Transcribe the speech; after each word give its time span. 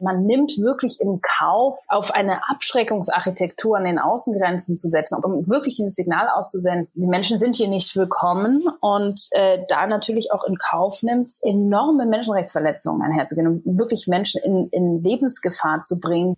Man 0.00 0.24
nimmt 0.24 0.58
wirklich 0.58 1.00
im 1.00 1.20
Kauf, 1.38 1.78
auf 1.88 2.12
eine 2.12 2.40
Abschreckungsarchitektur 2.50 3.76
an 3.76 3.84
den 3.84 3.98
Außengrenzen 3.98 4.76
zu 4.76 4.88
setzen, 4.88 5.18
um 5.22 5.32
wirklich 5.48 5.76
dieses 5.76 5.94
Signal 5.94 6.28
auszusenden, 6.28 6.88
die 6.94 7.08
Menschen 7.08 7.38
sind 7.38 7.56
hier 7.56 7.68
nicht 7.68 7.94
willkommen 7.96 8.68
und 8.80 9.20
äh, 9.32 9.58
da 9.68 9.86
natürlich 9.86 10.32
auch 10.32 10.44
in 10.44 10.56
Kauf 10.56 11.02
nimmt, 11.02 11.34
enorme 11.42 12.06
Menschenrechtsverletzungen 12.06 13.02
einherzugehen 13.02 13.62
und 13.64 13.78
wirklich 13.78 14.06
Menschen 14.06 14.40
in, 14.42 14.68
in 14.70 15.02
Lebensgefahr 15.02 15.80
zu 15.82 16.00
bringen. 16.00 16.36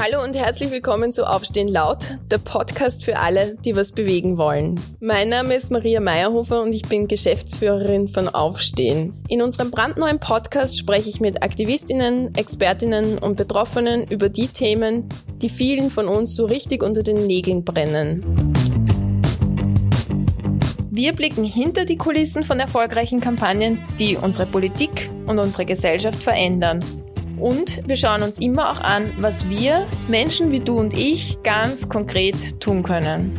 Hallo 0.00 0.22
und 0.22 0.36
herzlich 0.36 0.70
willkommen 0.70 1.12
zu 1.12 1.28
Aufstehen 1.28 1.66
laut, 1.66 2.04
der 2.30 2.38
Podcast 2.38 3.04
für 3.04 3.18
alle, 3.18 3.56
die 3.64 3.74
was 3.74 3.90
bewegen 3.90 4.38
wollen. 4.38 4.78
Mein 5.00 5.28
Name 5.28 5.54
ist 5.54 5.72
Maria 5.72 5.98
Meyerhofer 5.98 6.62
und 6.62 6.72
ich 6.72 6.82
bin 6.82 7.08
Geschäftsführerin 7.08 8.06
von 8.06 8.28
Aufstehen. 8.28 9.20
In 9.28 9.42
unserem 9.42 9.72
brandneuen 9.72 10.20
Podcast 10.20 10.78
spreche 10.78 11.08
ich 11.08 11.18
mit 11.18 11.42
Aktivistinnen, 11.42 12.32
Expertinnen 12.36 13.18
und 13.18 13.36
Betroffenen 13.36 14.06
über 14.06 14.28
die 14.28 14.46
Themen, 14.46 15.08
die 15.42 15.48
vielen 15.48 15.90
von 15.90 16.06
uns 16.06 16.36
so 16.36 16.46
richtig 16.46 16.84
unter 16.84 17.02
den 17.02 17.26
Nägeln 17.26 17.64
brennen. 17.64 18.22
Wir 20.92 21.12
blicken 21.12 21.42
hinter 21.42 21.84
die 21.84 21.98
Kulissen 21.98 22.44
von 22.44 22.60
erfolgreichen 22.60 23.20
Kampagnen, 23.20 23.82
die 23.98 24.16
unsere 24.16 24.46
Politik 24.46 25.10
und 25.26 25.40
unsere 25.40 25.64
Gesellschaft 25.64 26.22
verändern 26.22 26.84
und 27.40 27.86
wir 27.86 27.96
schauen 27.96 28.22
uns 28.22 28.38
immer 28.38 28.70
auch 28.70 28.80
an, 28.80 29.10
was 29.18 29.48
wir, 29.48 29.86
Menschen 30.08 30.50
wie 30.50 30.60
du 30.60 30.78
und 30.78 30.94
ich, 30.94 31.38
ganz 31.42 31.88
konkret 31.88 32.60
tun 32.60 32.82
können. 32.82 33.32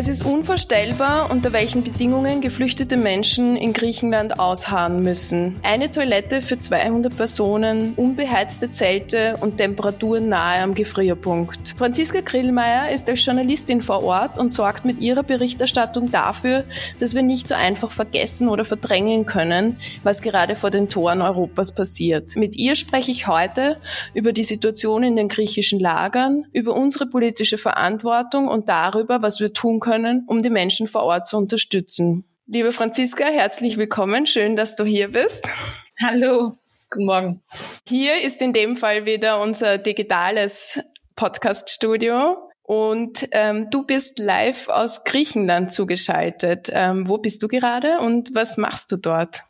Es 0.00 0.06
ist 0.06 0.24
unvorstellbar, 0.24 1.28
unter 1.28 1.52
welchen 1.52 1.82
Bedingungen 1.82 2.40
geflüchtete 2.40 2.96
Menschen 2.96 3.56
in 3.56 3.72
Griechenland 3.72 4.38
ausharren 4.38 5.02
müssen. 5.02 5.56
Eine 5.64 5.90
Toilette 5.90 6.40
für 6.40 6.56
200 6.56 7.16
Personen, 7.16 7.94
unbeheizte 7.94 8.70
Zelte 8.70 9.34
und 9.40 9.56
Temperaturen 9.56 10.28
nahe 10.28 10.62
am 10.62 10.74
Gefrierpunkt. 10.74 11.74
Franziska 11.76 12.20
Grillmeier 12.20 12.92
ist 12.92 13.10
als 13.10 13.26
Journalistin 13.26 13.82
vor 13.82 14.04
Ort 14.04 14.38
und 14.38 14.50
sorgt 14.50 14.84
mit 14.84 15.00
ihrer 15.00 15.24
Berichterstattung 15.24 16.12
dafür, 16.12 16.62
dass 17.00 17.16
wir 17.16 17.22
nicht 17.22 17.48
so 17.48 17.56
einfach 17.56 17.90
vergessen 17.90 18.48
oder 18.48 18.64
verdrängen 18.64 19.26
können, 19.26 19.80
was 20.04 20.22
gerade 20.22 20.54
vor 20.54 20.70
den 20.70 20.88
Toren 20.88 21.22
Europas 21.22 21.74
passiert. 21.74 22.36
Mit 22.36 22.54
ihr 22.54 22.76
spreche 22.76 23.10
ich 23.10 23.26
heute 23.26 23.78
über 24.14 24.32
die 24.32 24.44
Situation 24.44 25.02
in 25.02 25.16
den 25.16 25.26
griechischen 25.26 25.80
Lagern, 25.80 26.44
über 26.52 26.74
unsere 26.74 27.06
politische 27.06 27.58
Verantwortung 27.58 28.46
und 28.46 28.68
darüber, 28.68 29.22
was 29.22 29.40
wir 29.40 29.52
tun 29.52 29.80
können, 29.80 29.87
um 30.26 30.42
die 30.42 30.50
Menschen 30.50 30.86
vor 30.86 31.02
Ort 31.02 31.26
zu 31.26 31.36
unterstützen. 31.36 32.24
Liebe 32.46 32.72
Franziska, 32.72 33.24
herzlich 33.24 33.76
willkommen. 33.76 34.26
Schön, 34.26 34.56
dass 34.56 34.74
du 34.74 34.84
hier 34.84 35.12
bist. 35.12 35.48
Hallo, 36.02 36.52
guten 36.90 37.06
Morgen. 37.06 37.42
Hier 37.86 38.22
ist 38.22 38.42
in 38.42 38.52
dem 38.52 38.76
Fall 38.76 39.04
wieder 39.06 39.40
unser 39.40 39.78
digitales 39.78 40.80
Podcast-Studio. 41.16 42.36
Und 42.62 43.28
ähm, 43.32 43.70
du 43.70 43.84
bist 43.86 44.18
live 44.18 44.68
aus 44.68 45.04
Griechenland 45.04 45.72
zugeschaltet. 45.72 46.70
Ähm, 46.72 47.08
wo 47.08 47.16
bist 47.16 47.42
du 47.42 47.48
gerade 47.48 47.98
und 47.98 48.34
was 48.34 48.58
machst 48.58 48.92
du 48.92 48.96
dort? 48.96 49.42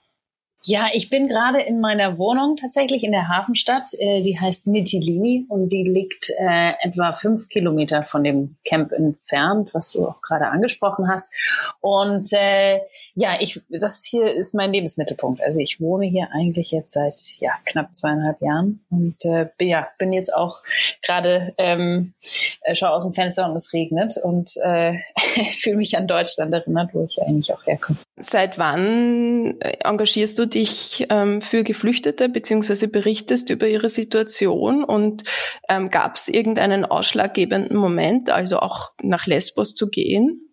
Ja, 0.64 0.89
ich 0.92 1.09
bin 1.09 1.28
gerade 1.28 1.61
in 1.61 1.81
meiner 1.81 2.19
Wohnung 2.19 2.56
tatsächlich 2.56 3.05
in 3.05 3.12
der 3.12 3.28
Hafenstadt. 3.28 3.91
Äh, 3.98 4.23
die 4.23 4.39
heißt 4.39 4.67
Mytilini 4.67 5.47
und 5.48 5.69
die 5.69 5.84
liegt 5.84 6.31
äh, 6.37 6.73
etwa 6.81 7.12
fünf 7.12 7.48
Kilometer 7.48 8.03
von 8.03 8.25
dem 8.25 8.56
Camp 8.65 8.92
entfernt, 8.92 9.70
was 9.73 9.92
du 9.92 10.06
auch 10.06 10.20
gerade 10.20 10.48
angesprochen 10.48 11.09
hast. 11.09 11.33
Und 11.81 12.33
äh, 12.33 12.81
ja, 13.15 13.37
ich, 13.41 13.62
das 13.70 14.05
hier 14.05 14.34
ist 14.34 14.55
mein 14.55 14.73
Lebensmittelpunkt. 14.73 15.41
Also 15.41 15.61
ich 15.61 15.81
wohne 15.81 16.06
hier 16.06 16.28
eigentlich 16.33 16.72
jetzt 16.72 16.93
seit 16.93 17.15
ja 17.41 17.53
knapp 17.65 17.95
zweieinhalb 17.95 18.43
Jahren 18.43 18.84
und 18.91 19.25
äh, 19.25 19.48
ja 19.61 19.87
bin 19.99 20.12
jetzt 20.12 20.34
auch 20.34 20.62
gerade 21.06 21.55
ähm, 21.56 22.15
äh, 22.62 22.75
schaue 22.75 22.91
aus 22.91 23.05
dem 23.05 23.12
Fenster 23.12 23.49
und 23.49 23.56
es 23.56 23.72
regnet 23.72 24.16
und 24.22 24.50
äh, 24.62 24.99
fühle 25.53 25.77
mich 25.77 25.97
an 25.97 26.06
Deutschland 26.06 26.53
erinnert, 26.53 26.91
wo 26.93 27.05
ich 27.05 27.21
eigentlich 27.22 27.53
auch 27.53 27.65
herkomme. 27.66 27.99
Seit 28.16 28.59
wann 28.59 29.61
äh, 29.61 29.77
engagierst 29.84 30.38
du 30.38 30.47
dich 30.47 31.06
ähm, 31.11 31.41
für 31.41 31.65
Geflüchtete 31.65 32.28
beziehungsweise 32.28 32.88
berichtest 32.88 33.50
über 33.50 33.67
ihre 33.69 33.88
Situation 33.88 34.84
und 34.84 35.25
ähm, 35.69 35.91
gab 35.91 36.17
es 36.17 36.28
irgendeinen 36.28 36.84
ausschlaggebenden 36.84 37.77
Moment, 37.77 38.31
also 38.31 38.59
auch 38.59 38.91
nach 39.03 39.27
Lesbos 39.27 39.75
zu 39.75 39.88
gehen? 39.88 40.47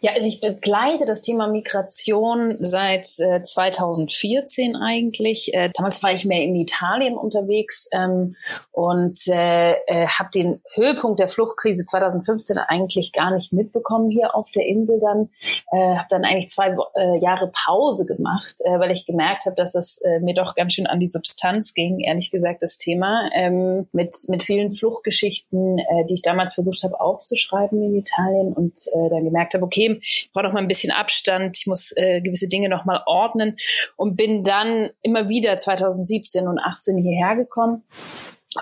Ja, 0.00 0.12
also 0.12 0.28
ich 0.28 0.40
begleite 0.40 1.06
das 1.06 1.22
Thema 1.22 1.48
Migration 1.48 2.56
seit 2.60 3.08
äh, 3.18 3.42
2014 3.42 4.76
eigentlich. 4.76 5.52
Äh, 5.52 5.70
damals 5.74 6.00
war 6.04 6.12
ich 6.12 6.24
mehr 6.24 6.44
in 6.44 6.54
Italien 6.54 7.16
unterwegs 7.16 7.88
ähm, 7.92 8.36
und 8.70 9.18
äh, 9.26 9.72
äh, 9.72 10.06
habe 10.06 10.28
den 10.32 10.62
Höhepunkt 10.74 11.18
der 11.18 11.26
Fluchtkrise 11.26 11.82
2015 11.82 12.58
eigentlich 12.58 13.10
gar 13.10 13.32
nicht 13.32 13.52
mitbekommen 13.52 14.08
hier 14.08 14.36
auf 14.36 14.48
der 14.52 14.66
Insel. 14.66 15.00
Dann 15.00 15.30
äh, 15.72 15.96
habe 15.96 16.06
dann 16.10 16.24
eigentlich 16.24 16.48
zwei 16.48 16.76
äh, 16.94 17.18
Jahre 17.18 17.50
Pause 17.66 18.06
gemacht, 18.06 18.54
äh, 18.66 18.78
weil 18.78 18.92
ich 18.92 19.04
gemerkt 19.04 19.46
habe, 19.46 19.56
dass 19.56 19.74
es 19.74 20.00
äh, 20.02 20.20
mir 20.20 20.34
doch 20.34 20.54
ganz 20.54 20.74
schön 20.74 20.86
an 20.86 21.00
die 21.00 21.08
Substanz 21.08 21.74
ging. 21.74 21.98
Ehrlich 21.98 22.30
gesagt, 22.30 22.62
das 22.62 22.78
Thema 22.78 23.28
ähm, 23.34 23.88
mit 23.90 24.14
mit 24.28 24.44
vielen 24.44 24.70
Fluchtgeschichten, 24.70 25.78
äh, 25.78 26.06
die 26.08 26.14
ich 26.14 26.22
damals 26.22 26.54
versucht 26.54 26.84
habe 26.84 27.00
aufzuschreiben 27.00 27.82
in 27.82 27.96
Italien 27.96 28.52
und 28.52 28.78
äh, 28.94 29.10
dann 29.10 29.24
gemerkt 29.24 29.54
habe, 29.54 29.64
okay 29.64 29.87
Problem. 29.88 29.98
Ich 30.00 30.30
brauche 30.32 30.44
noch 30.44 30.52
mal 30.52 30.60
ein 30.60 30.68
bisschen 30.68 30.92
Abstand. 30.92 31.58
Ich 31.58 31.66
muss 31.66 31.92
äh, 31.96 32.20
gewisse 32.20 32.48
Dinge 32.48 32.68
noch 32.68 32.84
mal 32.84 33.02
ordnen 33.06 33.56
und 33.96 34.16
bin 34.16 34.44
dann 34.44 34.90
immer 35.02 35.28
wieder 35.28 35.56
2017 35.58 36.46
und 36.46 36.58
18 36.58 36.98
hierher 36.98 37.36
gekommen 37.36 37.82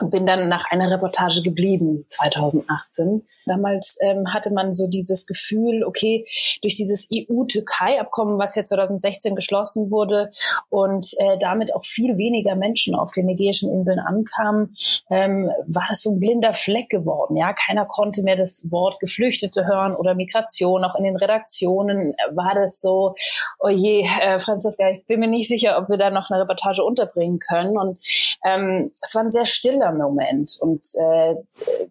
und 0.00 0.10
bin 0.10 0.26
dann 0.26 0.48
nach 0.48 0.70
einer 0.70 0.91
Reportage 0.91 1.42
geblieben 1.42 2.04
2018 2.06 3.26
Damals 3.46 3.96
ähm, 4.02 4.32
hatte 4.34 4.52
man 4.52 4.72
so 4.72 4.88
dieses 4.88 5.26
Gefühl, 5.26 5.84
okay, 5.84 6.24
durch 6.62 6.74
dieses 6.74 7.08
EU-Türkei-Abkommen, 7.12 8.38
was 8.38 8.56
ja 8.56 8.64
2016 8.64 9.34
geschlossen 9.36 9.90
wurde 9.90 10.30
und 10.68 11.06
äh, 11.18 11.38
damit 11.38 11.74
auch 11.74 11.84
viel 11.84 12.18
weniger 12.18 12.56
Menschen 12.56 12.94
auf 12.94 13.12
den 13.12 13.28
Ägäischen 13.28 13.72
Inseln 13.72 14.00
ankamen, 14.00 14.74
ähm, 15.10 15.50
war 15.66 15.86
das 15.88 16.02
so 16.02 16.10
ein 16.10 16.20
blinder 16.20 16.54
Fleck 16.54 16.88
geworden. 16.88 17.36
Ja, 17.36 17.52
keiner 17.52 17.86
konnte 17.86 18.22
mehr 18.22 18.36
das 18.36 18.66
Wort 18.70 18.98
Geflüchtete 19.00 19.66
hören 19.66 19.94
oder 19.94 20.14
Migration. 20.14 20.84
Auch 20.84 20.96
in 20.96 21.04
den 21.04 21.16
Redaktionen 21.16 22.14
war 22.32 22.54
das 22.54 22.80
so, 22.80 23.14
oh 23.60 23.68
je, 23.68 24.06
äh, 24.20 24.38
Franziska, 24.38 24.90
ich 24.90 25.06
bin 25.06 25.20
mir 25.20 25.28
nicht 25.28 25.48
sicher, 25.48 25.78
ob 25.78 25.88
wir 25.88 25.96
da 25.96 26.10
noch 26.10 26.30
eine 26.30 26.42
Reportage 26.42 26.82
unterbringen 26.82 27.38
können. 27.38 27.78
Und 27.78 28.00
ähm, 28.44 28.92
es 29.02 29.14
war 29.14 29.22
ein 29.22 29.30
sehr 29.30 29.46
stiller 29.46 29.92
Moment. 29.92 30.56
Und 30.60 30.86
äh, 30.98 31.36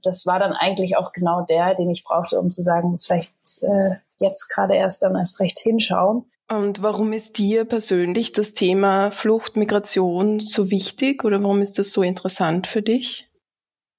das 0.03 0.25
war 0.25 0.39
dann 0.39 0.53
eigentlich 0.53 0.97
auch 0.97 1.11
genau 1.13 1.44
der, 1.45 1.75
den 1.75 1.89
ich 1.89 2.03
brauchte, 2.03 2.39
um 2.39 2.51
zu 2.51 2.61
sagen, 2.61 2.97
vielleicht 2.99 3.33
äh, 3.61 3.95
jetzt 4.19 4.49
gerade 4.49 4.75
erst 4.75 5.03
dann 5.03 5.15
erst 5.15 5.39
recht 5.39 5.59
hinschauen. 5.59 6.25
Und 6.49 6.83
warum 6.83 7.11
ist 7.11 7.39
dir 7.39 7.65
persönlich 7.65 8.31
das 8.31 8.53
Thema 8.53 9.11
Flucht, 9.11 9.55
Migration 9.55 10.39
so 10.39 10.69
wichtig 10.69 11.23
oder 11.23 11.41
warum 11.41 11.61
ist 11.61 11.79
das 11.79 11.91
so 11.91 12.03
interessant 12.03 12.67
für 12.67 12.83
dich? 12.83 13.27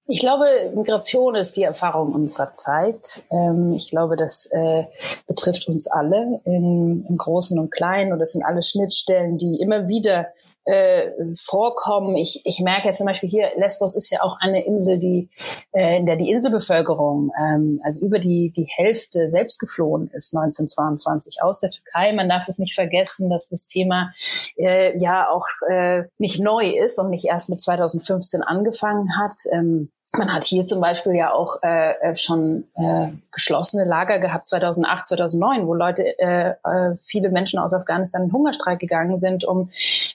Ich 0.09 0.21
glaube, 0.21 0.45
Migration 0.75 1.34
ist 1.34 1.57
die 1.57 1.65
Erfahrung 1.65 2.12
unserer 2.12 2.53
Zeit. 2.53 3.25
Ähm, 3.33 3.75
ich 3.75 3.91
glaube, 3.91 4.15
das 4.15 4.47
äh, 4.53 4.84
betrifft 5.27 5.67
uns 5.67 5.89
alle 5.89 6.41
im, 6.45 7.05
im 7.09 7.17
Großen 7.17 7.59
und 7.59 7.73
Kleinen 7.73 8.13
und 8.13 8.21
das 8.21 8.33
sind 8.33 8.45
alle 8.45 8.63
Schnittstellen, 8.63 9.37
die 9.37 9.61
immer 9.61 9.89
wieder 9.89 10.28
äh, 10.66 11.12
vorkommen. 11.44 12.16
Ich, 12.16 12.43
ich 12.44 12.60
merke 12.60 12.88
ja 12.88 12.93
zum 12.93 13.06
Beispiel 13.06 13.28
hier, 13.28 13.50
Lesbos 13.56 13.97
ist 13.97 14.10
ja 14.10 14.22
auch 14.22 14.37
eine 14.41 14.65
Insel, 14.66 14.99
die 14.99 15.31
äh, 15.72 15.97
in 15.97 16.06
der 16.06 16.16
die 16.16 16.31
Inselbevölkerung, 16.31 17.31
ähm, 17.41 17.81
also 17.84 18.04
über 18.04 18.19
die, 18.19 18.53
die 18.54 18.69
Hälfte 18.69 19.28
selbst 19.28 19.59
geflohen 19.60 20.10
ist 20.12 20.37
1922 20.37 21.43
aus 21.43 21.60
der 21.60 21.71
Türkei. 21.71 22.13
Man 22.13 22.28
darf 22.28 22.45
das 22.47 22.59
nicht 22.59 22.74
vergessen, 22.74 23.30
dass 23.30 23.48
das 23.48 23.66
Thema 23.66 24.13
äh, 24.57 24.97
ja 24.98 25.28
auch 25.30 25.47
äh, 25.68 26.04
nicht 26.18 26.41
neu 26.41 26.69
ist 26.69 26.98
und 26.98 27.10
nicht 27.10 27.27
erst 27.27 27.48
mit 27.48 27.60
2015 27.60 28.42
angefangen 28.42 29.16
hat. 29.16 29.34
Ähm, 29.53 29.91
man 30.18 30.33
hat 30.33 30.45
hier 30.45 30.65
zum 30.65 30.80
Beispiel 30.80 31.15
ja 31.15 31.33
auch 31.33 31.57
äh, 31.63 31.92
äh 32.01 32.16
schon 32.16 32.65
äh, 32.74 33.09
geschlossene 33.36 33.84
Lager 33.84 34.18
gehabt 34.18 34.47
2008, 34.47 35.07
2009, 35.09 35.66
wo 35.66 35.74
Leute, 35.74 36.18
äh, 36.18 36.54
äh, 36.65 36.97
viele 36.98 37.30
Menschen 37.30 37.59
aus 37.59 37.74
Afghanistan 37.74 38.24
in 38.24 38.33
Hungerstreik 38.33 38.78
gegangen 38.78 39.18
sind, 39.18 39.45
um, 39.45 39.71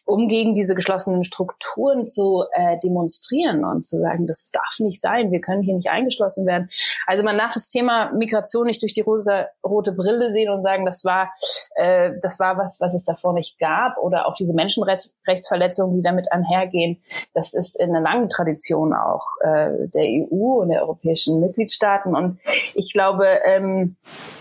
um 0.05 0.27
gegen 0.27 0.55
diese 0.55 0.73
geschlossenen 0.73 1.23
Strukturen 1.23 2.07
zu 2.07 2.43
äh, 2.53 2.79
demonstrieren 2.79 3.63
und 3.63 3.85
zu 3.85 3.97
sagen, 3.97 4.25
das 4.25 4.49
darf 4.51 4.79
nicht 4.79 4.99
sein, 4.99 5.31
wir 5.31 5.39
können 5.39 5.61
hier 5.61 5.75
nicht 5.75 5.91
eingeschlossen 5.91 6.47
werden. 6.47 6.69
Also 7.05 7.23
man 7.23 7.37
darf 7.37 7.53
das 7.53 7.67
Thema 7.67 8.11
Migration 8.11 8.65
nicht 8.65 8.81
durch 8.81 8.93
die 8.93 9.01
rosa, 9.01 9.47
rote 9.63 9.91
Brille 9.91 10.31
sehen 10.31 10.49
und 10.49 10.63
sagen, 10.63 10.85
das 10.87 11.05
war, 11.05 11.31
äh, 11.75 12.13
das 12.21 12.39
war 12.39 12.57
was, 12.57 12.81
was 12.81 12.95
es 12.95 13.03
davor 13.03 13.33
nicht 13.33 13.59
gab 13.59 13.97
oder 13.97 14.27
auch 14.27 14.33
diese 14.33 14.55
Menschenrechtsverletzungen, 14.55 15.95
die 15.95 16.01
damit 16.01 16.31
einhergehen. 16.31 17.03
Das 17.35 17.53
ist 17.53 17.79
in 17.79 17.91
einer 17.91 18.01
langen 18.01 18.29
Tradition 18.29 18.95
auch 18.95 19.27
äh, 19.41 19.87
der 19.93 20.03
EU 20.03 20.61
und 20.61 20.69
der 20.69 20.81
europäischen 20.81 21.39
Mitgliedstaaten. 21.39 22.15
Und 22.15 22.39
ich 22.73 22.93
glaube, 22.93 23.25
ähm, 23.45 23.95
äh, 24.05 24.40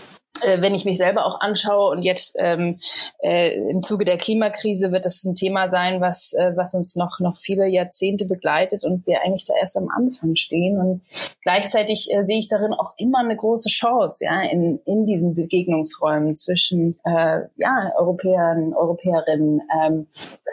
wenn 0.57 0.75
ich 0.75 0.85
mich 0.85 0.97
selber 0.97 1.25
auch 1.25 1.39
anschaue 1.39 1.91
und 1.91 2.03
jetzt 2.03 2.35
ähm, 2.39 2.77
äh, 3.19 3.55
im 3.55 3.81
Zuge 3.81 4.05
der 4.05 4.17
Klimakrise 4.17 4.91
wird 4.91 5.05
das 5.05 5.23
ein 5.23 5.35
Thema 5.35 5.67
sein, 5.67 6.01
was, 6.01 6.33
äh, 6.33 6.51
was 6.55 6.73
uns 6.73 6.95
noch, 6.95 7.19
noch 7.19 7.37
viele 7.37 7.67
Jahrzehnte 7.67 8.25
begleitet 8.25 8.85
und 8.85 9.05
wir 9.05 9.21
eigentlich 9.21 9.45
da 9.45 9.53
erst 9.59 9.77
am 9.77 9.89
Anfang 9.89 10.35
stehen. 10.35 10.79
Und 10.79 11.01
gleichzeitig 11.43 12.09
äh, 12.11 12.23
sehe 12.23 12.39
ich 12.39 12.47
darin 12.47 12.73
auch 12.73 12.93
immer 12.97 13.19
eine 13.19 13.35
große 13.35 13.69
Chance, 13.69 14.25
ja, 14.25 14.41
in, 14.41 14.79
in 14.85 15.05
diesen 15.05 15.35
Begegnungsräumen 15.35 16.35
zwischen 16.35 16.99
äh, 17.03 17.41
ja, 17.57 17.91
Europäern, 17.97 18.73
Europäerinnen. 18.73 19.61
Ähm, 19.83 20.07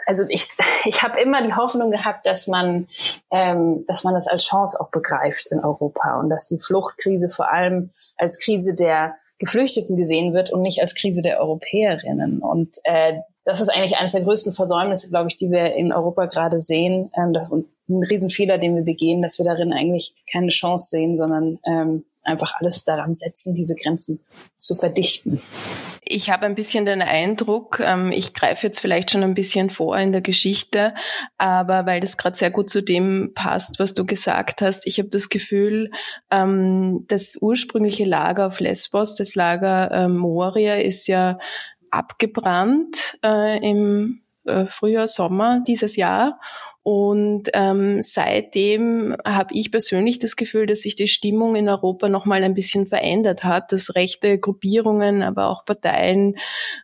also 0.05 0.23
ich, 0.29 0.47
ich 0.85 1.03
habe 1.03 1.19
immer 1.21 1.45
die 1.45 1.55
Hoffnung 1.55 1.91
gehabt, 1.91 2.25
dass 2.25 2.47
man, 2.47 2.87
ähm, 3.31 3.85
dass 3.87 4.03
man 4.03 4.13
das 4.13 4.27
als 4.27 4.43
Chance 4.43 4.79
auch 4.79 4.89
begreift 4.89 5.47
in 5.51 5.59
Europa 5.59 6.19
und 6.19 6.29
dass 6.29 6.47
die 6.47 6.59
Fluchtkrise 6.59 7.29
vor 7.29 7.51
allem 7.51 7.91
als 8.17 8.39
Krise 8.39 8.75
der 8.75 9.15
Geflüchteten 9.39 9.95
gesehen 9.95 10.33
wird 10.33 10.51
und 10.51 10.61
nicht 10.61 10.81
als 10.81 10.95
Krise 10.95 11.21
der 11.21 11.39
Europäerinnen. 11.39 12.39
Und 12.39 12.75
äh, 12.83 13.19
das 13.45 13.61
ist 13.61 13.69
eigentlich 13.69 13.97
eines 13.97 14.11
der 14.11 14.21
größten 14.21 14.53
Versäumnisse, 14.53 15.09
glaube 15.09 15.29
ich, 15.29 15.35
die 15.35 15.49
wir 15.49 15.73
in 15.73 15.91
Europa 15.91 16.25
gerade 16.25 16.59
sehen. 16.59 17.09
Ähm, 17.17 17.33
das, 17.33 17.49
und 17.49 17.65
ein 17.89 18.03
Riesenfehler, 18.03 18.57
den 18.57 18.75
wir 18.75 18.83
begehen, 18.83 19.21
dass 19.21 19.39
wir 19.39 19.45
darin 19.45 19.73
eigentlich 19.73 20.13
keine 20.31 20.49
Chance 20.49 20.89
sehen, 20.89 21.17
sondern 21.17 21.57
ähm, 21.65 22.05
einfach 22.23 22.53
alles 22.59 22.83
daran 22.83 23.15
setzen, 23.15 23.55
diese 23.55 23.75
Grenzen 23.75 24.19
zu 24.55 24.75
verdichten. 24.75 25.41
Ich 26.11 26.31
habe 26.31 26.47
ein 26.47 26.55
bisschen 26.55 26.87
den 26.87 27.03
Eindruck, 27.03 27.79
ähm, 27.85 28.11
ich 28.11 28.33
greife 28.33 28.65
jetzt 28.65 28.79
vielleicht 28.79 29.11
schon 29.11 29.21
ein 29.21 29.35
bisschen 29.35 29.69
vor 29.69 29.95
in 29.95 30.11
der 30.11 30.21
Geschichte, 30.21 30.95
aber 31.37 31.85
weil 31.85 32.01
das 32.01 32.17
gerade 32.17 32.35
sehr 32.35 32.49
gut 32.49 32.67
zu 32.67 32.81
dem 32.81 33.33
passt, 33.35 33.77
was 33.77 33.93
du 33.93 34.07
gesagt 34.07 34.63
hast, 34.63 34.87
ich 34.87 34.97
habe 34.97 35.09
das 35.09 35.29
Gefühl, 35.29 35.91
ähm, 36.31 37.05
das 37.07 37.37
ursprüngliche 37.39 38.05
Lager 38.05 38.47
auf 38.47 38.59
Lesbos, 38.59 39.13
das 39.13 39.35
Lager 39.35 39.91
äh, 39.91 40.07
Moria, 40.07 40.77
ist 40.77 41.05
ja 41.05 41.37
abgebrannt 41.91 43.19
äh, 43.23 43.59
im 43.63 44.23
äh, 44.45 44.65
Frühjahr, 44.65 45.07
Sommer 45.07 45.61
dieses 45.67 45.95
Jahr. 45.95 46.39
Und 46.91 47.51
ähm, 47.53 48.01
seitdem 48.01 49.15
habe 49.23 49.53
ich 49.53 49.69
persönlich 49.69 50.17
das 50.17 50.35
Gefühl, 50.35 50.65
dass 50.65 50.81
sich 50.81 50.95
die 50.95 51.07
Stimmung 51.07 51.53
in 51.55 51.69
Europa 51.69 52.09
nochmal 52.09 52.43
ein 52.43 52.55
bisschen 52.55 52.87
verändert 52.87 53.43
hat, 53.43 53.71
dass 53.71 53.93
rechte 53.93 54.39
Gruppierungen, 54.39 55.21
aber 55.21 55.49
auch 55.49 55.65
Parteien, 55.65 56.37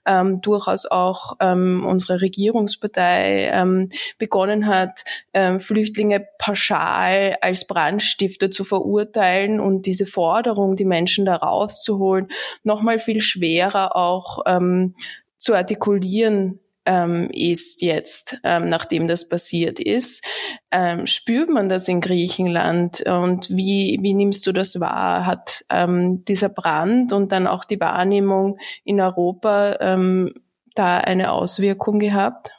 ähm, 0.05 0.41
durchaus 0.41 0.85
auch 0.85 1.37
ähm, 1.39 1.83
unsere 1.87 2.21
Regierungspartei 2.21 3.49
ähm, 3.51 3.89
begonnen 4.19 4.67
hat, 4.67 5.05
ähm, 5.33 5.59
Flüchtlinge 5.59 6.27
pauschal 6.37 7.37
als 7.41 7.65
Brandstifter 7.65 8.51
zu 8.51 8.63
verurteilen 8.63 9.59
und 9.59 9.87
diese 9.87 10.05
Forderung, 10.05 10.75
die 10.75 10.85
Menschen 10.85 11.25
da 11.25 11.35
rauszuholen, 11.37 12.27
nochmal 12.61 12.99
viel 12.99 13.21
schwerer 13.21 13.95
auch 13.95 14.43
ähm, 14.45 14.93
zu 15.39 15.55
artikulieren 15.55 16.59
ähm, 16.85 17.29
ist 17.31 17.81
jetzt, 17.81 18.39
ähm, 18.43 18.69
nachdem 18.69 19.07
das 19.07 19.27
passiert 19.27 19.79
ist. 19.79 20.23
Ähm, 20.71 21.05
spürt 21.05 21.49
man 21.49 21.69
das 21.69 21.87
in 21.87 22.01
Griechenland 22.01 23.01
und 23.01 23.49
wie, 23.49 23.99
wie 24.01 24.13
nimmst 24.13 24.47
du 24.47 24.51
das 24.51 24.79
wahr? 24.79 25.25
Hat 25.25 25.65
ähm, 25.69 26.23
dieser 26.25 26.49
Brand 26.49 27.13
und 27.13 27.31
dann 27.31 27.47
auch 27.47 27.65
die 27.65 27.79
Wahrnehmung 27.79 28.57
in 28.83 29.01
Europa 29.01 29.77
ähm, 29.79 30.33
da 30.75 30.97
eine 30.97 31.31
Auswirkung 31.31 31.99
gehabt? 31.99 32.54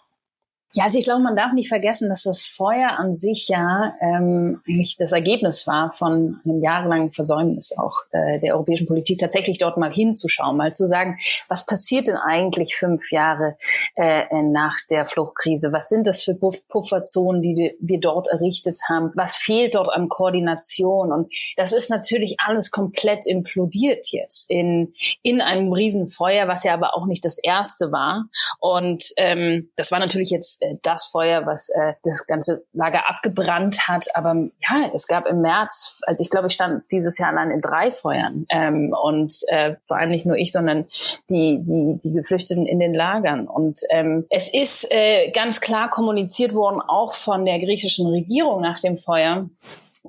Ja, 0.74 0.84
also 0.84 0.98
ich 0.98 1.04
glaube, 1.04 1.22
man 1.22 1.36
darf 1.36 1.52
nicht 1.52 1.68
vergessen, 1.68 2.08
dass 2.10 2.24
das 2.24 2.42
Feuer 2.42 2.98
an 2.98 3.12
sich 3.12 3.48
ja 3.48 3.94
ähm, 4.00 4.60
eigentlich 4.66 4.96
das 4.98 5.12
Ergebnis 5.12 5.66
war 5.66 5.90
von 5.90 6.40
einem 6.44 6.60
jahrelangen 6.60 7.12
Versäumnis 7.12 7.72
auch 7.78 7.94
äh, 8.10 8.40
der 8.40 8.54
europäischen 8.54 8.86
Politik, 8.86 9.18
tatsächlich 9.18 9.58
dort 9.58 9.78
mal 9.78 9.92
hinzuschauen, 9.92 10.56
mal 10.56 10.74
zu 10.74 10.86
sagen, 10.86 11.16
was 11.48 11.64
passiert 11.64 12.08
denn 12.08 12.16
eigentlich 12.16 12.74
fünf 12.74 13.10
Jahre 13.10 13.56
äh, 13.94 14.24
nach 14.42 14.76
der 14.90 15.06
Fluchtkrise? 15.06 15.72
Was 15.72 15.88
sind 15.88 16.06
das 16.06 16.22
für 16.22 16.34
Pufferzonen, 16.34 17.40
die 17.40 17.74
wir 17.80 18.00
dort 18.00 18.28
errichtet 18.28 18.76
haben? 18.88 19.12
Was 19.14 19.36
fehlt 19.36 19.76
dort 19.76 19.88
an 19.88 20.08
Koordination? 20.08 21.10
Und 21.10 21.32
das 21.56 21.72
ist 21.72 21.88
natürlich 21.88 22.36
alles 22.44 22.70
komplett 22.70 23.24
implodiert 23.24 24.08
jetzt 24.10 24.50
in, 24.50 24.92
in 25.22 25.40
einem 25.40 25.72
Riesenfeuer, 25.72 26.48
was 26.48 26.64
ja 26.64 26.74
aber 26.74 26.96
auch 26.96 27.06
nicht 27.06 27.24
das 27.24 27.38
erste 27.38 27.92
war. 27.92 28.26
Und 28.60 29.04
ähm, 29.16 29.70
das 29.76 29.90
war 29.90 30.00
natürlich 30.00 30.30
jetzt 30.30 30.65
das 30.82 31.06
Feuer, 31.06 31.46
was 31.46 31.68
äh, 31.70 31.94
das 32.02 32.26
ganze 32.26 32.64
Lager 32.72 33.08
abgebrannt 33.08 33.88
hat. 33.88 34.06
Aber 34.14 34.34
ja, 34.58 34.90
es 34.94 35.06
gab 35.06 35.26
im 35.26 35.40
März, 35.40 35.98
also 36.06 36.22
ich 36.22 36.30
glaube, 36.30 36.48
ich 36.48 36.54
stand 36.54 36.84
dieses 36.90 37.18
Jahr 37.18 37.30
allein 37.30 37.50
in 37.50 37.60
drei 37.60 37.92
Feuern. 37.92 38.44
Ähm, 38.48 38.94
und 39.02 39.34
äh, 39.48 39.76
vor 39.86 39.96
allem 39.96 40.10
nicht 40.10 40.26
nur 40.26 40.36
ich, 40.36 40.52
sondern 40.52 40.86
die, 41.30 41.62
die, 41.62 41.98
die 42.02 42.12
Geflüchteten 42.12 42.66
in 42.66 42.78
den 42.78 42.94
Lagern. 42.94 43.48
Und 43.48 43.80
ähm, 43.90 44.26
es 44.30 44.52
ist 44.52 44.88
äh, 44.90 45.30
ganz 45.32 45.60
klar 45.60 45.88
kommuniziert 45.90 46.54
worden, 46.54 46.80
auch 46.80 47.14
von 47.14 47.44
der 47.44 47.58
griechischen 47.58 48.06
Regierung 48.06 48.60
nach 48.60 48.80
dem 48.80 48.96
Feuer, 48.96 49.48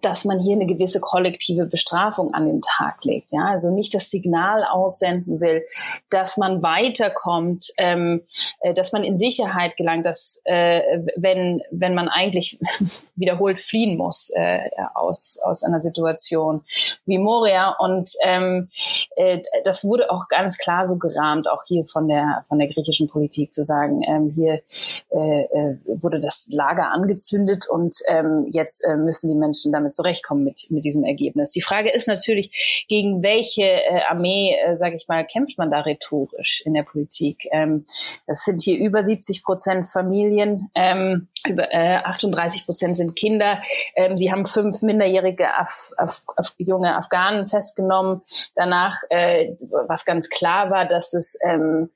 dass 0.01 0.25
man 0.25 0.39
hier 0.39 0.55
eine 0.55 0.65
gewisse 0.65 0.99
kollektive 0.99 1.65
Bestrafung 1.65 2.33
an 2.33 2.45
den 2.45 2.61
Tag 2.61 3.03
legt. 3.03 3.31
Ja, 3.31 3.45
also 3.45 3.71
nicht 3.71 3.93
das 3.93 4.09
Signal 4.09 4.63
aussenden 4.63 5.39
will, 5.39 5.65
dass 6.09 6.37
man 6.37 6.61
weiterkommt, 6.61 7.71
ähm, 7.77 8.23
äh, 8.61 8.73
dass 8.73 8.91
man 8.91 9.03
in 9.03 9.17
Sicherheit 9.17 9.75
gelangt, 9.77 10.05
dass 10.05 10.41
äh, 10.45 10.81
wenn 11.15 11.61
wenn 11.71 11.95
man 11.95 12.07
eigentlich 12.07 12.59
wiederholt 13.15 13.59
fliehen 13.59 13.97
muss 13.97 14.31
äh, 14.35 14.61
aus 14.93 15.39
aus 15.43 15.63
einer 15.63 15.79
Situation 15.79 16.61
wie 17.05 17.17
Moria 17.17 17.75
und 17.79 18.09
ähm, 18.23 18.69
äh, 19.15 19.41
das 19.63 19.83
wurde 19.83 20.11
auch 20.11 20.27
ganz 20.27 20.57
klar 20.57 20.85
so 20.87 20.97
gerahmt, 20.97 21.49
auch 21.49 21.63
hier 21.67 21.85
von 21.85 22.07
der 22.07 22.43
von 22.47 22.59
der 22.59 22.67
griechischen 22.67 23.07
Politik 23.07 23.51
zu 23.51 23.63
sagen, 23.63 24.01
ähm, 24.03 24.31
hier 24.35 24.61
äh, 25.09 25.43
äh 25.43 25.77
wurde 25.85 26.19
das 26.19 26.47
Lager 26.51 26.91
angezündet 26.91 27.67
und 27.69 27.95
ähm, 28.07 28.49
jetzt 28.51 28.85
äh, 28.85 28.97
müssen 28.97 29.29
die 29.29 29.35
Menschen 29.35 29.71
damit 29.71 29.86
damit 29.87 29.95
zurechtkommen 29.95 30.43
mit, 30.43 30.67
mit 30.69 30.85
diesem 30.85 31.03
Ergebnis. 31.03 31.51
Die 31.51 31.61
Frage 31.61 31.89
ist 31.89 32.07
natürlich, 32.07 32.85
gegen 32.87 33.23
welche 33.23 33.63
äh, 33.63 34.01
Armee, 34.09 34.55
äh, 34.65 34.75
sage 34.75 34.95
ich 34.95 35.07
mal, 35.07 35.25
kämpft 35.25 35.57
man 35.57 35.71
da 35.71 35.81
rhetorisch 35.81 36.61
in 36.65 36.73
der 36.73 36.83
Politik? 36.83 37.43
Ähm, 37.51 37.85
das 38.25 38.43
sind 38.43 38.61
hier 38.61 38.77
über 38.77 39.03
70 39.03 39.43
Prozent 39.43 39.87
Familien. 39.87 40.69
Ähm, 40.75 41.27
über 41.47 41.73
äh, 41.73 41.97
38 41.97 42.65
Prozent 42.65 42.95
sind 42.95 43.15
Kinder. 43.15 43.61
Ähm, 43.95 44.17
sie 44.17 44.31
haben 44.31 44.45
fünf 44.45 44.81
minderjährige 44.81 45.57
Af 45.57 45.91
Af 45.97 46.21
Af 46.35 46.53
junge 46.57 46.95
Afghanen 46.95 47.47
festgenommen. 47.47 48.21
Danach, 48.55 48.95
äh, 49.09 49.53
was 49.87 50.05
ganz 50.05 50.29
klar 50.29 50.69
war, 50.69 50.85
dass 50.85 51.13
es 51.13 51.39
ähm, 51.45 51.89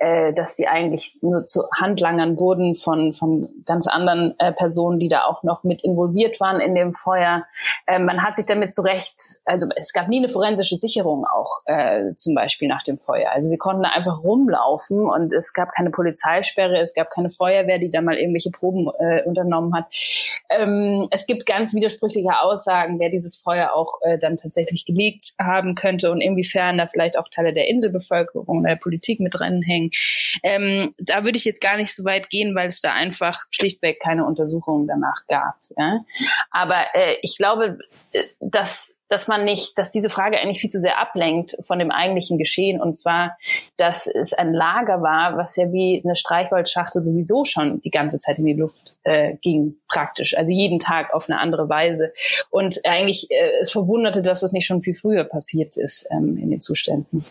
äh, 0.00 0.32
dass 0.32 0.56
sie 0.56 0.66
eigentlich 0.66 1.18
nur 1.20 1.46
zu 1.46 1.64
Handlangern 1.78 2.38
wurden 2.38 2.74
von, 2.74 3.12
von 3.12 3.50
ganz 3.66 3.86
anderen 3.86 4.34
äh, 4.38 4.52
Personen, 4.52 4.98
die 4.98 5.08
da 5.08 5.24
auch 5.24 5.42
noch 5.42 5.62
mit 5.62 5.84
involviert 5.84 6.40
waren 6.40 6.58
in 6.58 6.74
dem 6.74 6.92
Feuer. 6.92 7.44
Äh, 7.86 7.98
man 7.98 8.22
hat 8.22 8.34
sich 8.34 8.46
damit 8.46 8.72
zurecht, 8.72 9.40
also 9.44 9.66
es 9.76 9.92
gab 9.92 10.08
nie 10.08 10.18
eine 10.18 10.30
forensische 10.30 10.76
Sicherung 10.76 11.26
auch 11.26 11.60
äh, 11.66 12.14
zum 12.14 12.34
Beispiel 12.34 12.66
nach 12.66 12.82
dem 12.82 12.96
Feuer. 12.96 13.30
Also 13.32 13.50
wir 13.50 13.58
konnten 13.58 13.82
da 13.82 13.90
einfach 13.90 14.24
rumlaufen 14.24 15.04
und 15.04 15.34
es 15.34 15.52
gab 15.52 15.70
keine 15.72 15.90
Polizeisperre, 15.90 16.78
es 16.80 16.94
gab 16.94 17.10
keine 17.10 17.28
Feuerwehr, 17.28 17.78
die 17.78 17.90
da 17.90 18.00
mal 18.00 18.16
irgendwelche 18.16 18.50
Proben 18.50 18.90
äh, 18.98 19.22
unternommen 19.24 19.74
hat. 19.74 19.84
Ähm, 20.48 21.08
es 21.10 21.26
gibt 21.26 21.44
ganz 21.44 21.74
widersprüchliche 21.74 22.40
Aussagen, 22.40 22.98
wer 22.98 23.10
dieses 23.10 23.36
Feuer 23.36 23.74
auch 23.74 24.00
äh, 24.00 24.18
dann 24.18 24.38
tatsächlich 24.38 24.86
gelegt 24.86 25.34
haben 25.38 25.74
könnte 25.74 26.10
und 26.10 26.22
inwiefern 26.22 26.78
da 26.78 26.86
vielleicht 26.86 27.18
auch 27.18 27.28
Teile 27.28 27.52
der 27.52 27.68
Inselbevölkerung 27.68 28.60
oder 28.60 28.70
der 28.70 28.76
Politik 28.76 29.20
mit 29.20 29.38
drin 29.38 29.60
hängen. 29.60 29.89
Ähm, 30.42 30.90
da 30.98 31.24
würde 31.24 31.36
ich 31.36 31.44
jetzt 31.44 31.60
gar 31.60 31.76
nicht 31.76 31.94
so 31.94 32.04
weit 32.04 32.30
gehen, 32.30 32.54
weil 32.54 32.68
es 32.68 32.80
da 32.80 32.92
einfach 32.92 33.36
schlichtweg 33.50 34.00
keine 34.00 34.24
Untersuchungen 34.24 34.86
danach 34.86 35.26
gab. 35.28 35.56
Ja? 35.76 36.04
Aber 36.50 36.84
äh, 36.94 37.16
ich 37.22 37.36
glaube, 37.36 37.78
äh, 38.12 38.24
dass, 38.40 39.00
dass 39.08 39.28
man 39.28 39.44
nicht, 39.44 39.76
dass 39.78 39.92
diese 39.92 40.10
Frage 40.10 40.38
eigentlich 40.38 40.60
viel 40.60 40.70
zu 40.70 40.80
sehr 40.80 40.98
ablenkt 40.98 41.56
von 41.66 41.78
dem 41.78 41.90
eigentlichen 41.90 42.38
Geschehen. 42.38 42.80
Und 42.80 42.94
zwar, 42.94 43.36
dass 43.76 44.06
es 44.06 44.32
ein 44.32 44.52
Lager 44.52 45.02
war, 45.02 45.36
was 45.36 45.56
ja 45.56 45.72
wie 45.72 46.00
eine 46.04 46.16
Streichholzschachtel 46.16 47.02
sowieso 47.02 47.44
schon 47.44 47.80
die 47.80 47.90
ganze 47.90 48.18
Zeit 48.18 48.38
in 48.38 48.46
die 48.46 48.54
Luft 48.54 48.96
äh, 49.04 49.34
ging, 49.42 49.76
praktisch. 49.88 50.36
Also 50.36 50.52
jeden 50.52 50.78
Tag 50.78 51.12
auf 51.12 51.28
eine 51.28 51.38
andere 51.38 51.68
Weise. 51.68 52.12
Und 52.50 52.80
eigentlich 52.84 53.30
äh, 53.30 53.60
es 53.60 53.70
verwunderte, 53.70 54.22
dass 54.22 54.42
es 54.42 54.52
nicht 54.52 54.66
schon 54.66 54.82
viel 54.82 54.94
früher 54.94 55.24
passiert 55.24 55.76
ist 55.76 56.06
ähm, 56.10 56.36
in 56.36 56.50
den 56.50 56.60
Zuständen. 56.60 57.24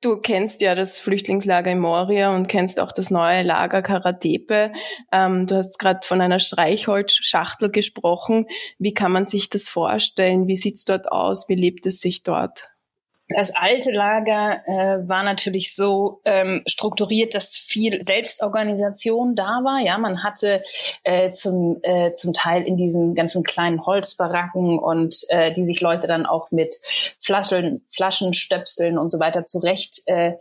Du 0.00 0.20
kennst 0.20 0.60
ja 0.60 0.76
das 0.76 1.00
Flüchtlingslager 1.00 1.72
in 1.72 1.80
Moria 1.80 2.32
und 2.32 2.48
kennst 2.48 2.78
auch 2.78 2.92
das 2.92 3.10
neue 3.10 3.42
Lager 3.42 3.82
Karatepe. 3.82 4.72
Ähm, 5.10 5.46
du 5.46 5.56
hast 5.56 5.80
gerade 5.80 6.06
von 6.06 6.20
einer 6.20 6.38
Streichholzschachtel 6.38 7.68
gesprochen. 7.70 8.46
Wie 8.78 8.94
kann 8.94 9.10
man 9.10 9.24
sich 9.24 9.50
das 9.50 9.68
vorstellen? 9.68 10.46
Wie 10.46 10.54
sieht's 10.54 10.84
dort 10.84 11.10
aus? 11.10 11.48
Wie 11.48 11.56
lebt 11.56 11.84
es 11.84 12.00
sich 12.00 12.22
dort? 12.22 12.68
Das 13.36 13.54
alte 13.54 13.92
Lager 13.92 14.62
äh, 14.66 15.06
war 15.06 15.22
natürlich 15.22 15.74
so 15.74 16.22
ähm, 16.24 16.62
strukturiert, 16.66 17.34
dass 17.34 17.54
viel 17.54 18.00
Selbstorganisation 18.00 19.34
da 19.34 19.60
war. 19.64 19.80
Ja, 19.80 19.98
man 19.98 20.24
hatte 20.24 20.62
äh, 21.04 21.28
zum 21.28 21.78
äh, 21.82 22.12
zum 22.12 22.32
Teil 22.32 22.62
in 22.62 22.78
diesen 22.78 23.14
ganzen 23.14 23.42
kleinen 23.42 23.84
Holzbaracken 23.84 24.78
und 24.78 25.14
äh, 25.28 25.52
die 25.52 25.64
sich 25.64 25.82
Leute 25.82 26.06
dann 26.06 26.24
auch 26.24 26.50
mit 26.52 26.76
Flaschen, 27.28 27.84
Flaschenstöpseln 27.86 28.96
und 28.96 29.10
so 29.10 29.20
weiter 29.20 29.44
zurecht 29.44 30.00
äh, 30.06 30.32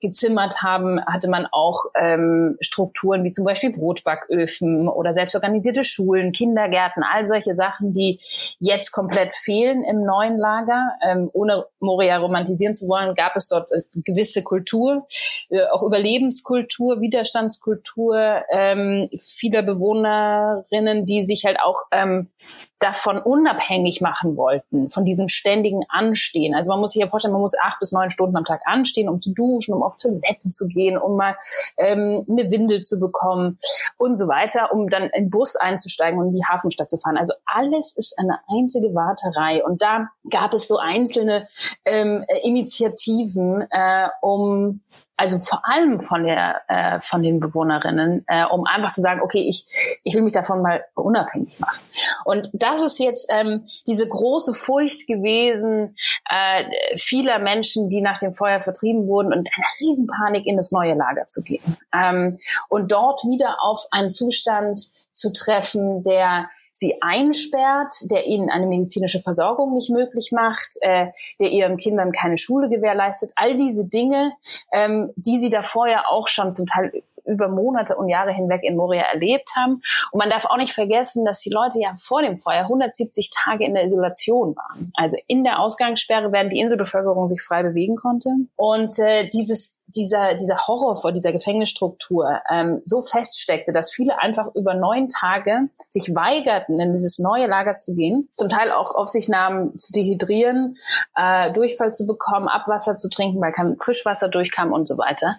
gezimmert 0.00 0.62
haben, 0.62 1.04
hatte 1.04 1.28
man 1.28 1.48
auch 1.50 1.86
ähm, 1.96 2.56
Strukturen 2.60 3.24
wie 3.24 3.32
zum 3.32 3.44
Beispiel 3.44 3.72
Brotbacköfen 3.72 4.88
oder 4.88 5.12
selbstorganisierte 5.12 5.82
Schulen, 5.82 6.30
Kindergärten, 6.30 7.02
all 7.02 7.26
solche 7.26 7.56
Sachen, 7.56 7.92
die 7.92 8.20
jetzt 8.60 8.92
komplett 8.92 9.34
fehlen 9.34 9.82
im 9.82 10.04
neuen 10.04 10.38
Lager. 10.38 10.92
Ähm, 11.04 11.30
ohne 11.32 11.64
Moria 11.80 12.18
romantisieren 12.18 12.76
zu 12.76 12.86
wollen, 12.86 13.16
gab 13.16 13.34
es 13.34 13.48
dort 13.48 13.72
äh, 13.72 13.82
gewisse 13.94 14.44
Kultur, 14.44 15.04
äh, 15.48 15.66
auch 15.72 15.82
Überlebenskultur, 15.82 17.00
Widerstandskultur 17.00 18.44
ähm, 18.50 19.08
vieler 19.18 19.62
Bewohnerinnen, 19.62 21.06
die 21.06 21.24
sich 21.24 21.44
halt 21.44 21.58
auch 21.60 21.82
ähm, 21.90 22.30
davon 22.78 23.18
unabhängig 23.18 24.00
machen 24.00 24.36
wollten, 24.36 24.90
von 24.90 25.04
diesem 25.04 25.28
ständigen 25.28 25.84
Anstehen. 25.88 26.54
Also 26.54 26.70
man 26.70 26.80
muss 26.80 26.92
sich 26.92 27.00
ja 27.00 27.08
vorstellen, 27.08 27.32
man 27.32 27.40
muss 27.40 27.58
acht 27.58 27.78
bis 27.80 27.92
neun 27.92 28.10
Stunden 28.10 28.36
am 28.36 28.44
Tag 28.44 28.60
anstehen, 28.66 29.08
um 29.08 29.22
zu 29.22 29.32
duschen, 29.32 29.74
um 29.74 29.82
auf 29.82 29.96
Toilette 29.96 30.50
zu 30.50 30.68
gehen, 30.68 30.98
um 30.98 31.16
mal 31.16 31.36
ähm, 31.78 32.22
eine 32.28 32.50
Windel 32.50 32.82
zu 32.82 33.00
bekommen 33.00 33.58
und 33.96 34.16
so 34.16 34.28
weiter, 34.28 34.72
um 34.72 34.88
dann 34.88 35.04
in 35.14 35.30
Bus 35.30 35.56
einzusteigen 35.56 36.18
und 36.20 36.28
in 36.28 36.36
die 36.36 36.44
Hafenstadt 36.44 36.90
zu 36.90 36.98
fahren. 36.98 37.16
Also 37.16 37.32
alles 37.46 37.96
ist 37.96 38.18
eine 38.18 38.38
einzige 38.48 38.94
Warterei. 38.94 39.64
Und 39.64 39.80
da 39.80 40.08
gab 40.30 40.52
es 40.52 40.68
so 40.68 40.76
einzelne 40.78 41.48
ähm, 41.84 42.24
Initiativen, 42.42 43.66
äh, 43.70 44.08
um 44.20 44.82
also 45.16 45.38
vor 45.40 45.62
allem 45.64 46.00
von 46.00 46.24
der 46.24 46.62
äh, 46.68 47.00
von 47.00 47.22
den 47.22 47.40
Bewohnerinnen, 47.40 48.24
äh, 48.26 48.44
um 48.44 48.64
einfach 48.64 48.92
zu 48.92 49.00
sagen, 49.00 49.20
okay, 49.22 49.46
ich 49.48 49.66
ich 50.04 50.14
will 50.14 50.22
mich 50.22 50.32
davon 50.32 50.62
mal 50.62 50.84
unabhängig 50.94 51.58
machen. 51.58 51.80
Und 52.24 52.50
das 52.52 52.82
ist 52.82 52.98
jetzt 52.98 53.30
ähm, 53.32 53.64
diese 53.86 54.08
große 54.08 54.54
Furcht 54.54 55.06
gewesen 55.06 55.96
äh, 56.28 56.96
vieler 56.96 57.38
Menschen, 57.38 57.88
die 57.88 58.02
nach 58.02 58.18
dem 58.18 58.32
Feuer 58.32 58.60
vertrieben 58.60 59.08
wurden 59.08 59.32
und 59.32 59.38
eine 59.38 59.66
Riesenpanik 59.80 60.46
in 60.46 60.56
das 60.56 60.72
neue 60.72 60.94
Lager 60.94 61.26
zu 61.26 61.42
gehen 61.42 61.76
ähm, 61.94 62.38
und 62.68 62.92
dort 62.92 63.22
wieder 63.24 63.56
auf 63.60 63.86
einen 63.90 64.10
Zustand 64.10 64.80
zu 65.12 65.32
treffen, 65.32 66.02
der 66.02 66.50
sie 66.78 67.00
einsperrt, 67.00 67.94
der 68.10 68.26
ihnen 68.26 68.50
eine 68.50 68.66
medizinische 68.66 69.20
Versorgung 69.20 69.74
nicht 69.74 69.90
möglich 69.90 70.30
macht, 70.32 70.76
äh, 70.80 71.08
der 71.40 71.50
ihren 71.50 71.76
Kindern 71.76 72.12
keine 72.12 72.36
Schule 72.36 72.68
gewährleistet. 72.68 73.32
All 73.36 73.56
diese 73.56 73.88
Dinge, 73.88 74.32
ähm, 74.72 75.12
die 75.16 75.38
sie 75.38 75.50
da 75.50 75.62
vorher 75.62 76.10
auch 76.10 76.28
schon 76.28 76.52
zum 76.52 76.66
Teil 76.66 77.02
über 77.26 77.48
Monate 77.48 77.96
und 77.96 78.08
Jahre 78.08 78.32
hinweg 78.32 78.62
in 78.62 78.76
Moria 78.76 79.02
erlebt 79.02 79.50
haben. 79.56 79.82
Und 80.12 80.18
man 80.18 80.30
darf 80.30 80.44
auch 80.46 80.56
nicht 80.56 80.72
vergessen, 80.72 81.24
dass 81.24 81.40
die 81.40 81.50
Leute 81.50 81.80
ja 81.80 81.94
vor 81.98 82.22
dem 82.22 82.38
Feuer 82.38 82.62
170 82.62 83.30
Tage 83.30 83.64
in 83.64 83.74
der 83.74 83.84
Isolation 83.84 84.54
waren. 84.56 84.92
Also 84.94 85.16
in 85.26 85.44
der 85.44 85.60
Ausgangssperre, 85.60 86.32
während 86.32 86.52
die 86.52 86.60
Inselbevölkerung 86.60 87.28
sich 87.28 87.42
frei 87.42 87.62
bewegen 87.62 87.96
konnte. 87.96 88.30
Und 88.56 88.98
äh, 88.98 89.28
dieses 89.28 89.82
dieser, 89.96 90.34
dieser 90.34 90.66
Horror 90.66 90.96
vor 90.96 91.12
dieser 91.12 91.32
Gefängnisstruktur 91.32 92.40
ähm, 92.50 92.82
so 92.84 93.00
feststeckte, 93.00 93.72
dass 93.72 93.92
viele 93.92 94.20
einfach 94.20 94.54
über 94.54 94.74
neun 94.74 95.08
Tage 95.08 95.68
sich 95.88 96.14
weigerten, 96.14 96.78
in 96.80 96.92
dieses 96.92 97.18
neue 97.18 97.46
Lager 97.46 97.78
zu 97.78 97.94
gehen, 97.94 98.28
zum 98.34 98.48
Teil 98.48 98.70
auch 98.70 98.94
auf 98.94 99.08
sich 99.08 99.28
nahmen, 99.28 99.76
zu 99.78 99.92
dehydrieren, 99.92 100.76
äh, 101.16 101.52
Durchfall 101.52 101.92
zu 101.92 102.06
bekommen, 102.06 102.48
Abwasser 102.48 102.96
zu 102.96 103.08
trinken, 103.08 103.40
weil 103.40 103.52
kein 103.52 103.76
Frischwasser 103.78 104.28
durchkam 104.28 104.72
und 104.72 104.86
so 104.86 104.98
weiter, 104.98 105.38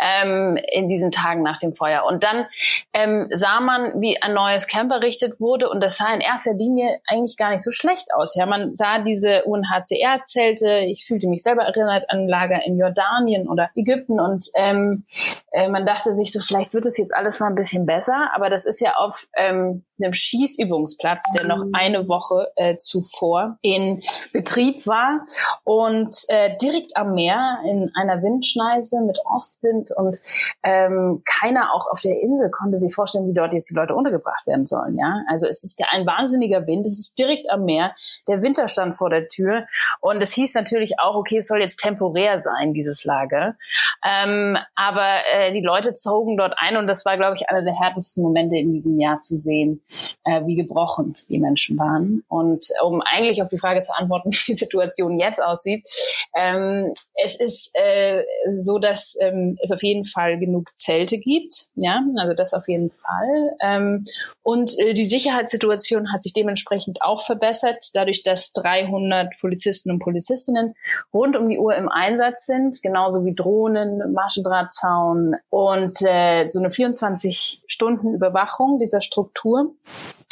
ähm, 0.00 0.58
in 0.72 0.88
diesen 0.88 1.10
Tagen 1.10 1.42
nach 1.42 1.58
dem 1.58 1.74
Feuer. 1.74 2.04
Und 2.04 2.22
dann 2.22 2.46
ähm, 2.92 3.28
sah 3.32 3.60
man, 3.60 4.00
wie 4.00 4.20
ein 4.22 4.34
neues 4.34 4.66
Camp 4.66 4.92
errichtet 4.92 5.40
wurde 5.40 5.68
und 5.68 5.82
das 5.82 5.96
sah 5.96 6.12
in 6.14 6.20
erster 6.20 6.54
Linie 6.54 7.00
eigentlich 7.06 7.36
gar 7.36 7.50
nicht 7.50 7.62
so 7.62 7.70
schlecht 7.70 8.14
aus. 8.14 8.34
Ja, 8.36 8.46
man 8.46 8.72
sah 8.72 8.98
diese 8.98 9.44
UNHCR-Zelte, 9.44 10.78
ich 10.86 11.04
fühlte 11.04 11.28
mich 11.28 11.42
selber 11.42 11.62
erinnert 11.62 12.08
an 12.10 12.28
Lager 12.28 12.64
in 12.64 12.78
Jordanien 12.78 13.48
oder 13.48 13.70
Ägypten 13.74 13.95
und 14.08 14.46
ähm, 14.56 15.04
äh, 15.52 15.68
man 15.68 15.86
dachte 15.86 16.12
sich 16.12 16.32
so, 16.32 16.40
vielleicht 16.40 16.74
wird 16.74 16.86
es 16.86 16.98
jetzt 16.98 17.14
alles 17.14 17.40
mal 17.40 17.48
ein 17.48 17.54
bisschen 17.54 17.86
besser, 17.86 18.30
aber 18.34 18.50
das 18.50 18.66
ist 18.66 18.80
ja 18.80 18.94
auf 18.96 19.26
ähm, 19.36 19.84
einem 19.98 20.12
Schießübungsplatz, 20.12 21.32
der 21.32 21.44
noch 21.44 21.64
mhm. 21.64 21.72
eine 21.74 22.08
Woche 22.08 22.48
äh, 22.56 22.76
zuvor 22.76 23.58
in 23.62 24.00
Betrieb 24.32 24.86
war. 24.86 25.26
Und 25.64 26.16
äh, 26.28 26.52
direkt 26.60 26.96
am 26.96 27.14
Meer 27.14 27.58
in 27.64 27.90
einer 27.94 28.22
Windschneise 28.22 29.02
mit 29.04 29.18
Ostwind 29.24 29.90
und 29.96 30.18
ähm, 30.62 31.22
keiner 31.24 31.72
auch 31.74 31.86
auf 31.90 32.00
der 32.00 32.20
Insel 32.20 32.50
konnte 32.50 32.78
sich 32.78 32.94
vorstellen, 32.94 33.28
wie 33.28 33.34
dort 33.34 33.54
jetzt 33.54 33.70
die 33.70 33.74
Leute 33.74 33.94
untergebracht 33.94 34.46
werden 34.46 34.66
sollen. 34.66 34.96
Ja, 34.96 35.22
also 35.28 35.46
es 35.46 35.64
ist 35.64 35.80
ja 35.80 35.86
ein 35.90 36.06
wahnsinniger 36.06 36.66
Wind, 36.66 36.86
es 36.86 36.98
ist 36.98 37.18
direkt 37.18 37.50
am 37.50 37.64
Meer, 37.64 37.94
der 38.28 38.42
Winter 38.42 38.68
stand 38.68 38.96
vor 38.96 39.10
der 39.10 39.28
Tür. 39.28 39.66
Und 40.00 40.22
es 40.22 40.32
hieß 40.32 40.54
natürlich 40.54 40.98
auch, 40.98 41.14
okay, 41.14 41.38
es 41.38 41.48
soll 41.48 41.60
jetzt 41.60 41.80
temporär 41.80 42.38
sein, 42.38 42.74
dieses 42.74 43.04
Lager, 43.04 43.56
ähm, 44.04 44.58
aber 44.74 45.20
äh, 45.32 45.52
die 45.52 45.62
Leute 45.62 45.92
zogen 45.92 46.36
dort 46.36 46.54
ein. 46.58 46.76
Und 46.76 46.86
das 46.86 47.04
war, 47.04 47.16
glaube 47.16 47.36
ich, 47.36 47.48
einer 47.48 47.62
der 47.62 47.78
härtesten 47.78 48.22
Momente 48.22 48.56
in 48.56 48.72
diesem 48.72 48.98
Jahr 48.98 49.18
zu 49.18 49.36
sehen 49.36 49.82
äh, 50.24 50.44
wie 50.46 50.56
gebrochen 50.56 51.16
die 51.28 51.38
Menschen 51.38 51.78
waren. 51.78 52.24
Und 52.28 52.66
um 52.82 53.02
eigentlich 53.02 53.42
auf 53.42 53.48
die 53.48 53.58
Frage 53.58 53.80
zu 53.80 53.96
antworten, 53.96 54.30
wie 54.32 54.44
die 54.46 54.54
Situation 54.54 55.18
jetzt 55.18 55.42
aussieht, 55.42 55.86
ähm, 56.34 56.94
es 57.14 57.40
ist 57.40 57.70
äh, 57.74 58.24
so, 58.56 58.78
dass 58.78 59.16
ähm, 59.20 59.58
es 59.62 59.72
auf 59.72 59.82
jeden 59.82 60.04
Fall 60.04 60.38
genug 60.38 60.76
Zelte 60.76 61.18
gibt. 61.18 61.66
Ja, 61.76 62.02
also 62.16 62.34
das 62.34 62.54
auf 62.54 62.68
jeden 62.68 62.90
Fall. 62.90 63.56
Ähm, 63.62 64.04
und 64.42 64.78
äh, 64.78 64.94
die 64.94 65.06
Sicherheitssituation 65.06 66.12
hat 66.12 66.22
sich 66.22 66.32
dementsprechend 66.32 67.02
auch 67.02 67.24
verbessert, 67.24 67.82
dadurch, 67.94 68.22
dass 68.22 68.52
300 68.52 69.38
Polizisten 69.40 69.90
und 69.90 69.98
Polizistinnen 70.00 70.74
rund 71.12 71.36
um 71.36 71.48
die 71.48 71.58
Uhr 71.58 71.74
im 71.76 71.88
Einsatz 71.88 72.46
sind, 72.46 72.82
genauso 72.82 73.24
wie 73.24 73.34
Drohnen, 73.34 74.12
Maschendrahtzaun 74.12 75.36
und 75.50 75.98
äh, 76.02 76.48
so 76.48 76.58
eine 76.58 76.70
24 76.70 77.62
Stunden 77.66 78.14
Überwachung 78.14 78.78
dieser 78.78 79.00
Struktur 79.00 79.74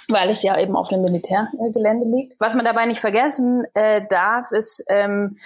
weil 0.08 0.28
es 0.28 0.42
ja 0.42 0.58
eben 0.58 0.76
auf 0.76 0.88
dem 0.88 1.02
Militärgelände 1.02 2.06
liegt. 2.06 2.34
Was 2.38 2.54
man 2.54 2.64
dabei 2.64 2.86
nicht 2.86 3.00
vergessen 3.00 3.64
äh, 3.74 4.02
darf, 4.08 4.52
ist, 4.52 4.84
ähm, 4.88 5.36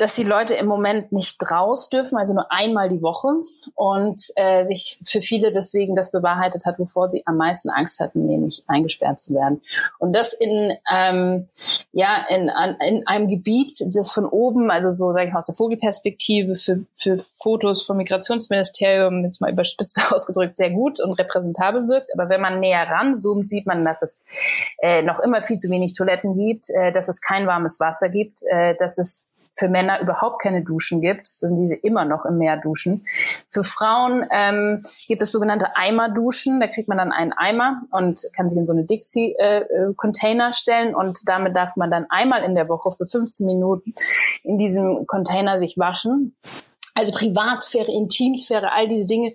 dass 0.00 0.14
die 0.14 0.24
Leute 0.24 0.54
im 0.54 0.66
Moment 0.66 1.12
nicht 1.12 1.38
raus 1.50 1.90
dürfen, 1.90 2.16
also 2.16 2.32
nur 2.32 2.50
einmal 2.50 2.88
die 2.88 3.02
Woche 3.02 3.28
und 3.74 4.22
äh, 4.36 4.66
sich 4.66 4.98
für 5.04 5.20
viele 5.20 5.50
deswegen 5.50 5.94
das 5.94 6.10
bewahrheitet 6.10 6.64
hat, 6.64 6.78
wovor 6.78 7.10
sie 7.10 7.22
am 7.26 7.36
meisten 7.36 7.68
Angst 7.68 8.00
hatten, 8.00 8.26
nämlich 8.26 8.64
eingesperrt 8.66 9.18
zu 9.18 9.34
werden. 9.34 9.60
Und 9.98 10.16
das 10.16 10.32
in 10.32 10.72
ähm, 10.90 11.48
ja 11.92 12.24
in, 12.30 12.50
in 12.86 13.06
einem 13.06 13.28
Gebiet, 13.28 13.72
das 13.94 14.12
von 14.12 14.24
oben, 14.24 14.70
also 14.70 14.88
so 14.90 15.12
sage 15.12 15.26
ich 15.26 15.32
mal 15.32 15.38
aus 15.38 15.46
der 15.46 15.54
Vogelperspektive 15.54 16.54
für, 16.54 16.84
für 16.94 17.18
Fotos 17.18 17.82
vom 17.82 17.98
Migrationsministerium 17.98 19.24
jetzt 19.24 19.40
mal 19.40 19.52
überspitzt 19.52 20.00
ausgedrückt 20.10 20.56
sehr 20.56 20.70
gut 20.70 21.00
und 21.00 21.12
repräsentabel 21.12 21.88
wirkt. 21.88 22.10
Aber 22.14 22.30
wenn 22.30 22.40
man 22.40 22.60
näher 22.60 22.88
ranzoomt, 22.88 23.48
sieht 23.48 23.66
man, 23.66 23.84
dass 23.84 24.00
es 24.00 24.22
äh, 24.78 25.02
noch 25.02 25.20
immer 25.20 25.42
viel 25.42 25.58
zu 25.58 25.68
wenig 25.68 25.92
Toiletten 25.92 26.36
gibt, 26.36 26.70
äh, 26.70 26.90
dass 26.90 27.08
es 27.08 27.20
kein 27.20 27.46
warmes 27.46 27.80
Wasser 27.80 28.08
gibt, 28.08 28.40
äh, 28.46 28.74
dass 28.76 28.96
es 28.96 29.29
für 29.60 29.68
Männer 29.68 30.00
überhaupt 30.00 30.42
keine 30.42 30.64
Duschen 30.64 31.00
gibt, 31.00 31.28
sind 31.28 31.56
diese 31.56 31.74
immer 31.74 32.04
noch 32.04 32.24
im 32.24 32.38
Meer 32.38 32.56
duschen. 32.56 33.04
Für 33.48 33.62
Frauen 33.62 34.26
ähm, 34.32 34.80
gibt 35.06 35.22
es 35.22 35.30
sogenannte 35.30 35.76
Eimerduschen. 35.76 36.58
Da 36.60 36.66
kriegt 36.66 36.88
man 36.88 36.98
dann 36.98 37.12
einen 37.12 37.32
Eimer 37.32 37.82
und 37.90 38.26
kann 38.34 38.48
sich 38.48 38.58
in 38.58 38.66
so 38.66 38.72
eine 38.72 38.84
Dixie-Container 38.84 40.48
äh, 40.48 40.54
stellen 40.54 40.94
und 40.94 41.28
damit 41.28 41.54
darf 41.54 41.76
man 41.76 41.90
dann 41.90 42.06
einmal 42.08 42.42
in 42.42 42.54
der 42.54 42.68
Woche 42.68 42.90
für 42.90 43.06
15 43.06 43.46
Minuten 43.46 43.94
in 44.42 44.56
diesem 44.56 45.06
Container 45.06 45.58
sich 45.58 45.76
waschen. 45.76 46.34
Also 47.00 47.12
Privatsphäre, 47.12 47.90
Intimsphäre, 47.90 48.72
all 48.72 48.86
diese 48.86 49.06
Dinge, 49.06 49.34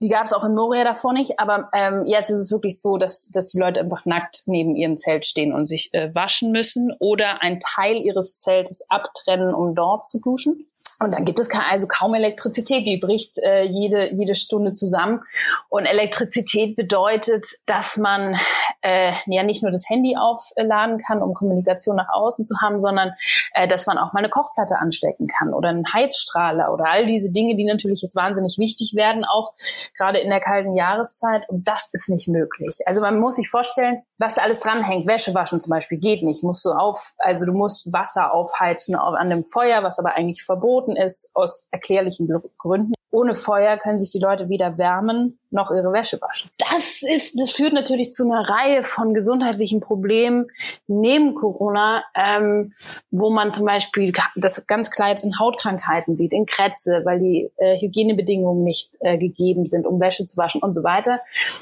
die 0.00 0.08
gab 0.08 0.26
es 0.26 0.32
auch 0.32 0.44
in 0.44 0.54
Moria 0.54 0.84
davor 0.84 1.12
nicht. 1.12 1.40
Aber 1.40 1.68
ähm, 1.74 2.04
jetzt 2.06 2.30
ist 2.30 2.38
es 2.38 2.52
wirklich 2.52 2.80
so, 2.80 2.98
dass, 2.98 3.30
dass 3.30 3.50
die 3.50 3.58
Leute 3.58 3.80
einfach 3.80 4.06
nackt 4.06 4.44
neben 4.46 4.76
ihrem 4.76 4.96
Zelt 4.96 5.26
stehen 5.26 5.52
und 5.52 5.66
sich 5.66 5.92
äh, 5.92 6.14
waschen 6.14 6.52
müssen 6.52 6.94
oder 7.00 7.42
einen 7.42 7.58
Teil 7.58 7.96
ihres 7.96 8.36
Zeltes 8.36 8.86
abtrennen, 8.88 9.52
um 9.52 9.74
dort 9.74 10.06
zu 10.06 10.20
duschen. 10.20 10.69
Und 11.02 11.14
dann 11.14 11.24
gibt 11.24 11.38
es 11.38 11.48
also 11.70 11.86
kaum 11.86 12.14
Elektrizität, 12.14 12.86
die 12.86 12.98
bricht 12.98 13.38
äh, 13.38 13.62
jede, 13.62 14.12
jede 14.12 14.34
Stunde 14.34 14.74
zusammen. 14.74 15.22
Und 15.70 15.86
Elektrizität 15.86 16.76
bedeutet, 16.76 17.46
dass 17.64 17.96
man 17.96 18.36
äh, 18.82 19.12
ja 19.26 19.42
nicht 19.42 19.62
nur 19.62 19.72
das 19.72 19.88
Handy 19.88 20.16
aufladen 20.18 20.98
kann, 20.98 21.22
um 21.22 21.32
Kommunikation 21.32 21.96
nach 21.96 22.10
außen 22.12 22.44
zu 22.44 22.54
haben, 22.62 22.80
sondern 22.80 23.12
äh, 23.54 23.66
dass 23.66 23.86
man 23.86 23.96
auch 23.96 24.12
mal 24.12 24.18
eine 24.18 24.28
Kochplatte 24.28 24.78
anstecken 24.78 25.26
kann 25.26 25.54
oder 25.54 25.70
einen 25.70 25.90
Heizstrahler 25.90 26.70
oder 26.70 26.84
all 26.90 27.06
diese 27.06 27.32
Dinge, 27.32 27.56
die 27.56 27.64
natürlich 27.64 28.02
jetzt 28.02 28.16
wahnsinnig 28.16 28.58
wichtig 28.58 28.92
werden, 28.94 29.24
auch 29.24 29.54
gerade 29.96 30.18
in 30.18 30.28
der 30.28 30.40
kalten 30.40 30.74
Jahreszeit. 30.74 31.48
Und 31.48 31.66
das 31.66 31.88
ist 31.94 32.10
nicht 32.10 32.28
möglich. 32.28 32.80
Also 32.84 33.00
man 33.00 33.18
muss 33.18 33.36
sich 33.36 33.48
vorstellen, 33.48 34.02
was 34.20 34.34
da 34.34 34.42
alles 34.42 34.60
dranhängt. 34.60 35.08
Wäsche 35.08 35.34
waschen 35.34 35.60
zum 35.60 35.70
Beispiel 35.70 35.98
geht 35.98 36.22
nicht. 36.22 36.44
Musst 36.44 36.64
du 36.64 36.70
auf, 36.70 37.14
also 37.18 37.46
du 37.46 37.52
musst 37.52 37.90
Wasser 37.90 38.34
aufheizen 38.34 38.94
an 38.94 39.30
dem 39.30 39.42
Feuer, 39.42 39.82
was 39.82 39.98
aber 39.98 40.14
eigentlich 40.14 40.44
verboten 40.44 40.94
ist 40.94 41.30
aus 41.34 41.68
erklärlichen 41.70 42.28
Gründen. 42.58 42.92
Ohne 43.10 43.34
Feuer 43.34 43.76
können 43.76 43.98
sich 43.98 44.10
die 44.10 44.20
Leute 44.20 44.48
weder 44.48 44.78
wärmen 44.78 45.38
noch 45.50 45.70
ihre 45.70 45.92
Wäsche 45.92 46.20
waschen. 46.20 46.50
Das 46.58 47.02
ist, 47.02 47.40
das 47.40 47.50
führt 47.50 47.72
natürlich 47.72 48.12
zu 48.12 48.30
einer 48.30 48.48
Reihe 48.48 48.82
von 48.82 49.14
gesundheitlichen 49.14 49.80
Problemen 49.80 50.46
neben 50.86 51.34
Corona, 51.34 52.04
ähm, 52.14 52.72
wo 53.10 53.30
man 53.30 53.52
zum 53.52 53.66
Beispiel 53.66 54.12
das 54.36 54.66
ganz 54.66 54.90
klar 54.90 55.08
jetzt 55.08 55.24
in 55.24 55.38
Hautkrankheiten 55.38 56.14
sieht, 56.14 56.32
in 56.32 56.46
Krätze, 56.46 57.02
weil 57.04 57.18
die 57.18 57.50
äh, 57.56 57.80
Hygienebedingungen 57.80 58.62
nicht 58.62 58.90
äh, 59.00 59.18
gegeben 59.18 59.66
sind, 59.66 59.86
um 59.86 60.00
Wäsche 60.00 60.24
zu 60.26 60.36
waschen 60.36 60.62
und 60.62 60.72
so 60.72 60.84
weiter. 60.84 61.20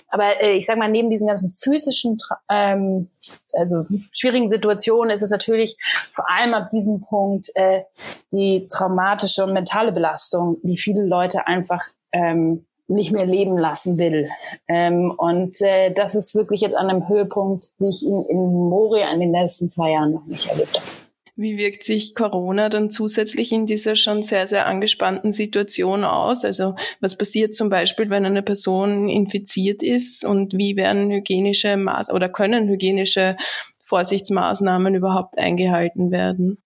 Aber 0.09 0.43
äh, 0.43 0.57
ich 0.57 0.67
sage 0.67 0.79
mal, 0.79 0.91
neben 0.91 1.11
diesen 1.11 1.27
ganzen 1.27 1.51
physischen 1.51 2.19
ähm, 2.51 3.09
also 3.53 3.85
schwierigen 4.13 4.49
Situationen 4.49 5.11
ist 5.11 5.23
es 5.23 5.31
natürlich 5.31 5.77
vor 6.11 6.25
allem 6.31 6.55
ab 6.55 6.71
diesem 6.71 7.01
Punkt 7.01 7.49
äh, 7.55 7.83
die 8.33 8.67
traumatische 8.69 9.45
und 9.45 9.53
mentale 9.53 9.93
Belastung, 9.93 10.59
die 10.63 10.77
viele 10.77 11.05
Leute 11.05 11.38
einfach 11.47 11.89
ähm, 12.13 12.65
nicht 12.89 13.13
mehr 13.13 13.27
leben 13.27 13.59
lassen 13.59 13.99
will. 13.99 14.29
Ähm, 14.67 15.13
und 15.17 15.61
äh, 15.61 15.93
das 15.93 16.15
ist 16.15 16.35
wirklich 16.35 16.63
jetzt 16.63 16.75
an 16.75 16.89
einem 16.89 17.09
Höhepunkt, 17.09 17.71
wie 17.79 17.91
ich 17.91 18.03
ihn 18.03 18.25
in 18.29 18.47
Moria 18.47 19.13
in 19.13 19.21
den 19.21 19.33
letzten 19.33 19.69
zwei 19.69 19.93
Jahren 19.93 20.13
noch 20.13 20.27
nicht 20.27 20.49
erlebt 20.49 20.75
habe. 20.75 20.87
Wie 21.37 21.57
wirkt 21.57 21.85
sich 21.85 22.17
Corona 22.17 22.69
dann 22.69 22.91
zusätzlich 22.91 23.53
in 23.53 23.65
dieser 23.67 23.95
schon 23.95 24.23
sehr, 24.23 24.49
sehr 24.49 24.67
angespannten 24.67 25.31
Situation 25.31 26.03
aus? 26.03 26.45
Also 26.45 26.75
was 27.01 27.17
passiert 27.17 27.55
zum 27.55 27.69
Beispiel, 27.69 28.11
wenn 28.11 28.27
eine 28.27 28.43
Person 28.43 29.09
infiziert 29.09 29.85
ist 29.85 30.25
und 30.25 30.55
wie 30.55 30.75
werden 30.75 31.13
hygienische 31.13 31.77
Maß 31.77 32.11
oder 32.11 32.29
können 32.29 32.69
hygienische 32.69 33.37
Vorsichtsmaßnahmen 33.85 34.97
überhaupt 34.97 35.39
eingehalten 35.39 36.11
werden? 36.11 36.61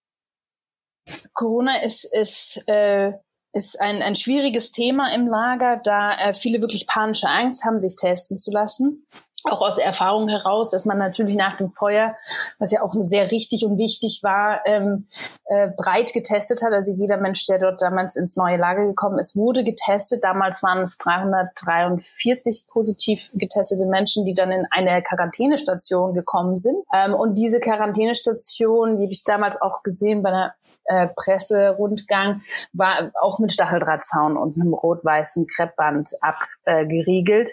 Corona 1.33 1.83
ist, 1.83 2.05
ist 2.05 2.63
äh, 2.65 3.13
ist 3.53 3.79
ein, 3.79 4.01
ein 4.01 4.15
schwieriges 4.15 4.71
Thema 4.71 5.13
im 5.13 5.27
Lager, 5.27 5.79
da 5.83 6.11
äh, 6.11 6.33
viele 6.33 6.61
wirklich 6.61 6.87
panische 6.87 7.29
Angst 7.29 7.63
haben, 7.63 7.79
sich 7.79 7.95
testen 7.95 8.37
zu 8.37 8.51
lassen 8.51 9.05
auch 9.45 9.61
aus 9.61 9.75
der 9.75 9.85
Erfahrung 9.85 10.29
heraus, 10.29 10.69
dass 10.69 10.85
man 10.85 10.97
natürlich 10.97 11.35
nach 11.35 11.57
dem 11.57 11.69
Feuer, 11.69 12.15
was 12.59 12.71
ja 12.71 12.81
auch 12.81 12.93
sehr 12.99 13.31
richtig 13.31 13.65
und 13.65 13.77
wichtig 13.77 14.21
war, 14.23 14.61
ähm, 14.65 15.07
äh, 15.45 15.69
breit 15.75 16.13
getestet 16.13 16.61
hat. 16.63 16.71
Also 16.71 16.93
jeder 16.97 17.17
Mensch, 17.17 17.45
der 17.45 17.59
dort 17.59 17.81
damals 17.81 18.15
ins 18.15 18.37
neue 18.37 18.57
Lager 18.57 18.85
gekommen 18.85 19.19
ist, 19.19 19.35
wurde 19.35 19.63
getestet. 19.63 20.23
Damals 20.23 20.63
waren 20.63 20.81
es 20.81 20.97
343 20.99 22.65
positiv 22.67 23.31
getestete 23.33 23.85
Menschen, 23.85 24.25
die 24.25 24.33
dann 24.33 24.51
in 24.51 24.65
eine 24.71 25.01
Quarantänestation 25.01 26.13
gekommen 26.13 26.57
sind. 26.57 26.77
Ähm, 26.93 27.13
und 27.13 27.35
diese 27.35 27.59
Quarantänestation, 27.59 28.97
die 28.97 29.05
habe 29.05 29.13
ich 29.13 29.23
damals 29.23 29.61
auch 29.61 29.83
gesehen 29.83 30.23
bei 30.23 30.29
einer 30.29 30.53
äh, 30.85 31.07
Presserundgang 31.15 32.41
war 32.73 33.11
auch 33.21 33.39
mit 33.39 33.51
Stacheldrahtzaun 33.51 34.37
und 34.37 34.59
einem 34.59 34.73
rot-weißen 34.73 35.47
Kreppband 35.47 36.09
abgeriegelt, 36.21 37.49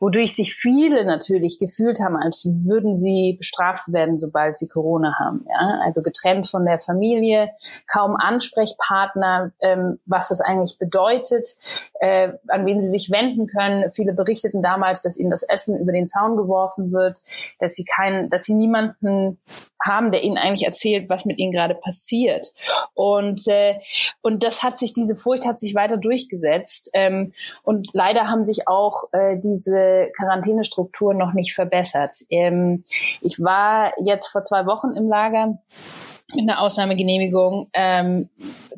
wodurch 0.00 0.36
sich 0.36 0.54
viele 0.54 1.04
natürlich 1.04 1.58
gefühlt 1.58 2.00
haben, 2.00 2.16
als 2.16 2.46
würden 2.46 2.94
sie 2.94 3.36
bestraft 3.38 3.92
werden, 3.92 4.18
sobald 4.18 4.58
sie 4.58 4.68
Corona 4.68 5.14
haben. 5.18 5.44
Ja? 5.48 5.80
Also 5.84 6.02
getrennt 6.02 6.48
von 6.48 6.64
der 6.64 6.80
Familie, 6.80 7.50
kaum 7.90 8.16
Ansprechpartner, 8.16 9.52
ähm, 9.60 9.98
was 10.06 10.28
das 10.28 10.40
eigentlich 10.40 10.78
bedeutet, 10.78 11.46
äh, 12.00 12.32
an 12.48 12.66
wen 12.66 12.80
sie 12.80 12.88
sich 12.88 13.10
wenden 13.10 13.46
können. 13.46 13.92
Viele 13.92 14.12
berichteten 14.12 14.62
damals, 14.62 15.02
dass 15.02 15.18
ihnen 15.18 15.30
das 15.30 15.42
Essen 15.42 15.78
über 15.78 15.92
den 15.92 16.06
Zaun 16.06 16.36
geworfen 16.36 16.92
wird, 16.92 17.20
dass 17.60 17.74
sie 17.74 17.84
keinen, 17.84 18.30
dass 18.30 18.44
sie 18.44 18.54
niemanden 18.54 19.38
haben, 19.84 20.10
der 20.10 20.24
ihnen 20.24 20.38
eigentlich 20.38 20.66
erzählt, 20.66 21.10
was 21.10 21.24
mit 21.24 21.38
ihnen 21.38 21.52
gerade 21.52 21.74
passiert. 21.74 22.52
Und, 22.94 23.46
äh, 23.48 23.78
und 24.22 24.42
das 24.42 24.62
hat 24.62 24.76
sich, 24.76 24.92
diese 24.92 25.16
Furcht 25.16 25.46
hat 25.46 25.58
sich 25.58 25.74
weiter 25.74 25.96
durchgesetzt. 25.96 26.90
Ähm, 26.94 27.32
und 27.62 27.90
leider 27.92 28.28
haben 28.28 28.44
sich 28.44 28.66
auch 28.68 29.04
äh, 29.12 29.38
diese 29.38 30.10
Quarantänestrukturen 30.16 31.18
noch 31.18 31.34
nicht 31.34 31.54
verbessert. 31.54 32.14
Ähm, 32.30 32.84
ich 33.20 33.40
war 33.40 33.92
jetzt 34.02 34.28
vor 34.28 34.42
zwei 34.42 34.66
Wochen 34.66 34.90
im 34.96 35.08
Lager 35.08 35.58
mit 36.34 36.48
einer 36.48 36.60
Ausnahmegenehmigung, 36.60 37.68
ähm, 37.72 38.28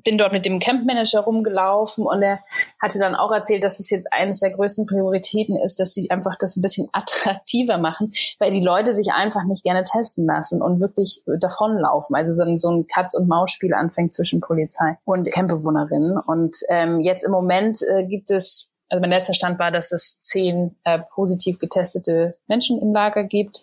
bin 0.05 0.19
dort 0.19 0.33
mit 0.33 0.47
dem 0.47 0.61
Campmanager 0.61 1.21
rumgelaufen 1.21 2.07
und 2.07 2.23
er 2.23 2.41
hatte 2.81 2.99
dann 2.99 3.15
auch 3.15 3.33
erzählt, 3.33 3.65
dass 3.65 3.81
es 3.81 3.91
jetzt 3.91 4.13
eines 4.13 4.41
der 4.41 4.53
größten 4.53 4.87
Prioritäten 4.87 5.59
ist, 5.59 5.81
dass 5.81 5.95
sie 5.95 6.11
einfach 6.11 6.37
das 6.37 6.57
ein 6.57 6.63
bisschen 6.63 6.89
attraktiver 6.93 7.79
machen, 7.79 8.13
weil 8.39 8.53
die 8.53 8.61
Leute 8.61 8.93
sich 8.93 9.13
einfach 9.13 9.45
nicht 9.45 9.65
gerne 9.65 9.85
testen 9.85 10.27
lassen 10.27 10.63
und 10.63 10.81
wirklich 10.81 11.23
davonlaufen. 11.41 12.15
Also 12.15 12.33
so 12.33 12.43
ein, 12.43 12.61
so 12.61 12.71
ein 12.71 12.87
Katz- 12.87 13.15
und 13.15 13.29
Maus-Spiel 13.29 13.75
anfängt 13.75 14.13
zwischen 14.13 14.41
Polizei 14.41 14.97
und 15.05 15.31
Campbewohnerinnen. 15.31 16.19
Und 16.19 16.57
ähm, 16.69 17.01
jetzt 17.01 17.25
im 17.25 17.33
Moment 17.33 17.81
äh, 17.83 18.05
gibt 18.05 18.31
es 18.31 18.71
also 18.89 19.01
mein 19.01 19.11
letzter 19.11 19.35
Stand 19.35 19.59
war, 19.59 19.73
dass 19.73 19.93
es 19.93 20.19
zehn 20.21 20.77
äh, 20.85 21.01
positiv 21.15 21.59
getestete 21.59 22.37
Menschen 22.47 22.81
im 22.81 22.93
Lager 22.93 23.25
gibt. 23.25 23.63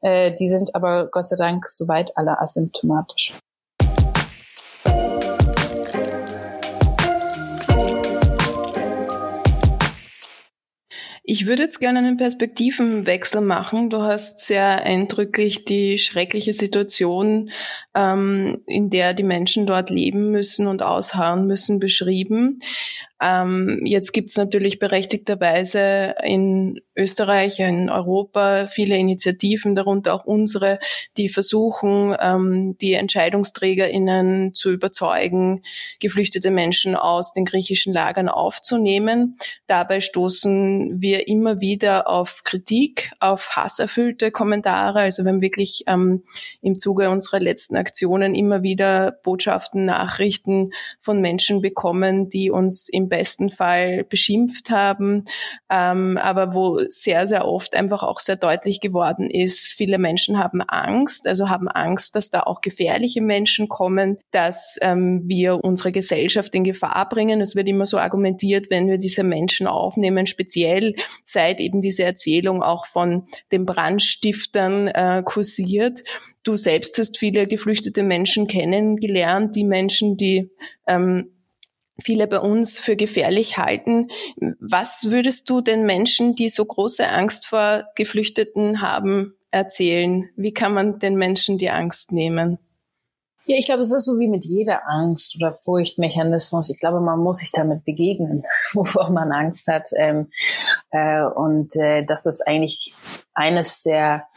Äh, 0.00 0.32
die 0.34 0.48
sind 0.48 0.74
aber 0.74 1.08
Gott 1.10 1.26
sei 1.26 1.36
Dank 1.36 1.64
soweit 1.68 2.16
alle 2.16 2.40
asymptomatisch. 2.40 3.34
Ich 11.26 11.46
würde 11.46 11.62
jetzt 11.62 11.80
gerne 11.80 12.00
einen 12.00 12.18
Perspektivenwechsel 12.18 13.40
machen. 13.40 13.88
Du 13.88 14.02
hast 14.02 14.40
sehr 14.40 14.84
eindrücklich 14.84 15.64
die 15.64 15.96
schreckliche 15.96 16.52
Situation, 16.52 17.50
ähm, 17.94 18.60
in 18.66 18.90
der 18.90 19.14
die 19.14 19.22
Menschen 19.22 19.66
dort 19.66 19.88
leben 19.88 20.30
müssen 20.30 20.66
und 20.66 20.82
ausharren 20.82 21.46
müssen, 21.46 21.80
beschrieben. 21.80 22.58
Ähm, 23.22 23.80
jetzt 23.84 24.12
gibt 24.12 24.30
es 24.30 24.36
natürlich 24.36 24.78
berechtigterweise 24.78 26.16
in 26.24 26.80
Österreich, 26.96 27.60
in 27.60 27.88
Europa 27.88 28.66
viele 28.66 28.96
Initiativen, 28.96 29.74
darunter 29.74 30.14
auch 30.14 30.24
unsere, 30.24 30.80
die 31.16 31.28
versuchen, 31.28 32.16
ähm, 32.20 32.76
die 32.80 32.94
EntscheidungsträgerInnen 32.94 34.54
zu 34.54 34.70
überzeugen, 34.70 35.62
geflüchtete 36.00 36.50
Menschen 36.50 36.96
aus 36.96 37.32
den 37.32 37.44
griechischen 37.44 37.92
Lagern 37.92 38.28
aufzunehmen. 38.28 39.38
Dabei 39.68 40.00
stoßen 40.00 41.00
wir 41.00 41.28
immer 41.28 41.60
wieder 41.60 42.08
auf 42.08 42.42
Kritik, 42.44 43.12
auf 43.20 43.50
hasserfüllte 43.56 44.32
Kommentare. 44.32 45.00
Also 45.00 45.24
wir 45.24 45.30
haben 45.30 45.40
wirklich 45.40 45.84
ähm, 45.86 46.24
im 46.62 46.78
Zuge 46.78 47.10
unserer 47.10 47.40
letzten 47.40 47.76
Aktionen 47.76 48.34
immer 48.34 48.62
wieder 48.62 49.12
Botschaften, 49.22 49.84
Nachrichten 49.84 50.70
von 51.00 51.20
Menschen 51.20 51.60
bekommen, 51.60 52.28
die 52.28 52.50
uns 52.50 52.88
im 52.88 53.03
besten 53.08 53.50
Fall 53.50 54.04
beschimpft 54.04 54.70
haben, 54.70 55.24
ähm, 55.70 56.18
aber 56.18 56.54
wo 56.54 56.80
sehr, 56.88 57.26
sehr 57.26 57.46
oft 57.46 57.74
einfach 57.74 58.02
auch 58.02 58.20
sehr 58.20 58.36
deutlich 58.36 58.80
geworden 58.80 59.30
ist, 59.30 59.72
viele 59.72 59.98
Menschen 59.98 60.38
haben 60.38 60.62
Angst, 60.62 61.26
also 61.26 61.48
haben 61.48 61.68
Angst, 61.68 62.16
dass 62.16 62.30
da 62.30 62.40
auch 62.40 62.60
gefährliche 62.60 63.20
Menschen 63.20 63.68
kommen, 63.68 64.18
dass 64.30 64.78
ähm, 64.82 65.22
wir 65.26 65.62
unsere 65.62 65.92
Gesellschaft 65.92 66.54
in 66.54 66.64
Gefahr 66.64 67.08
bringen. 67.08 67.40
Es 67.40 67.56
wird 67.56 67.68
immer 67.68 67.86
so 67.86 67.98
argumentiert, 67.98 68.66
wenn 68.70 68.88
wir 68.88 68.98
diese 68.98 69.22
Menschen 69.22 69.66
aufnehmen, 69.66 70.26
speziell 70.26 70.94
seit 71.24 71.60
eben 71.60 71.80
diese 71.80 72.04
Erzählung 72.04 72.62
auch 72.62 72.86
von 72.86 73.26
den 73.52 73.66
Brandstiftern 73.66 74.88
äh, 74.88 75.22
kursiert. 75.24 76.02
Du 76.44 76.56
selbst 76.56 76.98
hast 76.98 77.18
viele 77.18 77.46
geflüchtete 77.46 78.02
Menschen 78.02 78.46
kennengelernt, 78.46 79.56
die 79.56 79.64
Menschen, 79.64 80.16
die 80.16 80.50
ähm, 80.86 81.33
viele 82.02 82.26
bei 82.26 82.38
uns 82.40 82.78
für 82.78 82.96
gefährlich 82.96 83.58
halten. 83.58 84.08
Was 84.60 85.10
würdest 85.10 85.48
du 85.50 85.60
den 85.60 85.84
Menschen, 85.86 86.34
die 86.34 86.48
so 86.48 86.64
große 86.64 87.08
Angst 87.08 87.46
vor 87.46 87.84
Geflüchteten 87.94 88.80
haben, 88.80 89.34
erzählen? 89.50 90.28
Wie 90.36 90.52
kann 90.52 90.74
man 90.74 90.98
den 90.98 91.16
Menschen 91.16 91.58
die 91.58 91.70
Angst 91.70 92.12
nehmen? 92.12 92.58
Ja, 93.46 93.56
ich 93.58 93.66
glaube, 93.66 93.82
es 93.82 93.92
ist 93.92 94.06
so 94.06 94.18
wie 94.18 94.28
mit 94.28 94.44
jeder 94.44 94.88
Angst 94.88 95.36
oder 95.36 95.52
Furchtmechanismus. 95.54 96.70
Ich 96.70 96.80
glaube, 96.80 97.00
man 97.00 97.20
muss 97.20 97.38
sich 97.38 97.52
damit 97.52 97.84
begegnen, 97.84 98.44
wovor 98.72 99.10
man 99.10 99.32
Angst 99.32 99.68
hat. 99.68 99.90
Ähm, 99.96 100.30
äh, 100.90 101.24
und 101.24 101.76
äh, 101.76 102.04
das 102.04 102.24
ist 102.24 102.46
eigentlich 102.46 102.94
eines 103.34 103.82
der 103.82 104.28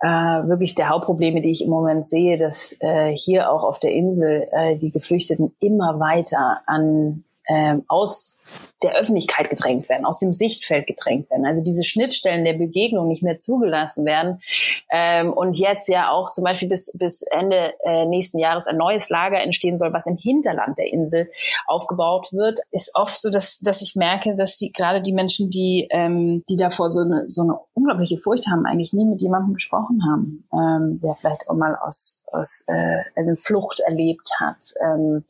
äh, 0.00 0.08
wirklich 0.08 0.74
der 0.74 0.88
Hauptprobleme, 0.88 1.40
die 1.40 1.50
ich 1.50 1.62
im 1.62 1.70
Moment 1.70 2.06
sehe, 2.06 2.38
dass 2.38 2.76
äh, 2.80 3.12
hier 3.12 3.50
auch 3.50 3.62
auf 3.62 3.78
der 3.78 3.92
Insel 3.92 4.48
äh, 4.50 4.76
die 4.76 4.90
Geflüchteten 4.90 5.54
immer 5.60 6.00
weiter 6.00 6.60
an 6.66 7.24
ähm, 7.48 7.84
aus 7.88 8.42
der 8.82 8.94
Öffentlichkeit 8.94 9.50
gedrängt 9.50 9.88
werden, 9.88 10.04
aus 10.04 10.18
dem 10.18 10.32
Sichtfeld 10.32 10.86
gedrängt 10.86 11.30
werden. 11.30 11.46
Also 11.46 11.64
diese 11.64 11.82
Schnittstellen 11.82 12.44
der 12.44 12.52
Begegnung 12.52 13.08
nicht 13.08 13.22
mehr 13.22 13.36
zugelassen 13.36 14.04
werden. 14.04 14.40
Ähm, 14.92 15.32
und 15.32 15.58
jetzt 15.58 15.88
ja 15.88 16.10
auch 16.10 16.30
zum 16.30 16.44
Beispiel 16.44 16.68
bis, 16.68 16.96
bis 16.98 17.22
Ende 17.22 17.74
äh, 17.84 18.06
nächsten 18.06 18.38
Jahres 18.38 18.66
ein 18.66 18.76
neues 18.76 19.08
Lager 19.08 19.40
entstehen 19.40 19.78
soll, 19.78 19.92
was 19.92 20.06
im 20.06 20.16
Hinterland 20.16 20.78
der 20.78 20.92
Insel 20.92 21.30
aufgebaut 21.66 22.28
wird, 22.32 22.60
ist 22.70 22.92
oft 22.94 23.20
so, 23.20 23.30
dass, 23.30 23.58
dass 23.60 23.82
ich 23.82 23.96
merke, 23.96 24.36
dass 24.36 24.58
die, 24.58 24.70
gerade 24.70 25.02
die 25.02 25.12
Menschen, 25.12 25.50
die, 25.50 25.88
ähm, 25.90 26.44
die 26.48 26.56
davor 26.56 26.90
so 26.90 27.00
eine, 27.00 27.28
so 27.28 27.42
eine 27.42 27.58
unglaubliche 27.78 28.18
Furcht 28.18 28.48
haben, 28.50 28.66
eigentlich 28.66 28.92
nie 28.92 29.04
mit 29.04 29.20
jemandem 29.20 29.54
gesprochen 29.54 30.02
haben, 30.10 30.44
ähm, 30.52 31.00
der 31.00 31.14
vielleicht 31.14 31.48
auch 31.48 31.54
mal 31.54 31.76
aus, 31.76 32.24
aus 32.32 32.64
äh, 32.66 33.02
eine 33.16 33.36
Flucht 33.36 33.80
erlebt 33.80 34.30
hat. 34.40 34.58
Ähm, 34.82 35.24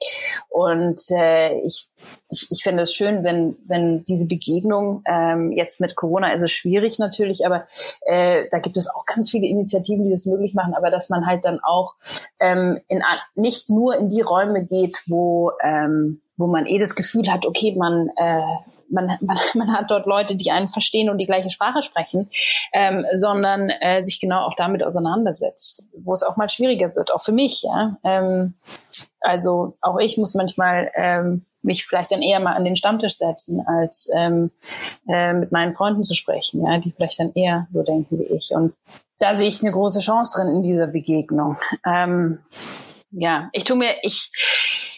und 0.48 1.00
äh, 1.10 1.60
ich 1.60 1.90
ich, 2.30 2.46
ich 2.50 2.62
finde 2.62 2.82
es 2.82 2.94
schön, 2.94 3.24
wenn, 3.24 3.56
wenn 3.66 4.04
diese 4.04 4.26
Begegnung, 4.26 5.02
ähm, 5.06 5.52
jetzt 5.52 5.80
mit 5.80 5.96
Corona 5.96 6.32
ist 6.32 6.42
es 6.42 6.52
schwierig 6.52 6.98
natürlich, 6.98 7.46
aber 7.46 7.64
äh, 8.02 8.46
da 8.50 8.58
gibt 8.58 8.76
es 8.76 8.88
auch 8.88 9.06
ganz 9.06 9.30
viele 9.30 9.46
Initiativen, 9.46 10.04
die 10.04 10.10
das 10.10 10.26
möglich 10.26 10.54
machen, 10.54 10.74
aber 10.74 10.90
dass 10.90 11.08
man 11.08 11.26
halt 11.26 11.44
dann 11.44 11.60
auch 11.62 11.94
ähm, 12.40 12.80
in, 12.88 13.02
nicht 13.34 13.70
nur 13.70 13.96
in 13.96 14.08
die 14.08 14.20
Räume 14.20 14.64
geht, 14.64 15.02
wo, 15.06 15.52
ähm, 15.62 16.20
wo 16.36 16.46
man 16.46 16.66
eh 16.66 16.78
das 16.78 16.94
Gefühl 16.94 17.32
hat, 17.32 17.46
okay, 17.46 17.74
man, 17.76 18.10
äh, 18.16 18.42
man, 18.90 19.06
man, 19.20 19.36
man 19.54 19.72
hat 19.72 19.90
dort 19.90 20.06
Leute, 20.06 20.36
die 20.36 20.50
einen 20.50 20.68
verstehen 20.68 21.10
und 21.10 21.18
die 21.18 21.26
gleiche 21.26 21.50
Sprache 21.50 21.82
sprechen, 21.82 22.30
ähm, 22.72 23.04
sondern 23.14 23.70
äh, 23.70 24.02
sich 24.02 24.20
genau 24.20 24.46
auch 24.46 24.54
damit 24.54 24.82
auseinandersetzt, 24.82 25.84
wo 25.98 26.12
es 26.12 26.22
auch 26.22 26.36
mal 26.36 26.48
schwieriger 26.48 26.94
wird, 26.94 27.12
auch 27.12 27.22
für 27.22 27.32
mich. 27.32 27.62
Ja? 27.62 27.96
Ähm, 28.04 28.54
also 29.20 29.76
auch 29.80 29.98
ich 29.98 30.18
muss 30.18 30.34
manchmal 30.34 30.90
ähm, 30.94 31.44
mich 31.62 31.84
vielleicht 31.86 32.12
dann 32.12 32.22
eher 32.22 32.40
mal 32.40 32.54
an 32.54 32.64
den 32.64 32.76
Stammtisch 32.76 33.16
setzen, 33.16 33.64
als 33.66 34.08
ähm, 34.16 34.50
äh, 35.08 35.32
mit 35.32 35.52
meinen 35.52 35.72
Freunden 35.72 36.04
zu 36.04 36.14
sprechen, 36.14 36.64
ja, 36.64 36.78
die 36.78 36.92
vielleicht 36.92 37.18
dann 37.18 37.32
eher 37.34 37.66
so 37.72 37.82
denken 37.82 38.18
wie 38.18 38.34
ich. 38.34 38.50
Und 38.52 38.74
da 39.18 39.34
sehe 39.34 39.48
ich 39.48 39.62
eine 39.62 39.72
große 39.72 39.98
Chance 39.98 40.38
drin 40.38 40.54
in 40.54 40.62
dieser 40.62 40.86
Begegnung. 40.86 41.56
Ähm, 41.84 42.38
ja, 43.10 43.48
ich 43.52 43.64
tue 43.64 43.76
mir, 43.76 43.94
ich, 44.02 44.30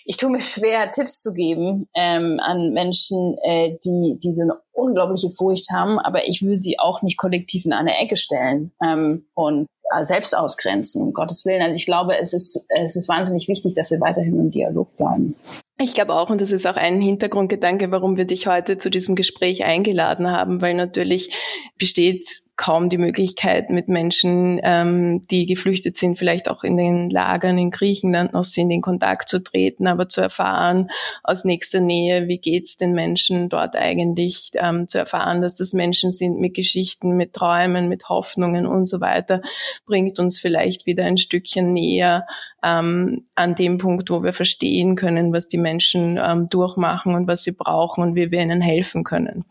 ich 0.04 0.16
tue 0.16 0.30
mir 0.30 0.42
schwer, 0.42 0.90
Tipps 0.90 1.22
zu 1.22 1.32
geben 1.32 1.88
ähm, 1.94 2.38
an 2.42 2.72
Menschen, 2.72 3.36
äh, 3.42 3.76
die, 3.84 4.18
die 4.22 4.32
so 4.32 4.42
eine 4.42 4.58
unglaubliche 4.72 5.30
Furcht 5.30 5.70
haben, 5.72 5.98
aber 5.98 6.26
ich 6.26 6.42
will 6.42 6.60
sie 6.60 6.78
auch 6.78 7.02
nicht 7.02 7.18
kollektiv 7.18 7.64
in 7.66 7.72
eine 7.72 7.96
Ecke 7.98 8.16
stellen 8.16 8.72
ähm, 8.82 9.26
und 9.34 9.66
äh, 9.94 10.04
selbst 10.04 10.36
ausgrenzen, 10.36 11.02
um 11.02 11.12
Gottes 11.12 11.44
Willen. 11.44 11.62
Also 11.62 11.76
ich 11.76 11.86
glaube, 11.86 12.18
es 12.18 12.32
ist, 12.32 12.64
es 12.68 12.96
ist 12.96 13.08
wahnsinnig 13.08 13.48
wichtig, 13.48 13.74
dass 13.74 13.90
wir 13.90 14.00
weiterhin 14.00 14.38
im 14.38 14.50
Dialog 14.50 14.96
bleiben. 14.96 15.36
Ich 15.78 15.94
glaube 15.94 16.14
auch, 16.14 16.28
und 16.28 16.42
das 16.42 16.52
ist 16.52 16.66
auch 16.66 16.76
ein 16.76 17.00
Hintergrundgedanke, 17.00 17.90
warum 17.90 18.18
wir 18.18 18.26
dich 18.26 18.46
heute 18.46 18.76
zu 18.76 18.90
diesem 18.90 19.16
Gespräch 19.16 19.64
eingeladen 19.64 20.30
haben, 20.30 20.60
weil 20.60 20.74
natürlich 20.74 21.32
besteht 21.78 22.42
kaum 22.60 22.90
die 22.90 22.98
Möglichkeit, 22.98 23.70
mit 23.70 23.88
Menschen, 23.88 24.60
ähm, 24.62 25.26
die 25.28 25.46
geflüchtet 25.46 25.96
sind, 25.96 26.18
vielleicht 26.18 26.46
auch 26.46 26.62
in 26.62 26.76
den 26.76 27.08
Lagern 27.08 27.56
in 27.56 27.70
Griechenland 27.70 28.34
noch 28.34 28.44
sind, 28.44 28.70
in 28.70 28.82
Kontakt 28.82 29.30
zu 29.30 29.42
treten, 29.42 29.86
aber 29.86 30.10
zu 30.10 30.20
erfahren 30.20 30.90
aus 31.24 31.46
nächster 31.46 31.80
Nähe, 31.80 32.28
wie 32.28 32.36
geht's 32.36 32.76
den 32.76 32.92
Menschen 32.92 33.48
dort 33.48 33.76
eigentlich, 33.76 34.50
ähm, 34.56 34.86
zu 34.86 34.98
erfahren, 34.98 35.40
dass 35.40 35.56
das 35.56 35.72
Menschen 35.72 36.10
sind 36.12 36.38
mit 36.38 36.52
Geschichten, 36.52 37.16
mit 37.16 37.32
Träumen, 37.32 37.88
mit 37.88 38.10
Hoffnungen 38.10 38.66
und 38.66 38.84
so 38.84 39.00
weiter, 39.00 39.40
bringt 39.86 40.18
uns 40.18 40.38
vielleicht 40.38 40.84
wieder 40.84 41.06
ein 41.06 41.16
Stückchen 41.16 41.72
näher 41.72 42.26
ähm, 42.62 43.24
an 43.36 43.54
dem 43.54 43.78
Punkt, 43.78 44.10
wo 44.10 44.22
wir 44.22 44.34
verstehen 44.34 44.96
können, 44.96 45.32
was 45.32 45.48
die 45.48 45.56
Menschen 45.56 46.20
ähm, 46.22 46.48
durchmachen 46.50 47.14
und 47.14 47.26
was 47.26 47.42
sie 47.42 47.52
brauchen 47.52 48.02
und 48.02 48.14
wie 48.16 48.30
wir 48.30 48.42
ihnen 48.42 48.60
helfen 48.60 49.02
können. 49.02 49.46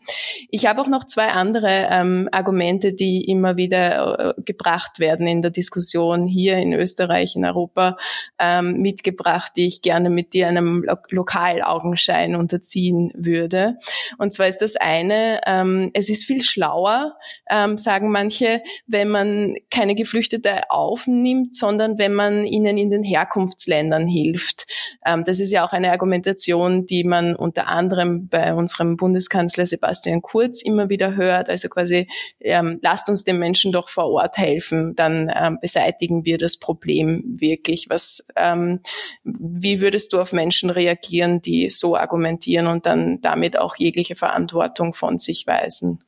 Ich 0.48 0.66
habe 0.66 0.80
auch 0.80 0.86
noch 0.86 1.02
zwei 1.02 1.30
andere 1.30 1.88
ähm, 1.90 2.28
Argumente, 2.30 2.92
die 3.00 3.24
immer 3.24 3.56
wieder 3.56 4.36
äh, 4.36 4.42
gebracht 4.42 5.00
werden 5.00 5.26
in 5.26 5.42
der 5.42 5.50
Diskussion 5.50 6.26
hier 6.26 6.58
in 6.58 6.74
Österreich, 6.74 7.34
in 7.34 7.44
Europa, 7.44 7.96
ähm, 8.38 8.74
mitgebracht, 8.80 9.52
die 9.56 9.66
ich 9.66 9.82
gerne 9.82 10.10
mit 10.10 10.34
dir 10.34 10.48
einem 10.48 10.84
Lo 10.84 10.96
Lokalaugenschein 11.08 12.36
unterziehen 12.36 13.10
würde. 13.14 13.78
Und 14.18 14.32
zwar 14.32 14.46
ist 14.48 14.62
das 14.62 14.76
eine, 14.76 15.40
ähm, 15.46 15.90
es 15.94 16.08
ist 16.08 16.24
viel 16.24 16.42
schlauer, 16.44 17.16
ähm, 17.50 17.78
sagen 17.78 18.10
manche, 18.10 18.62
wenn 18.86 19.08
man 19.08 19.54
keine 19.70 19.94
Geflüchtete 19.94 20.70
aufnimmt, 20.70 21.54
sondern 21.54 21.98
wenn 21.98 22.12
man 22.12 22.46
ihnen 22.46 22.78
in 22.78 22.90
den 22.90 23.02
Herkunftsländern 23.02 24.06
hilft. 24.06 24.66
Ähm, 25.04 25.24
das 25.24 25.40
ist 25.40 25.52
ja 25.52 25.66
auch 25.66 25.72
eine 25.72 25.90
Argumentation, 25.90 26.86
die 26.86 27.04
man 27.04 27.34
unter 27.34 27.68
anderem 27.68 28.28
bei 28.28 28.54
unserem 28.54 28.96
Bundeskanzler 28.96 29.66
Sebastian 29.66 30.22
Kurz 30.22 30.62
immer 30.62 30.88
wieder 30.88 31.16
hört. 31.16 31.48
Also 31.48 31.68
quasi 31.68 32.08
ähm, 32.40 32.79
lasst 32.82 33.08
uns 33.08 33.24
den 33.24 33.38
Menschen 33.38 33.72
doch 33.72 33.88
vor 33.88 34.10
Ort 34.10 34.36
helfen, 34.36 34.94
dann 34.94 35.32
ähm, 35.34 35.58
beseitigen 35.60 36.24
wir 36.24 36.38
das 36.38 36.56
Problem 36.56 37.22
wirklich. 37.26 37.86
Was, 37.88 38.24
ähm, 38.36 38.80
wie 39.24 39.80
würdest 39.80 40.12
du 40.12 40.20
auf 40.20 40.32
Menschen 40.32 40.70
reagieren, 40.70 41.42
die 41.42 41.70
so 41.70 41.96
argumentieren 41.96 42.66
und 42.66 42.86
dann 42.86 43.20
damit 43.20 43.58
auch 43.58 43.76
jegliche 43.76 44.16
Verantwortung 44.16 44.94
von 44.94 45.18
sich 45.18 45.46
weisen? 45.46 46.02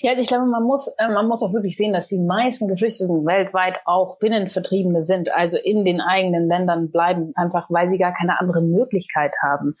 Ja, 0.00 0.10
also 0.10 0.22
ich 0.22 0.28
glaube, 0.28 0.44
man 0.44 0.62
muss, 0.62 0.88
äh, 0.98 1.08
man 1.08 1.26
muss 1.26 1.42
auch 1.42 1.54
wirklich 1.54 1.76
sehen, 1.76 1.94
dass 1.94 2.08
die 2.08 2.20
meisten 2.20 2.68
Geflüchteten 2.68 3.24
weltweit 3.24 3.80
auch 3.86 4.18
Binnenvertriebene 4.18 5.00
sind, 5.00 5.32
also 5.32 5.56
in 5.56 5.84
den 5.84 6.02
eigenen 6.02 6.48
Ländern 6.48 6.90
bleiben, 6.90 7.32
einfach 7.34 7.70
weil 7.70 7.88
sie 7.88 7.96
gar 7.96 8.12
keine 8.12 8.38
andere 8.38 8.60
Möglichkeit 8.60 9.34
haben. 9.42 9.76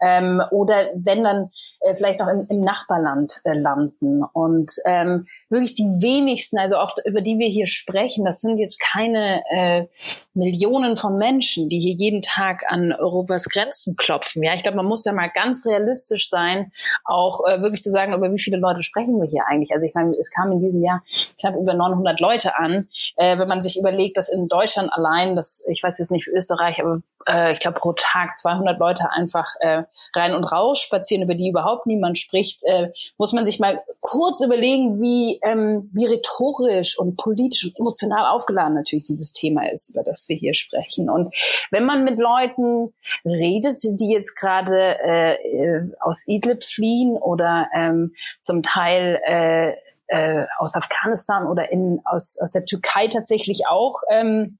Ähm, 0.00 0.42
oder 0.50 0.90
wenn 0.96 1.22
dann 1.22 1.50
äh, 1.80 1.94
vielleicht 1.94 2.20
auch 2.20 2.26
im, 2.26 2.46
im 2.48 2.60
Nachbarland 2.62 3.40
äh, 3.44 3.54
landen. 3.54 4.24
Und 4.32 4.72
ähm, 4.84 5.26
wirklich 5.48 5.74
die 5.74 5.84
wenigsten, 5.84 6.58
also 6.58 6.78
auch 6.78 6.94
über 7.04 7.20
die 7.20 7.38
wir 7.38 7.48
hier 7.48 7.66
sprechen, 7.66 8.24
das 8.24 8.40
sind 8.40 8.58
jetzt 8.58 8.80
keine 8.80 9.42
äh, 9.50 9.86
Millionen 10.34 10.96
von 10.96 11.18
Menschen, 11.18 11.68
die 11.68 11.78
hier 11.78 11.94
jeden 11.96 12.22
Tag 12.22 12.64
an 12.68 12.92
Europas 12.92 13.48
Grenzen 13.48 13.94
klopfen. 13.96 14.42
Ja, 14.42 14.54
ich 14.54 14.62
glaube, 14.62 14.76
man 14.76 14.86
muss 14.86 15.04
ja 15.04 15.12
mal 15.12 15.30
ganz 15.32 15.64
realistisch 15.66 16.28
sein, 16.28 16.72
auch 17.04 17.44
äh, 17.46 17.60
wirklich 17.62 17.82
zu 17.82 17.90
sagen, 17.90 18.14
über 18.14 18.32
wie 18.32 18.38
viele 18.38 18.58
Leute 18.58 18.82
sprechen 18.82 19.20
wir 19.20 19.27
hier 19.28 19.46
eigentlich. 19.46 19.72
Also 19.72 19.86
ich 19.86 19.94
meine, 19.94 20.16
es 20.18 20.30
kamen 20.30 20.52
in 20.52 20.60
diesem 20.60 20.82
Jahr 20.82 21.02
knapp 21.40 21.54
über 21.54 21.74
900 21.74 22.20
Leute 22.20 22.56
an. 22.56 22.88
Äh, 23.16 23.38
wenn 23.38 23.48
man 23.48 23.62
sich 23.62 23.78
überlegt, 23.78 24.16
dass 24.16 24.28
in 24.28 24.48
Deutschland 24.48 24.92
allein, 24.92 25.36
das 25.36 25.66
ich 25.70 25.82
weiß 25.82 25.98
jetzt 25.98 26.10
nicht 26.10 26.24
für 26.24 26.32
Österreich, 26.32 26.80
aber 26.82 27.00
äh, 27.26 27.52
ich 27.52 27.58
glaube 27.58 27.78
pro 27.78 27.92
Tag 27.92 28.36
200 28.36 28.78
Leute 28.78 29.10
einfach 29.12 29.46
äh, 29.60 29.84
rein 30.14 30.34
und 30.34 30.44
raus 30.44 30.80
spazieren, 30.80 31.22
über 31.22 31.34
die 31.34 31.48
überhaupt 31.48 31.86
niemand 31.86 32.18
spricht, 32.18 32.62
äh, 32.64 32.90
muss 33.16 33.32
man 33.32 33.44
sich 33.44 33.58
mal 33.60 33.82
kurz 34.00 34.40
überlegen, 34.40 35.00
wie 35.00 35.38
ähm, 35.42 35.90
wie 35.92 36.06
rhetorisch 36.06 36.98
und 36.98 37.16
politisch 37.16 37.64
und 37.64 37.78
emotional 37.78 38.26
aufgeladen 38.26 38.74
natürlich 38.74 39.04
dieses 39.04 39.32
Thema 39.32 39.70
ist, 39.70 39.90
über 39.90 40.02
das 40.02 40.28
wir 40.28 40.36
hier 40.36 40.54
sprechen. 40.54 41.10
Und 41.10 41.34
wenn 41.70 41.84
man 41.84 42.04
mit 42.04 42.18
Leuten 42.18 42.92
redet, 43.24 43.80
die 43.82 44.12
jetzt 44.12 44.36
gerade 44.36 44.98
äh, 45.02 45.34
äh 45.34 45.92
aus 46.00 46.26
Idlib 46.26 46.62
fliehen 46.62 47.16
oder 47.16 47.68
ähm, 47.74 48.14
zum 48.40 48.62
Teil 48.62 49.20
äh, 49.24 49.74
äh, 50.08 50.46
aus 50.58 50.74
Afghanistan 50.74 51.46
oder 51.46 51.70
in, 51.70 52.00
aus, 52.04 52.38
aus 52.40 52.52
der 52.52 52.64
Türkei 52.64 53.08
tatsächlich 53.08 53.66
auch 53.68 54.00
ähm, 54.10 54.58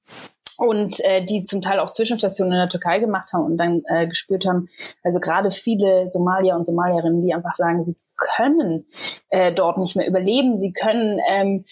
und 0.59 0.99
äh, 1.01 1.23
die 1.23 1.43
zum 1.43 1.61
Teil 1.61 1.79
auch 1.79 1.89
Zwischenstationen 1.89 2.53
in 2.53 2.59
der 2.59 2.69
Türkei 2.69 2.99
gemacht 2.99 3.31
haben 3.33 3.45
und 3.45 3.57
dann 3.57 3.81
äh, 3.85 4.07
gespürt 4.07 4.45
haben, 4.45 4.69
also 5.03 5.19
gerade 5.19 5.51
viele 5.51 6.07
Somalier 6.07 6.55
und 6.55 6.65
Somalierinnen, 6.65 7.21
die 7.21 7.33
einfach 7.33 7.53
sagen, 7.53 7.81
sie 7.81 7.95
können 8.17 8.85
äh, 9.29 9.53
dort 9.53 9.77
nicht 9.77 9.95
mehr 9.95 10.07
überleben, 10.07 10.57
sie 10.57 10.73
können 10.73 11.19
ähm, 11.29 11.65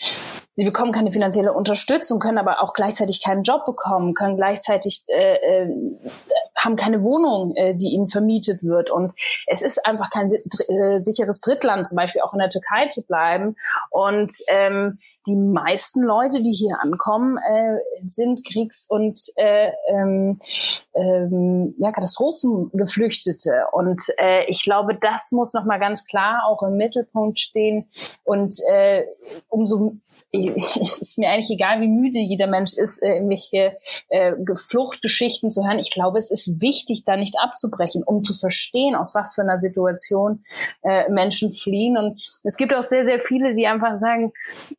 sie 0.57 0.65
bekommen 0.65 0.91
keine 0.91 1.11
finanzielle 1.11 1.53
Unterstützung, 1.53 2.19
können 2.19 2.39
aber 2.39 2.63
auch 2.63 2.73
gleichzeitig 2.73 3.23
keinen 3.23 3.43
Job 3.43 3.63
bekommen, 3.65 4.15
können 4.15 4.35
gleichzeitig 4.35 5.03
äh, 5.07 5.35
äh, 5.35 5.69
haben 6.57 6.75
keine 6.75 7.03
Wohnung, 7.03 7.55
äh, 7.55 7.75
die 7.75 7.89
ihnen 7.89 8.07
vermietet 8.07 8.63
wird. 8.63 8.89
Und 8.89 9.13
es 9.45 9.61
ist 9.61 9.85
einfach 9.85 10.09
kein 10.09 10.29
äh, 10.31 10.99
sicheres 10.99 11.41
Drittland, 11.41 11.87
zum 11.87 11.95
Beispiel 11.95 12.21
auch 12.21 12.33
in 12.33 12.39
der 12.39 12.49
Türkei 12.49 12.89
zu 12.89 13.03
bleiben. 13.03 13.55
Und 13.91 14.31
ähm, 14.47 14.97
die 15.27 15.35
meisten 15.35 16.03
Leute, 16.03 16.41
die 16.41 16.51
hier 16.51 16.77
ankommen, 16.81 17.37
äh, 17.37 17.77
sind 18.01 18.43
Kriegs- 18.43 18.87
und 18.89 19.19
äh, 19.35 19.71
ähm, 19.89 20.39
ähm, 20.95 21.75
ja, 21.77 21.91
Katastrophengeflüchtete. 21.91 23.67
Und 23.73 24.01
äh, 24.17 24.45
ich 24.47 24.63
glaube, 24.63 24.97
das 24.99 25.31
muss 25.31 25.53
nochmal 25.53 25.79
ganz 25.79 26.05
klar 26.05 26.47
auch 26.47 26.63
im 26.63 26.77
Mittelpunkt 26.77 27.39
stehen. 27.39 27.91
Und 28.23 28.55
äh, 28.71 29.05
umso 29.49 29.97
ist 30.31 31.17
mir 31.17 31.29
eigentlich 31.29 31.51
egal, 31.51 31.81
wie 31.81 31.87
müde 31.87 32.19
jeder 32.19 32.47
Mensch 32.47 32.73
ist, 32.73 33.01
äh, 33.01 33.15
irgendwelche 33.15 33.77
äh, 34.09 34.33
Fluchtgeschichten 34.55 35.51
zu 35.51 35.65
hören. 35.65 35.79
Ich 35.79 35.91
glaube, 35.91 36.19
es 36.19 36.31
ist 36.31 36.61
wichtig, 36.61 37.03
da 37.05 37.15
nicht 37.15 37.35
abzubrechen, 37.39 38.03
um 38.03 38.23
zu 38.23 38.33
verstehen, 38.33 38.95
aus 38.95 39.15
was 39.15 39.35
für 39.35 39.41
einer 39.41 39.59
Situation 39.59 40.43
äh, 40.83 41.09
Menschen 41.09 41.53
fliehen. 41.53 41.97
Und 41.97 42.21
es 42.43 42.57
gibt 42.57 42.73
auch 42.73 42.83
sehr, 42.83 43.05
sehr 43.05 43.19
viele, 43.19 43.55
die 43.55 43.67
einfach 43.67 43.95
sagen, 43.95 44.33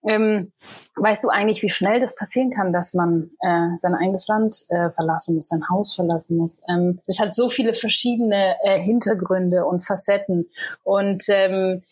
ähm, 0.07 0.53
weißt 0.97 1.25
du 1.25 1.29
eigentlich, 1.29 1.63
wie 1.63 1.71
schnell 1.71 2.01
das 2.01 2.15
passieren 2.15 2.51
kann, 2.51 2.73
dass 2.73 2.93
man 2.93 3.31
äh, 3.41 3.77
sein 3.79 3.95
eigenes 3.95 4.29
Land 4.29 4.67
äh, 4.69 4.91
verlassen 4.91 5.37
muss, 5.37 5.49
sein 5.49 5.69
Haus 5.71 5.95
verlassen 5.95 6.39
muss. 6.39 6.63
Ähm, 6.69 7.01
es 7.07 7.21
hat 7.21 7.33
so 7.33 7.49
viele 7.49 7.73
verschiedene 7.73 8.57
äh, 8.63 8.79
Hintergründe 8.79 9.65
und 9.65 9.85
Facetten. 9.85 10.51
Und 10.83 11.25
ähm, 11.29 11.83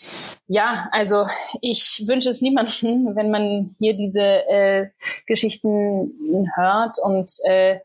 ja, 0.46 0.88
also 0.92 1.26
ich 1.60 2.04
wünsche 2.06 2.30
es 2.30 2.42
niemandem, 2.42 2.66
wenn 3.14 3.30
man 3.30 3.46
hier 3.78 3.96
diese 3.96 4.22
äh, 4.22 4.88
Geschichten 5.26 6.48
hört 6.54 6.98
und 7.02 7.30
äh, 7.44 7.78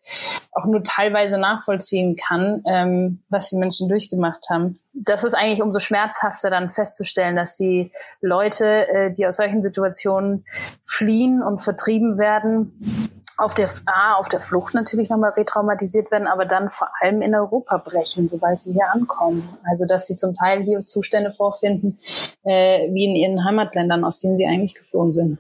auch 0.52 0.66
nur 0.66 0.84
teilweise 0.84 1.40
nachvollziehen 1.40 2.16
kann, 2.16 2.64
ähm, 2.68 3.20
was 3.30 3.50
die 3.50 3.58
Menschen 3.58 3.88
durchgemacht 3.88 4.50
haben. 4.50 4.80
Das 4.94 5.24
ist 5.24 5.34
eigentlich 5.34 5.62
umso 5.62 5.80
schmerzhafter 5.80 6.50
dann 6.50 6.70
festzustellen, 6.70 7.36
dass 7.36 7.58
die 7.58 7.92
Leute, 8.22 8.88
äh, 8.90 9.12
die 9.12 9.26
aus 9.26 9.38
solchen 9.38 9.62
Situationen 9.62 10.46
fliehen 10.82 11.42
und 11.42 11.60
vertrieben 11.62 12.18
werden, 12.18 13.21
auf 13.38 13.54
der, 13.54 13.70
ah, 13.86 14.16
auf 14.16 14.30
der 14.30 14.40
Flucht 14.40 14.74
natürlich 14.74 15.10
nochmal 15.10 15.32
retraumatisiert 15.32 16.12
werden, 16.12 16.28
aber 16.28 16.46
dann 16.46 16.70
vor 16.70 16.90
allem 17.00 17.22
in 17.22 17.36
Europa 17.36 17.78
brechen, 17.78 18.28
sobald 18.28 18.60
sie 18.60 18.74
hier 18.74 18.92
ankommen. 18.92 19.48
Also 19.64 19.86
dass 19.86 20.08
sie 20.08 20.16
zum 20.16 20.34
Teil 20.34 20.64
hier 20.64 20.80
Zustände 20.82 21.32
vorfinden, 21.32 22.00
äh, 22.44 22.92
wie 22.92 23.06
in 23.06 23.16
ihren 23.16 23.46
Heimatländern, 23.46 24.04
aus 24.04 24.20
denen 24.20 24.38
sie 24.38 24.46
eigentlich 24.46 24.76
geflohen 24.76 25.12
sind. 25.12 25.40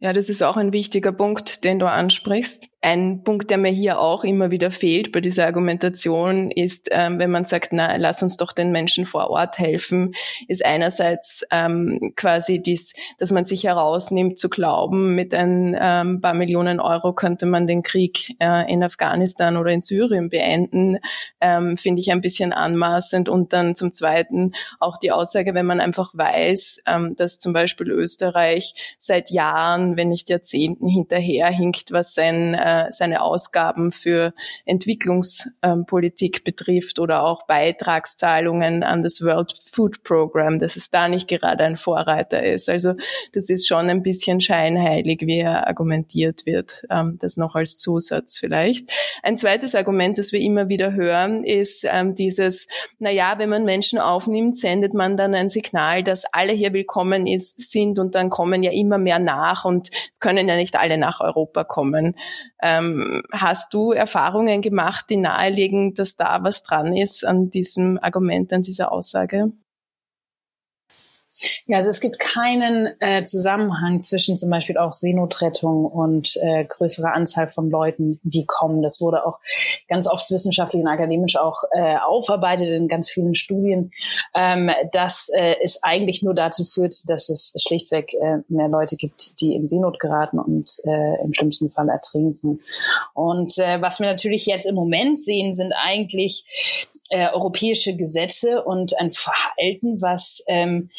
Ja, 0.00 0.12
das 0.12 0.28
ist 0.28 0.42
auch 0.42 0.56
ein 0.56 0.72
wichtiger 0.72 1.10
Punkt, 1.10 1.64
den 1.64 1.80
du 1.80 1.86
ansprichst. 1.86 2.66
Ein 2.80 3.24
Punkt, 3.24 3.50
der 3.50 3.58
mir 3.58 3.72
hier 3.72 3.98
auch 3.98 4.22
immer 4.22 4.52
wieder 4.52 4.70
fehlt 4.70 5.10
bei 5.10 5.20
dieser 5.20 5.46
Argumentation, 5.46 6.52
ist, 6.52 6.88
ähm, 6.92 7.18
wenn 7.18 7.30
man 7.32 7.44
sagt, 7.44 7.72
na, 7.72 7.96
lass 7.96 8.22
uns 8.22 8.36
doch 8.36 8.52
den 8.52 8.70
Menschen 8.70 9.04
vor 9.04 9.30
Ort 9.30 9.58
helfen, 9.58 10.14
ist 10.46 10.64
einerseits 10.64 11.44
ähm, 11.50 12.12
quasi 12.14 12.62
dies, 12.62 12.94
dass 13.18 13.32
man 13.32 13.44
sich 13.44 13.64
herausnimmt 13.64 14.38
zu 14.38 14.48
glauben, 14.48 15.16
mit 15.16 15.34
ein 15.34 15.76
ähm, 15.80 16.20
paar 16.20 16.34
Millionen 16.34 16.78
Euro 16.78 17.12
könnte 17.14 17.46
man 17.46 17.66
den 17.66 17.82
Krieg 17.82 18.36
äh, 18.38 18.72
in 18.72 18.84
Afghanistan 18.84 19.56
oder 19.56 19.72
in 19.72 19.80
Syrien 19.80 20.28
beenden, 20.28 20.98
ähm, 21.40 21.76
finde 21.76 22.00
ich 22.00 22.12
ein 22.12 22.20
bisschen 22.20 22.52
anmaßend. 22.52 23.28
Und 23.28 23.52
dann 23.52 23.74
zum 23.74 23.90
Zweiten 23.90 24.52
auch 24.78 24.98
die 24.98 25.10
Aussage, 25.10 25.52
wenn 25.52 25.66
man 25.66 25.80
einfach 25.80 26.12
weiß, 26.14 26.84
ähm, 26.86 27.16
dass 27.16 27.40
zum 27.40 27.52
Beispiel 27.52 27.90
Österreich 27.90 28.96
seit 28.98 29.30
Jahren, 29.30 29.96
wenn 29.96 30.10
nicht 30.10 30.28
Jahrzehnten 30.28 30.86
hinterherhinkt, 30.86 31.90
was 31.90 32.14
sein 32.14 32.54
äh, 32.68 32.86
seine 32.90 33.22
Ausgaben 33.22 33.92
für 33.92 34.32
Entwicklungspolitik 34.64 36.44
betrifft 36.44 36.98
oder 36.98 37.22
auch 37.22 37.46
Beitragszahlungen 37.46 38.82
an 38.82 39.02
das 39.02 39.22
World 39.22 39.54
Food 39.64 40.02
Program, 40.02 40.58
dass 40.58 40.76
es 40.76 40.90
da 40.90 41.08
nicht 41.08 41.28
gerade 41.28 41.64
ein 41.64 41.76
Vorreiter 41.76 42.42
ist. 42.42 42.68
Also 42.68 42.94
das 43.32 43.48
ist 43.48 43.66
schon 43.66 43.88
ein 43.88 44.02
bisschen 44.02 44.40
scheinheilig, 44.40 45.20
wie 45.22 45.38
er 45.38 45.66
argumentiert 45.66 46.46
wird. 46.46 46.84
Ähm, 46.90 47.18
das 47.20 47.36
noch 47.36 47.54
als 47.54 47.78
Zusatz 47.78 48.38
vielleicht. 48.38 48.90
Ein 49.22 49.36
zweites 49.36 49.74
Argument, 49.74 50.18
das 50.18 50.32
wir 50.32 50.40
immer 50.40 50.68
wieder 50.68 50.92
hören, 50.92 51.44
ist 51.44 51.86
ähm, 51.90 52.14
dieses, 52.14 52.68
na 52.98 53.10
ja, 53.10 53.34
wenn 53.38 53.48
man 53.48 53.64
Menschen 53.64 53.98
aufnimmt, 53.98 54.56
sendet 54.58 54.94
man 54.94 55.16
dann 55.16 55.34
ein 55.34 55.48
Signal, 55.48 56.02
dass 56.02 56.24
alle 56.32 56.52
hier 56.52 56.72
willkommen 56.72 57.26
ist, 57.26 57.70
sind 57.70 57.98
und 57.98 58.14
dann 58.14 58.30
kommen 58.30 58.62
ja 58.62 58.72
immer 58.72 58.98
mehr 58.98 59.18
nach 59.18 59.64
und 59.64 59.88
es 60.12 60.20
können 60.20 60.48
ja 60.48 60.56
nicht 60.56 60.76
alle 60.76 60.98
nach 60.98 61.20
Europa 61.20 61.64
kommen. 61.64 62.16
Ähm, 62.60 63.22
hast 63.32 63.72
du 63.72 63.92
Erfahrungen 63.92 64.62
gemacht, 64.62 65.06
die 65.10 65.16
nahelegen, 65.16 65.94
dass 65.94 66.16
da 66.16 66.42
was 66.42 66.62
dran 66.62 66.96
ist 66.96 67.24
an 67.24 67.50
diesem 67.50 67.98
Argument, 67.98 68.52
an 68.52 68.62
dieser 68.62 68.90
Aussage? 68.92 69.52
Ja, 71.66 71.76
also 71.76 71.90
es 71.90 72.00
gibt 72.00 72.18
keinen 72.18 72.94
äh, 73.00 73.22
Zusammenhang 73.22 74.00
zwischen 74.00 74.36
zum 74.36 74.50
Beispiel 74.50 74.78
auch 74.78 74.92
Seenotrettung 74.92 75.84
und 75.84 76.36
äh, 76.42 76.64
größerer 76.64 77.12
Anzahl 77.12 77.48
von 77.48 77.70
Leuten, 77.70 78.18
die 78.22 78.44
kommen. 78.46 78.82
Das 78.82 79.00
wurde 79.00 79.24
auch 79.24 79.38
ganz 79.88 80.08
oft 80.08 80.30
wissenschaftlich 80.30 80.82
und 80.82 80.88
akademisch 80.88 81.36
auch 81.36 81.62
äh, 81.72 81.96
aufarbeitet 81.96 82.68
in 82.68 82.88
ganz 82.88 83.10
vielen 83.10 83.34
Studien, 83.34 83.90
ähm, 84.34 84.70
dass 84.92 85.28
äh, 85.28 85.56
es 85.62 85.82
eigentlich 85.82 86.22
nur 86.22 86.34
dazu 86.34 86.64
führt, 86.64 86.94
dass 87.08 87.28
es 87.28 87.52
schlichtweg 87.66 88.12
äh, 88.14 88.38
mehr 88.48 88.68
Leute 88.68 88.96
gibt, 88.96 89.40
die 89.40 89.54
in 89.54 89.68
Seenot 89.68 90.00
geraten 90.00 90.38
und 90.38 90.70
äh, 90.84 91.22
im 91.22 91.32
schlimmsten 91.32 91.70
Fall 91.70 91.88
ertrinken. 91.88 92.60
Und 93.14 93.58
äh, 93.58 93.80
was 93.80 94.00
wir 94.00 94.06
natürlich 94.06 94.46
jetzt 94.46 94.66
im 94.66 94.74
Moment 94.74 95.18
sehen, 95.18 95.52
sind 95.52 95.72
eigentlich 95.72 96.44
äh, 97.10 97.28
europäische 97.32 97.96
Gesetze 97.96 98.62
und 98.62 98.98
ein 98.98 99.10
Verhalten, 99.10 100.00
was 100.00 100.42
ähm, 100.48 100.90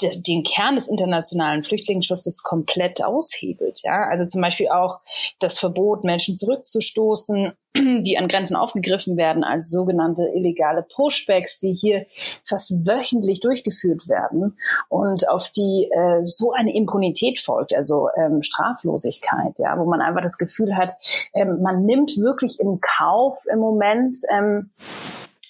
den 0.00 0.44
Kern 0.44 0.76
des 0.76 0.86
internationalen 0.86 1.64
Flüchtlingsschutzes 1.64 2.42
komplett 2.42 3.02
aushebelt. 3.04 3.80
Ja, 3.82 4.08
also 4.08 4.24
zum 4.24 4.40
Beispiel 4.40 4.68
auch 4.68 5.00
das 5.40 5.58
Verbot, 5.58 6.04
Menschen 6.04 6.36
zurückzustoßen, 6.36 7.52
die 7.76 8.16
an 8.16 8.28
Grenzen 8.28 8.56
aufgegriffen 8.56 9.16
werden, 9.16 9.42
als 9.42 9.70
sogenannte 9.70 10.28
illegale 10.34 10.82
Pushbacks, 10.82 11.58
die 11.58 11.72
hier 11.72 12.04
fast 12.06 12.70
wöchentlich 12.86 13.40
durchgeführt 13.40 14.08
werden 14.08 14.56
und 14.88 15.28
auf 15.28 15.50
die 15.50 15.90
äh, 15.90 16.24
so 16.24 16.52
eine 16.52 16.74
Impunität 16.74 17.40
folgt, 17.40 17.74
also 17.74 18.08
ähm, 18.16 18.40
Straflosigkeit, 18.40 19.58
ja, 19.58 19.78
wo 19.78 19.84
man 19.84 20.00
einfach 20.00 20.22
das 20.22 20.38
Gefühl 20.38 20.76
hat, 20.76 20.94
ähm, 21.34 21.60
man 21.60 21.84
nimmt 21.84 22.16
wirklich 22.18 22.60
im 22.60 22.80
Kauf 22.80 23.44
im 23.52 23.58
Moment 23.58 24.16
ähm, 24.32 24.70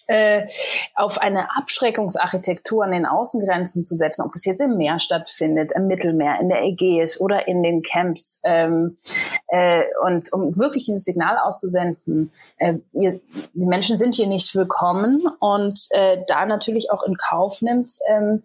äh, 0.09 0.47
auf 0.95 1.19
eine 1.19 1.49
Abschreckungsarchitektur 1.57 2.85
an 2.85 2.93
den 2.93 3.07
Außengrenzen 3.07 3.85
zu 3.85 3.95
setzen, 3.95 4.23
ob 4.25 4.33
das 4.33 4.45
jetzt 4.45 4.61
im 4.61 4.77
Meer 4.77 4.99
stattfindet, 5.01 5.73
im 5.77 5.87
Mittelmeer, 5.87 6.41
in 6.41 6.49
der 6.49 6.63
Ägäis 6.63 7.21
oder 7.21 7.47
in 7.47 7.63
den 7.63 7.83
Camps. 7.83 8.41
Ähm, 8.45 8.97
äh, 9.49 9.85
und 10.05 10.33
um 10.33 10.57
wirklich 10.57 10.87
dieses 10.87 11.05
Signal 11.05 11.39
auszusenden, 11.39 12.33
äh, 12.57 12.75
ihr, 12.93 13.21
die 13.55 13.67
Menschen 13.67 13.99
sind 13.99 14.15
hier 14.15 14.27
nicht 14.27 14.55
willkommen 14.55 15.29
und 15.41 15.79
äh, 15.91 16.19
da 16.27 16.47
natürlich 16.47 16.91
auch 16.91 17.05
in 17.05 17.15
Kauf 17.17 17.61
nimmt, 17.63 17.93
ähm, 18.09 18.43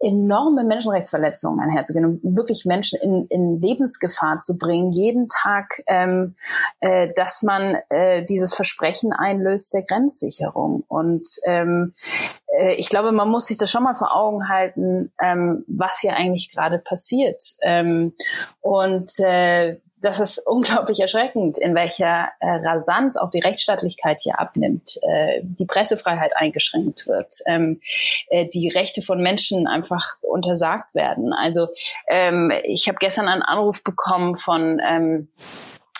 enorme 0.00 0.64
Menschenrechtsverletzungen 0.64 1.60
einherzugehen 1.60 2.04
und 2.04 2.36
wirklich 2.36 2.64
Menschen 2.64 2.98
in, 3.00 3.26
in 3.26 3.60
Lebensgefahr 3.60 4.38
zu 4.38 4.56
bringen, 4.56 4.90
jeden 4.92 5.28
Tag, 5.28 5.82
ähm, 5.86 6.34
äh, 6.80 7.08
dass 7.14 7.42
man 7.42 7.76
äh, 7.90 8.24
dieses 8.24 8.54
Versprechen 8.54 9.12
einlöst 9.12 9.74
der 9.74 9.82
Grenzsicherung. 9.82 10.84
Und 10.88 11.28
ähm, 11.44 11.92
äh, 12.58 12.74
ich 12.74 12.88
glaube, 12.88 13.12
man 13.12 13.28
muss 13.28 13.46
sich 13.46 13.58
das 13.58 13.70
schon 13.70 13.82
mal 13.82 13.94
vor 13.94 14.16
Augen 14.16 14.48
halten, 14.48 15.12
ähm, 15.20 15.64
was 15.68 16.00
hier 16.00 16.16
eigentlich 16.16 16.50
gerade 16.50 16.78
passiert. 16.78 17.42
Ähm, 17.62 18.14
und 18.62 19.10
äh, 19.20 19.76
das 20.00 20.20
ist 20.20 20.38
unglaublich 20.46 21.00
erschreckend, 21.00 21.58
in 21.58 21.74
welcher 21.74 22.30
äh, 22.40 22.50
Rasanz 22.50 23.16
auch 23.16 23.30
die 23.30 23.40
Rechtsstaatlichkeit 23.40 24.20
hier 24.22 24.38
abnimmt, 24.38 24.98
äh, 25.02 25.40
die 25.42 25.66
Pressefreiheit 25.66 26.32
eingeschränkt 26.36 27.06
wird, 27.06 27.34
ähm, 27.46 27.80
äh, 28.28 28.46
die 28.46 28.68
Rechte 28.68 29.02
von 29.02 29.22
Menschen 29.22 29.66
einfach 29.66 30.16
untersagt 30.22 30.94
werden. 30.94 31.32
Also 31.32 31.68
ähm, 32.08 32.52
ich 32.64 32.88
habe 32.88 32.98
gestern 32.98 33.28
einen 33.28 33.42
Anruf 33.42 33.82
bekommen 33.82 34.36
von 34.36 34.80
ähm, 34.84 35.28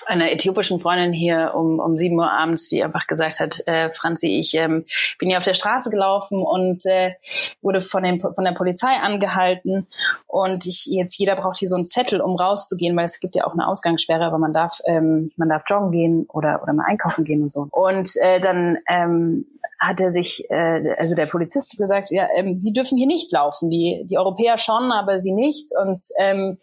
einer 0.06 0.32
äthiopischen 0.32 0.80
Freundin 0.80 1.12
hier 1.12 1.52
um, 1.54 1.78
um 1.78 1.96
sieben 1.96 2.18
Uhr 2.18 2.30
abends, 2.30 2.68
die 2.68 2.82
einfach 2.82 3.06
gesagt 3.06 3.40
hat, 3.40 3.62
äh, 3.66 3.90
Franzi, 3.90 4.38
ich 4.38 4.54
ähm, 4.54 4.84
bin 5.18 5.28
hier 5.28 5.38
auf 5.38 5.44
der 5.44 5.54
Straße 5.54 5.90
gelaufen 5.90 6.42
und 6.42 6.86
äh, 6.86 7.14
wurde 7.62 7.80
von, 7.80 8.02
den, 8.02 8.20
von 8.20 8.44
der 8.44 8.52
Polizei 8.52 8.94
angehalten 8.94 9.86
und 10.26 10.66
ich 10.66 10.86
jetzt 10.86 11.18
jeder 11.18 11.34
braucht 11.34 11.58
hier 11.58 11.68
so 11.68 11.76
einen 11.76 11.84
Zettel, 11.84 12.20
um 12.20 12.36
rauszugehen, 12.36 12.96
weil 12.96 13.04
es 13.04 13.20
gibt 13.20 13.36
ja 13.36 13.44
auch 13.44 13.52
eine 13.52 13.66
Ausgangssperre, 13.66 14.24
aber 14.24 14.38
man 14.38 14.52
darf 14.52 14.80
ähm, 14.84 15.32
man 15.36 15.48
darf 15.48 15.62
joggen 15.66 15.90
gehen 15.90 16.26
oder 16.28 16.62
oder 16.62 16.72
mal 16.72 16.86
einkaufen 16.86 17.24
gehen 17.24 17.42
und 17.42 17.52
so. 17.52 17.68
Und 17.70 18.10
äh, 18.22 18.40
dann 18.40 18.78
ähm, 18.88 19.46
hat 19.80 19.98
er 20.00 20.10
sich, 20.10 20.44
äh, 20.50 20.94
also 20.98 21.14
der 21.14 21.26
Polizist 21.26 21.76
gesagt, 21.78 22.10
ja, 22.10 22.28
ähm, 22.36 22.56
sie 22.56 22.72
dürfen 22.72 22.98
hier 22.98 23.06
nicht 23.06 23.32
laufen, 23.32 23.70
die, 23.70 24.04
die 24.08 24.18
Europäer 24.18 24.58
schon, 24.58 24.92
aber 24.92 25.20
sie 25.20 25.32
nicht. 25.32 25.70
Und 25.80 26.02
ähm, 26.18 26.58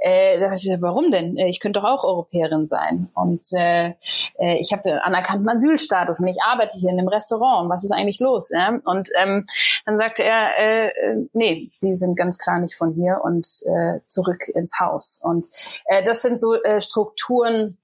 äh, 0.00 0.38
da 0.38 0.46
dachte 0.46 0.60
ich, 0.62 0.76
warum 0.80 1.10
denn? 1.10 1.36
Äh, 1.36 1.48
ich 1.48 1.58
könnte 1.58 1.80
doch 1.80 1.88
auch 1.88 2.04
Europäerin 2.04 2.66
sein. 2.66 3.10
Und 3.14 3.46
äh, 3.52 3.94
äh, 4.38 4.58
ich 4.58 4.72
habe 4.72 5.04
anerkannten 5.04 5.48
Asylstatus 5.48 6.20
und 6.20 6.28
ich 6.28 6.40
arbeite 6.42 6.78
hier 6.78 6.90
in 6.90 6.98
einem 6.98 7.08
Restaurant. 7.08 7.68
Was 7.68 7.82
ist 7.82 7.90
eigentlich 7.90 8.20
los? 8.20 8.50
Ja? 8.50 8.78
Und 8.84 9.10
ähm, 9.20 9.46
dann 9.84 9.98
sagte 9.98 10.22
er, 10.22 10.58
äh, 10.58 10.88
äh, 10.88 11.28
nee, 11.32 11.70
die 11.82 11.94
sind 11.94 12.16
ganz 12.16 12.38
klar 12.38 12.60
nicht 12.60 12.76
von 12.76 12.94
hier 12.94 13.20
und 13.24 13.46
äh, 13.66 13.98
zurück 14.06 14.48
ins 14.54 14.78
Haus. 14.78 15.20
Und 15.22 15.48
äh, 15.86 16.04
das 16.04 16.22
sind 16.22 16.38
so 16.38 16.54
äh, 16.54 16.80
Strukturen, 16.80 17.78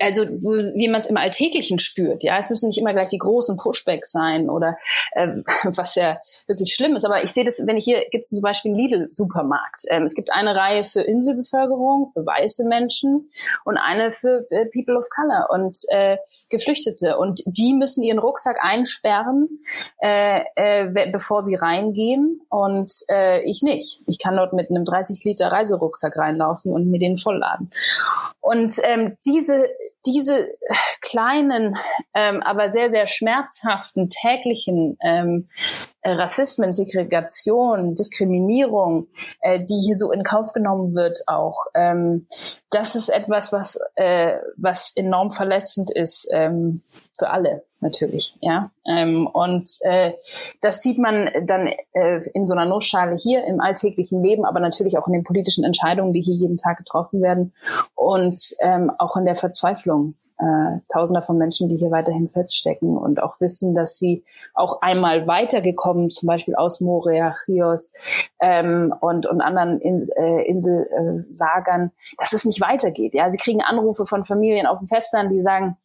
also 0.00 0.22
wie 0.24 0.88
man 0.88 1.00
es 1.00 1.08
im 1.08 1.16
Alltäglichen 1.16 1.78
spürt. 1.78 2.22
Ja, 2.22 2.38
es 2.38 2.50
müssen 2.50 2.68
nicht 2.68 2.78
immer 2.78 2.92
gleich 2.92 3.10
die 3.10 3.18
großen 3.18 3.56
Pushbacks 3.56 4.10
sein 4.12 4.48
oder 4.50 4.76
ähm, 5.14 5.44
was 5.64 5.94
ja 5.94 6.18
wirklich 6.46 6.74
schlimm 6.74 6.96
ist. 6.96 7.04
Aber 7.04 7.22
ich 7.22 7.30
sehe 7.32 7.44
das, 7.44 7.60
wenn 7.64 7.76
ich 7.76 7.84
hier 7.84 8.00
gibt 8.10 8.24
es 8.24 8.30
zum 8.30 8.40
Beispiel 8.40 8.72
einen 8.72 8.80
Lidl-Supermarkt. 8.80 9.82
Ähm, 9.90 10.04
es 10.04 10.14
gibt 10.14 10.32
eine 10.32 10.54
Reihe 10.54 10.84
für 10.84 11.00
Inselbevölkerung, 11.00 12.10
für 12.12 12.24
weiße 12.24 12.66
Menschen 12.68 13.28
und 13.64 13.76
eine 13.76 14.10
für 14.10 14.46
äh, 14.50 14.66
People 14.66 14.96
of 14.96 15.06
Color 15.10 15.48
und 15.50 15.78
äh, 15.88 16.16
Geflüchtete. 16.50 17.16
Und 17.18 17.42
die 17.46 17.74
müssen 17.74 18.02
ihren 18.02 18.18
Rucksack 18.18 18.58
einsperren, 18.62 19.60
äh, 20.00 20.40
äh, 20.56 21.10
bevor 21.10 21.42
sie 21.42 21.54
reingehen. 21.54 22.40
Und 22.48 22.92
äh, 23.10 23.42
ich 23.42 23.62
nicht. 23.62 24.02
Ich 24.06 24.18
kann 24.18 24.36
dort 24.36 24.52
mit 24.52 24.70
einem 24.70 24.84
30 24.84 25.24
Liter 25.24 25.48
Reiserucksack 25.48 26.16
reinlaufen 26.16 26.72
und 26.72 26.90
mir 26.90 26.98
den 26.98 27.16
vollladen. 27.16 27.70
Und 28.40 28.78
ähm, 28.84 29.16
diese, 29.24 29.63
diese 30.06 30.48
kleinen, 31.00 31.76
ähm, 32.14 32.42
aber 32.42 32.70
sehr, 32.70 32.90
sehr 32.90 33.06
schmerzhaften 33.06 34.08
täglichen 34.08 34.98
ähm, 35.02 35.48
äh, 36.02 36.12
Rassismen, 36.12 36.72
Segregation, 36.72 37.94
Diskriminierung, 37.94 39.08
äh, 39.40 39.60
die 39.64 39.78
hier 39.78 39.96
so 39.96 40.12
in 40.12 40.22
Kauf 40.22 40.52
genommen 40.52 40.94
wird, 40.94 41.22
auch, 41.26 41.66
ähm, 41.74 42.26
das 42.70 42.94
ist 42.94 43.08
etwas, 43.08 43.52
was, 43.52 43.78
äh, 43.94 44.38
was 44.56 44.92
enorm 44.96 45.30
verletzend 45.30 45.90
ist 45.90 46.28
ähm, 46.32 46.82
für 47.16 47.30
alle 47.30 47.64
natürlich, 47.80 48.36
ja. 48.40 48.70
Ähm, 48.86 49.26
und 49.26 49.70
äh, 49.82 50.14
das 50.60 50.82
sieht 50.82 50.98
man 50.98 51.28
dann 51.46 51.68
äh, 51.92 52.20
in 52.32 52.46
so 52.46 52.54
einer 52.54 52.64
Nussschale 52.64 53.16
hier 53.16 53.44
im 53.44 53.60
alltäglichen 53.60 54.22
Leben, 54.22 54.44
aber 54.44 54.60
natürlich 54.60 54.98
auch 54.98 55.06
in 55.06 55.12
den 55.12 55.24
politischen 55.24 55.64
Entscheidungen, 55.64 56.12
die 56.12 56.22
hier 56.22 56.34
jeden 56.34 56.56
Tag 56.56 56.78
getroffen 56.78 57.22
werden 57.22 57.52
und 57.94 58.40
ähm, 58.60 58.90
auch 58.98 59.16
in 59.16 59.26
der 59.26 59.36
Verzweiflung 59.36 60.14
äh, 60.38 60.80
Tausender 60.92 61.22
von 61.22 61.38
Menschen, 61.38 61.68
die 61.68 61.76
hier 61.76 61.90
weiterhin 61.90 62.28
feststecken 62.28 62.96
und 62.96 63.22
auch 63.22 63.40
wissen, 63.40 63.74
dass 63.74 63.98
sie 63.98 64.24
auch 64.52 64.82
einmal 64.82 65.26
weitergekommen, 65.26 66.10
zum 66.10 66.26
Beispiel 66.26 66.56
aus 66.56 66.80
Moria, 66.80 67.36
Chios 67.44 67.92
ähm, 68.40 68.92
und, 69.00 69.26
und 69.26 69.40
anderen 69.40 69.80
in, 69.80 70.08
äh, 70.16 70.42
Insellagern, 70.42 71.86
äh, 71.86 72.16
dass 72.18 72.32
es 72.32 72.44
nicht 72.44 72.60
weitergeht. 72.60 73.14
Ja, 73.14 73.30
sie 73.30 73.38
kriegen 73.38 73.62
Anrufe 73.62 74.06
von 74.06 74.24
Familien 74.24 74.66
auf 74.66 74.78
dem 74.78 74.88
Festland, 74.88 75.30
die 75.30 75.40
sagen, 75.40 75.76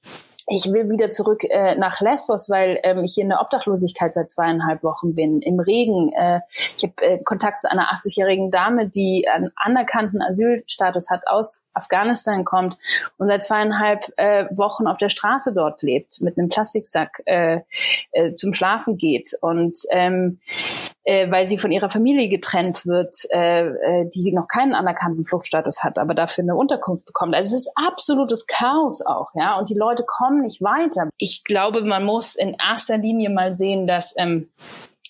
ich 0.49 0.71
will 0.73 0.89
wieder 0.89 1.11
zurück 1.11 1.43
äh, 1.43 1.75
nach 1.75 2.01
Lesbos, 2.01 2.49
weil 2.49 2.79
ähm, 2.83 3.03
ich 3.03 3.13
hier 3.13 3.23
in 3.23 3.29
der 3.29 3.41
Obdachlosigkeit 3.41 4.13
seit 4.13 4.29
zweieinhalb 4.29 4.83
Wochen 4.83 5.13
bin, 5.13 5.41
im 5.41 5.59
Regen. 5.59 6.11
Äh, 6.13 6.41
ich 6.77 6.83
habe 6.83 6.93
äh, 7.01 7.19
Kontakt 7.23 7.61
zu 7.61 7.71
einer 7.71 7.93
80-jährigen 7.93 8.49
Dame, 8.49 8.89
die 8.89 9.27
einen 9.31 9.51
anerkannten 9.55 10.21
Asylstatus 10.21 11.09
hat, 11.09 11.27
aus 11.27 11.65
Afghanistan 11.73 12.45
kommt 12.45 12.77
und 13.17 13.27
seit 13.27 13.43
zweieinhalb 13.43 14.05
äh, 14.17 14.45
Wochen 14.51 14.87
auf 14.87 14.97
der 14.97 15.09
Straße 15.09 15.53
dort 15.53 15.83
lebt, 15.83 16.19
mit 16.21 16.37
einem 16.37 16.49
Plastiksack 16.49 17.21
äh, 17.25 17.61
äh, 18.11 18.33
zum 18.33 18.53
Schlafen 18.53 18.97
geht. 18.97 19.37
Und 19.41 19.77
ähm, 19.91 20.39
äh, 21.09 21.31
weil 21.31 21.47
sie 21.47 21.57
von 21.57 21.71
ihrer 21.71 21.89
Familie 21.89 22.29
getrennt 22.29 22.85
wird, 22.85 23.15
äh, 23.31 23.65
äh, 23.65 24.09
die 24.13 24.31
noch 24.31 24.47
keinen 24.47 24.75
anerkannten 24.75 25.25
Fluchtstatus 25.25 25.83
hat, 25.83 25.97
aber 25.97 26.13
dafür 26.13 26.43
eine 26.43 26.55
Unterkunft 26.55 27.07
bekommt. 27.07 27.33
Also 27.33 27.55
es 27.55 27.63
ist 27.63 27.71
absolutes 27.73 28.45
Chaos 28.45 29.03
auch, 29.03 29.31
ja. 29.33 29.57
Und 29.57 29.71
die 29.71 29.77
Leute 29.77 30.03
kommen 30.05 30.43
nicht 30.43 30.61
weiter. 30.61 31.09
Ich 31.17 31.43
glaube, 31.43 31.81
man 31.81 32.05
muss 32.05 32.35
in 32.35 32.55
erster 32.63 32.99
Linie 32.99 33.31
mal 33.31 33.55
sehen, 33.55 33.87
dass 33.87 34.13
ähm, 34.19 34.49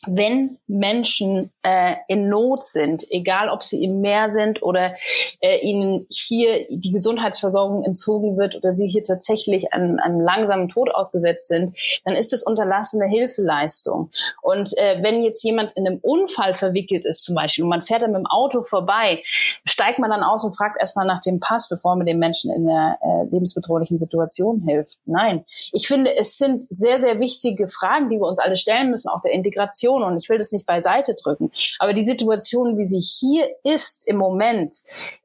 wenn 0.07 0.57
Menschen 0.67 1.51
äh, 1.61 1.95
in 2.07 2.29
Not 2.29 2.65
sind, 2.65 3.05
egal 3.09 3.49
ob 3.49 3.63
sie 3.63 3.83
im 3.83 3.99
Meer 3.99 4.29
sind 4.29 4.63
oder 4.63 4.95
äh, 5.41 5.59
ihnen 5.59 6.07
hier 6.09 6.65
die 6.69 6.91
Gesundheitsversorgung 6.91 7.83
entzogen 7.83 8.37
wird 8.37 8.55
oder 8.55 8.71
sie 8.71 8.87
hier 8.87 9.03
tatsächlich 9.03 9.73
einem, 9.73 9.99
einem 9.99 10.21
langsamen 10.21 10.69
Tod 10.69 10.89
ausgesetzt 10.93 11.49
sind, 11.49 11.77
dann 12.05 12.15
ist 12.15 12.31
es 12.31 12.43
unterlassene 12.43 13.07
Hilfeleistung. 13.07 14.09
Und 14.41 14.77
äh, 14.77 15.03
wenn 15.03 15.21
jetzt 15.21 15.43
jemand 15.43 15.73
in 15.73 15.85
einem 15.85 15.99
Unfall 16.01 16.53
verwickelt 16.53 17.05
ist 17.05 17.25
zum 17.25 17.35
Beispiel 17.35 17.65
und 17.65 17.69
man 17.69 17.81
fährt 17.81 18.01
dann 18.01 18.11
mit 18.11 18.19
dem 18.19 18.27
Auto 18.27 18.61
vorbei, 18.61 19.21
steigt 19.65 19.99
man 19.99 20.11
dann 20.11 20.23
aus 20.23 20.45
und 20.45 20.55
fragt 20.55 20.79
erstmal 20.79 21.07
nach 21.07 21.19
dem 21.19 21.41
Pass, 21.41 21.67
bevor 21.67 21.97
man 21.97 22.05
dem 22.05 22.19
Menschen 22.19 22.53
in 22.55 22.65
der 22.65 22.99
äh, 23.01 23.25
lebensbedrohlichen 23.31 23.99
Situation 23.99 24.61
hilft. 24.61 24.99
Nein, 25.05 25.43
ich 25.73 25.87
finde, 25.87 26.15
es 26.15 26.37
sind 26.37 26.65
sehr, 26.69 26.99
sehr 26.99 27.19
wichtige 27.19 27.67
Fragen, 27.67 28.09
die 28.09 28.17
wir 28.17 28.27
uns 28.27 28.39
alle 28.39 28.55
stellen 28.55 28.91
müssen, 28.91 29.09
auch 29.09 29.21
der 29.21 29.33
Integration 29.33 29.88
Situation 29.89 30.03
und 30.03 30.21
ich 30.21 30.29
will 30.29 30.37
das 30.37 30.51
nicht 30.51 30.65
beiseite 30.65 31.15
drücken. 31.15 31.51
Aber 31.79 31.93
die 31.93 32.03
Situation, 32.03 32.77
wie 32.77 32.85
sie 32.85 32.99
hier 32.99 33.49
ist 33.63 34.07
im 34.07 34.17
Moment, 34.17 34.75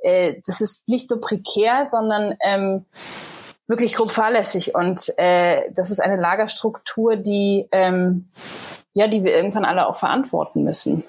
äh, 0.01 0.35
das 0.47 0.61
ist 0.61 0.89
nicht 0.89 1.11
nur 1.11 1.21
prekär, 1.21 1.87
sondern 1.87 2.35
ähm, 2.41 2.85
wirklich 3.67 3.95
grob 3.95 4.11
fahrlässig. 4.11 4.75
Und 4.75 5.13
äh, 5.17 5.71
das 5.75 5.91
ist 5.91 6.01
eine 6.01 6.21
Lagerstruktur, 6.21 7.17
die 7.17 7.69
ähm, 7.73 8.29
ja, 8.97 9.09
die 9.09 9.25
wir 9.25 9.35
irgendwann 9.35 9.65
alle 9.65 9.89
auch 9.89 9.97
verantworten 9.97 10.63
müssen. 10.63 11.03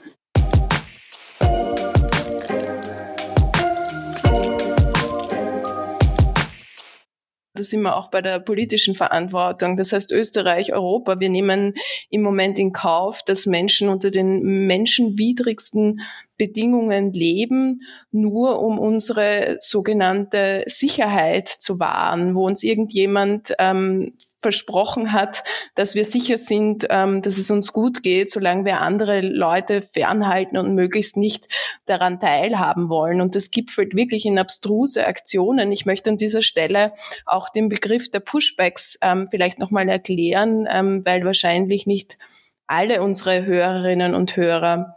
Sind 7.70 7.82
wir 7.82 7.96
auch 7.96 8.10
bei 8.10 8.22
der 8.22 8.40
politischen 8.40 8.96
Verantwortung. 8.96 9.78
Das 9.78 9.94
heißt, 9.94 10.12
Österreich, 10.12 10.74
Europa, 10.74 11.20
wir 11.20 11.30
nehmen 11.30 11.74
im 12.10 12.22
Moment 12.22 12.60
in 12.60 12.74
Kauf, 12.74 13.22
dass 13.24 13.46
Menschen 13.46 13.90
unter 13.90 14.12
den 14.12 14.68
menschenwidrigsten 14.68 16.02
Bedingungen 16.38 17.14
leben, 17.14 17.82
nur 18.12 18.62
um 18.62 18.80
unsere 18.80 19.58
sogenannte 19.60 20.64
Sicherheit 20.68 21.48
zu 21.48 21.80
wahren, 21.80 22.36
wo 22.36 22.46
uns 22.46 22.64
irgendjemand 22.64 23.54
ähm, 23.60 24.14
versprochen 24.46 25.12
hat, 25.12 25.44
dass 25.74 25.96
wir 25.96 26.06
sicher 26.06 26.38
sind, 26.38 26.86
ähm, 26.92 27.24
dass 27.24 27.40
es 27.40 27.50
uns 27.50 27.74
gut 27.74 28.04
geht, 28.04 28.30
solange 28.30 28.64
wir 28.64 28.80
andere 28.80 29.22
Leute 29.22 29.82
fernhalten 29.82 30.58
und 30.58 30.76
möglichst 30.76 31.18
nicht 31.18 31.48
daran 31.86 32.20
teilhaben 32.20 32.88
wollen. 32.88 33.22
Und 33.22 33.34
das 33.34 33.50
gipfelt 33.50 33.96
wirklich 33.96 34.24
in 34.24 34.38
abstruse 34.38 35.08
Aktionen. 35.08 35.72
Ich 35.72 35.88
möchte 35.88 36.12
an 36.12 36.18
dieser 36.18 36.44
Stelle 36.44 36.94
auch 37.26 37.50
den 37.50 37.70
Begriff 37.70 38.12
der 38.12 38.20
Pushbacks 38.20 39.00
ähm, 39.02 39.28
vielleicht 39.32 39.58
nochmal 39.58 39.90
erklären, 39.90 40.68
ähm, 40.70 41.04
weil 41.04 41.26
wahrscheinlich 41.26 41.88
nicht 41.88 42.20
alle 42.68 43.02
unsere 43.02 43.46
Hörerinnen 43.46 44.14
und 44.14 44.38
Hörer 44.38 44.96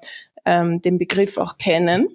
ähm, 0.49 0.81
den 0.81 0.99
Begriff 0.99 1.37
auch 1.37 1.59
kennen. 1.59 2.09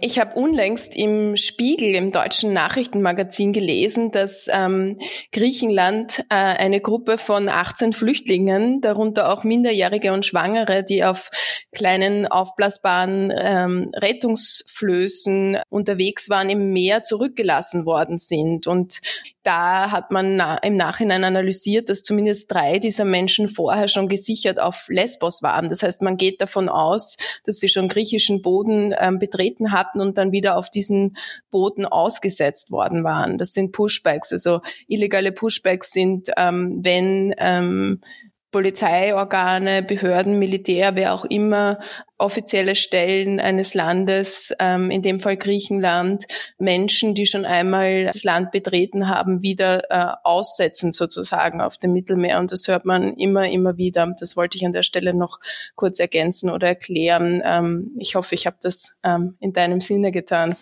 Ich 0.00 0.20
habe 0.20 0.38
unlängst 0.38 0.94
im 0.94 1.36
Spiegel, 1.36 1.96
im 1.96 2.12
deutschen 2.12 2.52
Nachrichtenmagazin 2.52 3.52
gelesen, 3.52 4.12
dass 4.12 4.46
ähm, 4.48 5.00
Griechenland 5.32 6.20
äh, 6.30 6.36
eine 6.36 6.80
Gruppe 6.80 7.18
von 7.18 7.48
18 7.48 7.92
Flüchtlingen, 7.92 8.80
darunter 8.80 9.32
auch 9.32 9.42
Minderjährige 9.42 10.12
und 10.12 10.24
Schwangere, 10.24 10.84
die 10.84 11.02
auf 11.02 11.32
kleinen 11.72 12.28
aufblasbaren 12.28 13.32
ähm, 13.36 13.90
Rettungsflößen 13.92 15.58
unterwegs 15.68 16.30
waren, 16.30 16.48
im 16.48 16.72
Meer 16.72 17.02
zurückgelassen 17.02 17.84
worden 17.84 18.18
sind. 18.18 18.68
Und 18.68 19.00
da 19.42 19.90
hat 19.90 20.12
man 20.12 20.36
na 20.36 20.58
im 20.58 20.76
Nachhinein 20.76 21.24
analysiert, 21.24 21.88
dass 21.88 22.02
zumindest 22.02 22.52
drei 22.52 22.78
dieser 22.78 23.04
Menschen 23.04 23.48
vorher 23.48 23.88
schon 23.88 24.08
gesichert 24.08 24.60
auf 24.60 24.84
Lesbos 24.88 25.42
waren. 25.42 25.70
Das 25.70 25.82
heißt, 25.82 26.02
man 26.02 26.16
geht 26.18 26.40
davon 26.40 26.68
aus, 26.68 27.16
dass 27.44 27.56
sie 27.56 27.68
schon 27.68 27.88
griechischen 27.88 28.42
Boden 28.42 28.94
ähm, 28.96 29.18
betreten 29.18 29.72
hatten 29.72 29.87
und 29.94 30.18
dann 30.18 30.32
wieder 30.32 30.56
auf 30.56 30.70
diesen 30.70 31.16
Booten 31.50 31.86
ausgesetzt 31.86 32.70
worden 32.70 33.04
waren. 33.04 33.38
Das 33.38 33.52
sind 33.52 33.72
Pushbacks. 33.72 34.32
Also 34.32 34.60
illegale 34.86 35.32
Pushbacks 35.32 35.90
sind, 35.90 36.28
ähm, 36.36 36.80
wenn 36.82 37.34
ähm, 37.38 38.00
Polizeiorgane, 38.50 39.82
Behörden, 39.82 40.38
Militär, 40.38 40.94
wer 40.96 41.12
auch 41.12 41.26
immer, 41.26 41.78
offizielle 42.16 42.76
Stellen 42.76 43.40
eines 43.40 43.74
Landes, 43.74 44.54
ähm, 44.58 44.90
in 44.90 45.02
dem 45.02 45.20
Fall 45.20 45.36
Griechenland, 45.36 46.24
Menschen, 46.58 47.14
die 47.14 47.26
schon 47.26 47.44
einmal 47.44 48.06
das 48.06 48.24
Land 48.24 48.50
betreten 48.50 49.08
haben, 49.08 49.42
wieder 49.42 49.90
äh, 49.90 50.14
aussetzen 50.24 50.92
sozusagen 50.92 51.60
auf 51.60 51.76
dem 51.76 51.92
Mittelmeer. 51.92 52.38
Und 52.38 52.50
das 52.50 52.66
hört 52.68 52.86
man 52.86 53.14
immer, 53.16 53.48
immer 53.48 53.76
wieder. 53.76 54.14
Das 54.18 54.36
wollte 54.36 54.56
ich 54.56 54.64
an 54.64 54.72
der 54.72 54.82
Stelle 54.82 55.12
noch 55.12 55.40
kurz 55.76 55.98
ergänzen 55.98 56.48
oder 56.48 56.68
erklären. 56.68 57.42
Ähm, 57.44 57.92
ich 57.98 58.14
hoffe, 58.14 58.34
ich 58.34 58.46
habe 58.46 58.56
das 58.62 58.98
ähm, 59.04 59.36
in 59.40 59.52
deinem 59.52 59.80
Sinne 59.82 60.10
getan. 60.10 60.56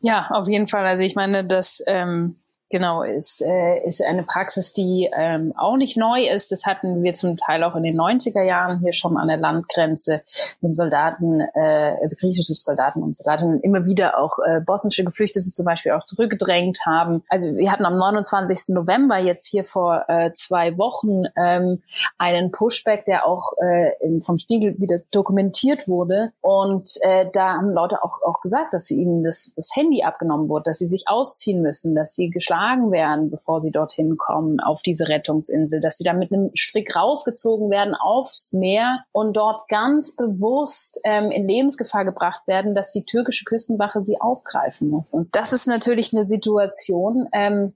Ja, 0.00 0.28
auf 0.30 0.48
jeden 0.48 0.66
Fall. 0.66 0.84
Also 0.84 1.04
ich 1.04 1.14
meine, 1.14 1.44
dass 1.44 1.82
ähm 1.86 2.36
Genau, 2.72 3.02
ist, 3.02 3.42
äh, 3.42 3.84
ist 3.84 4.00
eine 4.00 4.22
Praxis, 4.22 4.72
die 4.72 5.10
ähm, 5.12 5.52
auch 5.56 5.76
nicht 5.76 5.96
neu 5.96 6.22
ist. 6.22 6.52
Das 6.52 6.66
hatten 6.66 7.02
wir 7.02 7.12
zum 7.14 7.36
Teil 7.36 7.64
auch 7.64 7.74
in 7.74 7.82
den 7.82 7.98
90er 7.98 8.44
Jahren 8.44 8.78
hier 8.78 8.92
schon 8.92 9.16
an 9.16 9.26
der 9.26 9.38
Landgrenze 9.38 10.22
mit 10.60 10.76
Soldaten, 10.76 11.40
äh, 11.40 11.96
also 12.00 12.16
griechische 12.20 12.54
Soldaten 12.54 13.02
und 13.02 13.16
Soldatinnen 13.16 13.58
immer 13.58 13.86
wieder 13.86 14.20
auch 14.20 14.38
äh, 14.46 14.60
bosnische 14.60 15.02
Geflüchtete 15.02 15.50
zum 15.50 15.64
Beispiel 15.64 15.90
auch 15.90 16.04
zurückgedrängt 16.04 16.78
haben. 16.86 17.24
Also 17.28 17.56
wir 17.56 17.72
hatten 17.72 17.84
am 17.84 17.96
29. 17.96 18.72
November 18.76 19.18
jetzt 19.18 19.48
hier 19.48 19.64
vor 19.64 20.04
äh, 20.06 20.30
zwei 20.30 20.78
Wochen 20.78 21.24
ähm, 21.36 21.82
einen 22.18 22.52
Pushback, 22.52 23.04
der 23.04 23.26
auch 23.26 23.54
äh, 23.58 24.20
vom 24.20 24.38
Spiegel 24.38 24.78
wieder 24.78 25.00
dokumentiert 25.10 25.88
wurde. 25.88 26.30
Und 26.40 26.88
äh, 27.00 27.26
da 27.32 27.54
haben 27.54 27.70
Leute 27.70 28.04
auch, 28.04 28.22
auch 28.24 28.40
gesagt, 28.40 28.74
dass 28.74 28.92
ihnen 28.92 29.24
das, 29.24 29.54
das 29.56 29.70
Handy 29.74 30.04
abgenommen 30.04 30.48
wurde, 30.48 30.70
dass 30.70 30.78
sie 30.78 30.86
sich 30.86 31.08
ausziehen 31.08 31.62
müssen, 31.62 31.96
dass 31.96 32.14
sie 32.14 32.30
geschlafen 32.30 32.59
erschlagen 32.60 32.92
werden, 32.92 33.30
bevor 33.30 33.60
sie 33.60 33.70
dorthin 33.70 34.16
kommen, 34.16 34.60
auf 34.60 34.82
diese 34.82 35.08
Rettungsinsel, 35.08 35.80
dass 35.80 35.98
sie 35.98 36.04
da 36.04 36.12
mit 36.12 36.32
einem 36.32 36.50
Strick 36.54 36.94
rausgezogen 36.94 37.70
werden 37.70 37.94
aufs 37.94 38.52
Meer 38.52 39.04
und 39.12 39.36
dort 39.36 39.68
ganz 39.68 40.16
bewusst 40.16 41.00
ähm, 41.04 41.30
in 41.30 41.48
Lebensgefahr 41.48 42.04
gebracht 42.04 42.46
werden, 42.46 42.74
dass 42.74 42.92
die 42.92 43.04
türkische 43.04 43.44
Küstenwache 43.44 44.02
sie 44.02 44.20
aufgreifen 44.20 44.88
muss. 44.88 45.12
Und 45.12 45.34
das 45.34 45.52
ist 45.52 45.66
natürlich 45.66 46.12
eine 46.12 46.24
Situation, 46.24 47.28
ähm, 47.32 47.74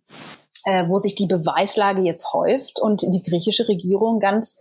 äh, 0.65 0.89
wo 0.89 0.99
sich 0.99 1.15
die 1.15 1.27
Beweislage 1.27 2.03
jetzt 2.03 2.33
häuft 2.33 2.81
und 2.81 3.03
die 3.03 3.23
griechische 3.23 3.69
Regierung 3.69 4.21
ganz 4.21 4.61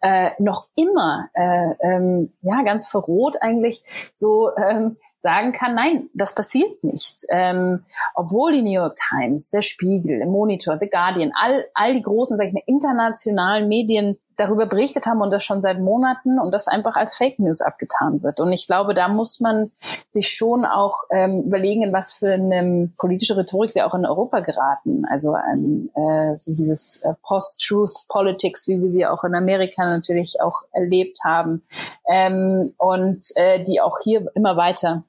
äh, 0.00 0.30
noch 0.38 0.66
immer 0.76 1.28
äh, 1.34 1.74
ähm, 1.80 2.32
ja 2.42 2.62
ganz 2.62 2.88
verroht 2.88 3.36
eigentlich 3.40 3.82
so 4.14 4.50
ähm, 4.56 4.96
sagen 5.24 5.52
kann, 5.52 5.74
nein, 5.74 6.10
das 6.12 6.34
passiert 6.34 6.84
nicht. 6.84 7.24
Ähm, 7.30 7.84
obwohl 8.14 8.52
die 8.52 8.60
New 8.60 8.70
York 8.70 8.96
Times, 8.96 9.50
der 9.50 9.62
Spiegel, 9.62 10.18
der 10.18 10.28
Monitor, 10.28 10.76
The 10.78 10.88
Guardian, 10.88 11.32
all, 11.34 11.64
all 11.72 11.94
die 11.94 12.02
großen, 12.02 12.36
sag 12.36 12.46
ich 12.46 12.52
mal, 12.52 12.62
internationalen 12.66 13.66
Medien 13.66 14.18
darüber 14.36 14.66
berichtet 14.66 15.06
haben 15.06 15.20
und 15.20 15.30
das 15.30 15.44
schon 15.44 15.62
seit 15.62 15.80
Monaten 15.80 16.38
und 16.38 16.52
das 16.52 16.68
einfach 16.68 16.96
als 16.96 17.16
Fake 17.16 17.38
News 17.38 17.60
abgetan 17.60 18.22
wird. 18.22 18.40
Und 18.40 18.52
ich 18.52 18.66
glaube, 18.66 18.94
da 18.94 19.08
muss 19.08 19.40
man 19.40 19.70
sich 20.10 20.28
schon 20.28 20.64
auch 20.64 21.04
ähm, 21.10 21.42
überlegen, 21.42 21.82
in 21.82 21.92
was 21.92 22.14
für 22.14 22.32
eine 22.32 22.90
politische 22.96 23.36
Rhetorik 23.36 23.74
wir 23.74 23.86
auch 23.86 23.94
in 23.94 24.06
Europa 24.06 24.40
geraten. 24.40 25.04
Also 25.10 25.36
ähm, 25.36 25.90
äh, 25.94 26.36
so 26.40 26.54
dieses 26.54 26.98
äh, 27.02 27.14
Post-Truth 27.22 28.06
Politics, 28.08 28.68
wie 28.68 28.80
wir 28.80 28.90
sie 28.90 29.06
auch 29.06 29.24
in 29.24 29.34
Amerika 29.34 29.84
natürlich 29.84 30.40
auch 30.40 30.62
erlebt 30.72 31.18
haben 31.24 31.62
ähm, 32.08 32.74
und 32.78 33.24
äh, 33.36 33.62
die 33.62 33.80
auch 33.80 33.98
hier 34.02 34.26
immer 34.34 34.56
weiter 34.56 35.04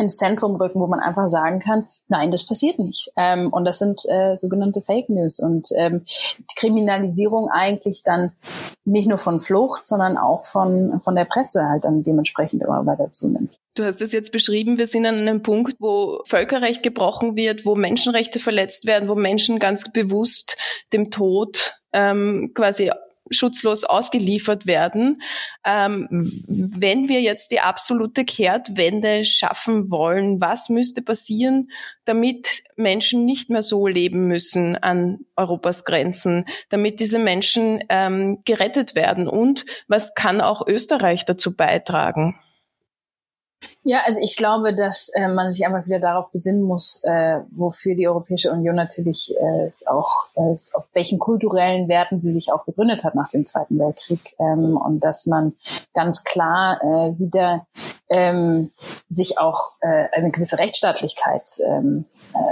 ins 0.00 0.16
Zentrum 0.16 0.56
rücken, 0.56 0.80
wo 0.80 0.86
man 0.86 1.00
einfach 1.00 1.28
sagen 1.28 1.58
kann, 1.60 1.86
nein, 2.08 2.30
das 2.30 2.46
passiert 2.46 2.78
nicht. 2.78 3.10
Ähm, 3.16 3.52
und 3.52 3.64
das 3.64 3.78
sind 3.78 4.02
äh, 4.08 4.34
sogenannte 4.34 4.82
Fake 4.82 5.08
News 5.08 5.38
und 5.38 5.68
ähm, 5.76 6.04
Kriminalisierung 6.56 7.48
eigentlich 7.50 8.02
dann 8.04 8.32
nicht 8.84 9.08
nur 9.08 9.18
von 9.18 9.40
Flucht, 9.40 9.86
sondern 9.86 10.16
auch 10.16 10.44
von, 10.44 11.00
von 11.00 11.14
der 11.14 11.24
Presse 11.24 11.68
halt 11.68 11.84
dann 11.84 12.02
dementsprechend 12.02 12.62
immer 12.62 12.84
weiter 12.86 13.10
zunimmt. 13.10 13.58
Du 13.74 13.84
hast 13.84 14.00
es 14.00 14.12
jetzt 14.12 14.32
beschrieben, 14.32 14.78
wir 14.78 14.86
sind 14.86 15.04
an 15.06 15.16
einem 15.16 15.42
Punkt, 15.42 15.76
wo 15.80 16.20
Völkerrecht 16.24 16.82
gebrochen 16.82 17.36
wird, 17.36 17.66
wo 17.66 17.74
Menschenrechte 17.74 18.38
verletzt 18.38 18.86
werden, 18.86 19.08
wo 19.08 19.14
Menschen 19.14 19.58
ganz 19.58 19.92
bewusst 19.92 20.56
dem 20.92 21.10
Tod 21.10 21.74
ähm, 21.92 22.52
quasi 22.54 22.90
schutzlos 23.30 23.84
ausgeliefert 23.84 24.66
werden. 24.66 25.22
Ähm, 25.64 26.08
wenn 26.46 27.08
wir 27.08 27.20
jetzt 27.20 27.50
die 27.50 27.60
absolute 27.60 28.24
Kehrtwende 28.24 29.24
schaffen 29.24 29.90
wollen, 29.90 30.40
was 30.40 30.68
müsste 30.68 31.02
passieren, 31.02 31.68
damit 32.04 32.62
Menschen 32.76 33.24
nicht 33.24 33.50
mehr 33.50 33.62
so 33.62 33.86
leben 33.86 34.26
müssen 34.28 34.76
an 34.76 35.20
Europas 35.36 35.84
Grenzen, 35.84 36.44
damit 36.68 37.00
diese 37.00 37.18
Menschen 37.18 37.82
ähm, 37.88 38.38
gerettet 38.44 38.94
werden? 38.94 39.28
Und 39.28 39.64
was 39.88 40.14
kann 40.14 40.40
auch 40.40 40.66
Österreich 40.66 41.24
dazu 41.24 41.54
beitragen? 41.54 42.38
Ja, 43.88 44.00
also 44.04 44.18
ich 44.20 44.34
glaube, 44.36 44.74
dass 44.74 45.10
äh, 45.14 45.28
man 45.28 45.48
sich 45.48 45.64
einfach 45.64 45.86
wieder 45.86 46.00
darauf 46.00 46.32
besinnen 46.32 46.62
muss, 46.62 47.00
äh, 47.04 47.38
wofür 47.52 47.94
die 47.94 48.08
Europäische 48.08 48.50
Union 48.50 48.74
natürlich 48.74 49.32
äh, 49.38 49.70
auch, 49.86 50.26
äh, 50.34 50.56
auf 50.72 50.88
welchen 50.92 51.20
kulturellen 51.20 51.88
Werten 51.88 52.18
sie 52.18 52.32
sich 52.32 52.52
auch 52.52 52.64
begründet 52.64 53.04
hat 53.04 53.14
nach 53.14 53.30
dem 53.30 53.44
Zweiten 53.44 53.78
Weltkrieg 53.78 54.34
ähm, 54.40 54.76
und 54.76 55.04
dass 55.04 55.26
man 55.26 55.52
ganz 55.94 56.24
klar 56.24 56.80
äh, 56.82 57.20
wieder 57.20 57.64
ähm, 58.10 58.72
sich 59.08 59.38
auch 59.38 59.74
äh, 59.80 60.08
eine 60.10 60.32
gewisse 60.32 60.58
Rechtsstaatlichkeit 60.58 61.48
ähm, 61.64 62.06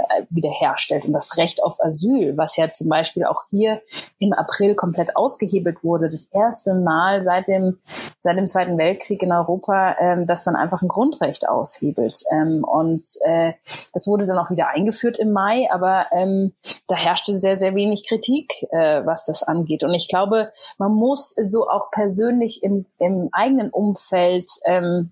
äh, 0.09 0.23
wiederherstellt. 0.29 1.05
Und 1.05 1.13
das 1.13 1.37
Recht 1.37 1.63
auf 1.63 1.83
Asyl, 1.83 2.37
was 2.37 2.57
ja 2.57 2.71
zum 2.71 2.89
Beispiel 2.89 3.25
auch 3.25 3.43
hier 3.49 3.81
im 4.19 4.33
April 4.33 4.75
komplett 4.75 5.15
ausgehebelt 5.15 5.83
wurde, 5.83 6.09
das 6.09 6.29
erste 6.31 6.73
Mal 6.73 7.21
seit 7.21 7.47
dem 7.47 7.79
seit 8.19 8.37
dem 8.37 8.47
Zweiten 8.47 8.77
Weltkrieg 8.77 9.21
in 9.23 9.31
Europa, 9.31 9.95
ähm, 9.99 10.27
dass 10.27 10.45
man 10.45 10.55
einfach 10.55 10.81
ein 10.81 10.87
Grundrecht 10.87 11.47
aushebelt. 11.47 12.23
Ähm, 12.31 12.63
und 12.63 13.07
äh, 13.25 13.53
das 13.93 14.07
wurde 14.07 14.25
dann 14.25 14.37
auch 14.37 14.51
wieder 14.51 14.67
eingeführt 14.67 15.17
im 15.17 15.31
Mai, 15.31 15.67
aber 15.71 16.07
ähm, 16.11 16.53
da 16.87 16.95
herrschte 16.95 17.35
sehr 17.37 17.57
sehr 17.57 17.75
wenig 17.75 18.07
Kritik, 18.07 18.51
äh, 18.71 19.05
was 19.05 19.25
das 19.25 19.43
angeht. 19.43 19.83
Und 19.83 19.93
ich 19.93 20.07
glaube, 20.07 20.51
man 20.77 20.91
muss 20.91 21.35
so 21.43 21.67
auch 21.67 21.91
persönlich 21.91 22.63
im, 22.63 22.85
im 22.99 23.29
eigenen 23.31 23.69
Umfeld 23.71 24.45
ähm, 24.65 25.11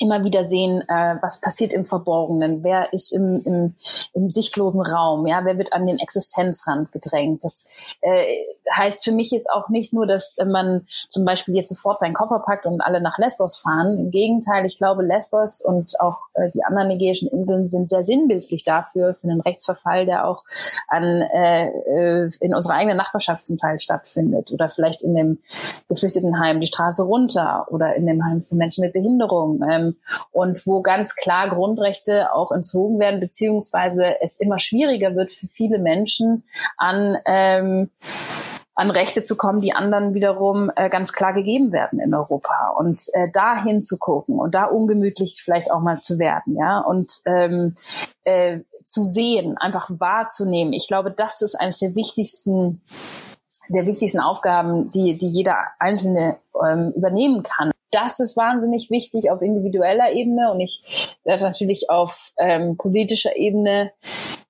immer 0.00 0.24
wieder 0.24 0.44
sehen, 0.44 0.82
äh, 0.88 1.16
was 1.20 1.40
passiert 1.40 1.72
im 1.72 1.84
Verborgenen, 1.84 2.64
wer 2.64 2.92
ist 2.92 3.12
im, 3.12 3.42
im, 3.44 3.74
im 4.14 4.30
sichtlosen 4.30 4.82
Raum, 4.82 5.26
ja, 5.26 5.44
wer 5.44 5.58
wird 5.58 5.72
an 5.72 5.86
den 5.86 5.98
Existenzrand 5.98 6.92
gedrängt. 6.92 7.44
Das 7.44 7.96
äh, 8.00 8.24
heißt 8.74 9.04
für 9.04 9.12
mich 9.12 9.30
jetzt 9.30 9.50
auch 9.52 9.68
nicht 9.68 9.92
nur, 9.92 10.06
dass 10.06 10.36
man 10.46 10.86
zum 11.08 11.24
Beispiel 11.24 11.54
jetzt 11.54 11.68
sofort 11.68 11.98
seinen 11.98 12.14
Koffer 12.14 12.42
packt 12.44 12.66
und 12.66 12.80
alle 12.80 13.00
nach 13.00 13.18
Lesbos 13.18 13.58
fahren. 13.58 13.98
Im 13.98 14.10
Gegenteil, 14.10 14.64
ich 14.64 14.76
glaube, 14.76 15.02
Lesbos 15.02 15.60
und 15.60 16.00
auch 16.00 16.18
äh, 16.34 16.50
die 16.50 16.64
anderen 16.64 16.90
ägäischen 16.90 17.28
Inseln 17.28 17.66
sind 17.66 17.90
sehr 17.90 18.02
sinnbildlich 18.02 18.64
dafür, 18.64 19.14
für 19.14 19.28
einen 19.28 19.40
Rechtsverfall, 19.40 20.06
der 20.06 20.26
auch 20.26 20.44
an, 20.88 21.02
äh, 21.04 21.68
äh 21.68 22.30
in 22.40 22.54
unserer 22.54 22.74
eigenen 22.74 22.96
Nachbarschaft 22.96 23.46
zum 23.46 23.58
Teil 23.58 23.80
stattfindet 23.80 24.52
oder 24.52 24.68
vielleicht 24.68 25.02
in 25.02 25.14
dem 25.14 25.38
Geflüchtetenheim 25.88 26.60
die 26.60 26.66
Straße 26.66 27.02
runter 27.02 27.66
oder 27.70 27.94
in 27.96 28.06
dem 28.06 28.24
Heim 28.24 28.42
für 28.42 28.54
Menschen 28.54 28.82
mit 28.82 28.92
Behinderung. 28.92 29.60
Ähm, 29.70 29.89
und 30.30 30.66
wo 30.66 30.82
ganz 30.82 31.16
klar 31.16 31.48
Grundrechte 31.50 32.32
auch 32.32 32.52
entzogen 32.52 32.98
werden, 32.98 33.20
beziehungsweise 33.20 34.20
es 34.20 34.40
immer 34.40 34.58
schwieriger 34.58 35.14
wird 35.16 35.32
für 35.32 35.48
viele 35.48 35.78
Menschen 35.78 36.44
an 36.76 37.16
ähm, 37.26 37.90
an 38.80 38.90
Rechte 38.90 39.20
zu 39.20 39.36
kommen, 39.36 39.60
die 39.60 39.74
anderen 39.74 40.14
wiederum 40.14 40.70
äh, 40.74 40.88
ganz 40.88 41.12
klar 41.12 41.34
gegeben 41.34 41.70
werden 41.70 42.00
in 42.00 42.14
Europa 42.14 42.72
und 42.78 43.02
äh, 43.12 43.28
da 43.30 43.62
hinzugucken 43.62 44.38
und 44.38 44.54
da 44.54 44.64
ungemütlich 44.64 45.42
vielleicht 45.44 45.70
auch 45.70 45.80
mal 45.80 46.00
zu 46.00 46.18
werden, 46.18 46.56
ja 46.56 46.78
und 46.78 47.20
ähm, 47.26 47.74
äh, 48.24 48.60
zu 48.86 49.02
sehen, 49.02 49.58
einfach 49.58 49.90
wahrzunehmen. 49.90 50.72
Ich 50.72 50.88
glaube, 50.88 51.10
das 51.10 51.42
ist 51.42 51.60
eines 51.60 51.78
der 51.78 51.94
wichtigsten 51.94 52.80
der 53.68 53.86
wichtigsten 53.86 54.20
Aufgaben, 54.20 54.88
die 54.90 55.16
die 55.18 55.28
jeder 55.28 55.58
Einzelne 55.78 56.38
ähm, 56.66 56.92
übernehmen 56.96 57.42
kann 57.42 57.69
das 57.90 58.20
ist 58.20 58.36
wahnsinnig 58.36 58.90
wichtig 58.90 59.30
auf 59.30 59.42
individueller 59.42 60.12
Ebene 60.12 60.50
und 60.52 60.60
ich 60.60 61.16
natürlich 61.24 61.90
auf 61.90 62.32
ähm, 62.38 62.76
politischer 62.76 63.36
Ebene 63.36 63.92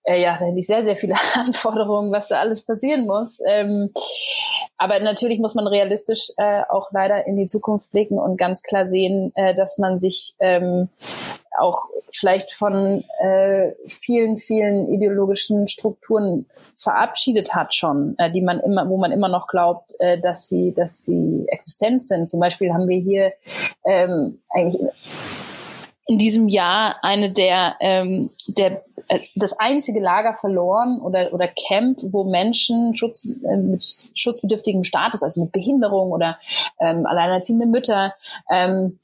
äh, 0.04 0.20
ja, 0.20 0.36
da 0.38 0.46
hätte 0.46 0.58
ich 0.58 0.66
sehr, 0.66 0.84
sehr 0.84 0.96
viele 0.96 1.14
Anforderungen, 1.34 2.12
was 2.12 2.28
da 2.28 2.40
alles 2.40 2.62
passieren 2.64 3.06
muss. 3.06 3.40
Ähm, 3.46 3.90
aber 4.76 4.98
natürlich 5.00 5.40
muss 5.40 5.54
man 5.54 5.66
realistisch 5.66 6.30
äh, 6.36 6.62
auch 6.68 6.90
leider 6.92 7.26
in 7.26 7.36
die 7.36 7.46
Zukunft 7.46 7.90
blicken 7.90 8.18
und 8.18 8.38
ganz 8.38 8.62
klar 8.62 8.86
sehen, 8.86 9.32
äh, 9.34 9.54
dass 9.54 9.78
man 9.78 9.98
sich 9.98 10.34
ähm, 10.40 10.88
auch 11.60 11.88
vielleicht 12.12 12.52
von 12.52 13.04
äh, 13.20 13.72
vielen, 13.86 14.38
vielen 14.38 14.92
ideologischen 14.92 15.68
Strukturen 15.68 16.46
verabschiedet 16.76 17.54
hat 17.54 17.74
schon, 17.74 18.14
äh, 18.18 18.30
die 18.30 18.42
man 18.42 18.60
immer, 18.60 18.88
wo 18.88 18.96
man 18.96 19.12
immer 19.12 19.28
noch 19.28 19.46
glaubt, 19.46 19.94
äh, 19.98 20.20
dass 20.20 20.48
sie, 20.48 20.72
dass 20.74 21.04
sie 21.04 21.44
existent 21.48 22.04
sind. 22.04 22.28
Zum 22.28 22.40
Beispiel 22.40 22.72
haben 22.72 22.88
wir 22.88 22.98
hier 22.98 23.32
ähm, 23.84 24.40
eigentlich 24.50 24.80
in 26.10 26.18
diesem 26.18 26.48
Jahr 26.48 26.96
eine 27.02 27.30
der, 27.30 27.76
ähm, 27.78 28.30
der 28.48 28.82
äh, 29.06 29.20
das 29.36 29.58
einzige 29.60 30.00
Lager 30.00 30.34
verloren 30.34 31.00
oder 31.00 31.32
oder 31.32 31.46
Camp, 31.46 32.00
wo 32.02 32.24
Menschen 32.24 32.96
Schutz 32.96 33.28
äh, 33.44 33.56
mit 33.56 33.84
schutzbedürftigem 34.14 34.82
Status, 34.82 35.22
also 35.22 35.42
mit 35.42 35.52
Behinderung 35.52 36.10
oder 36.10 36.38
ähm, 36.80 37.06
alleinerziehende 37.06 37.66
Mütter 37.66 38.14
ähm, 38.50 38.98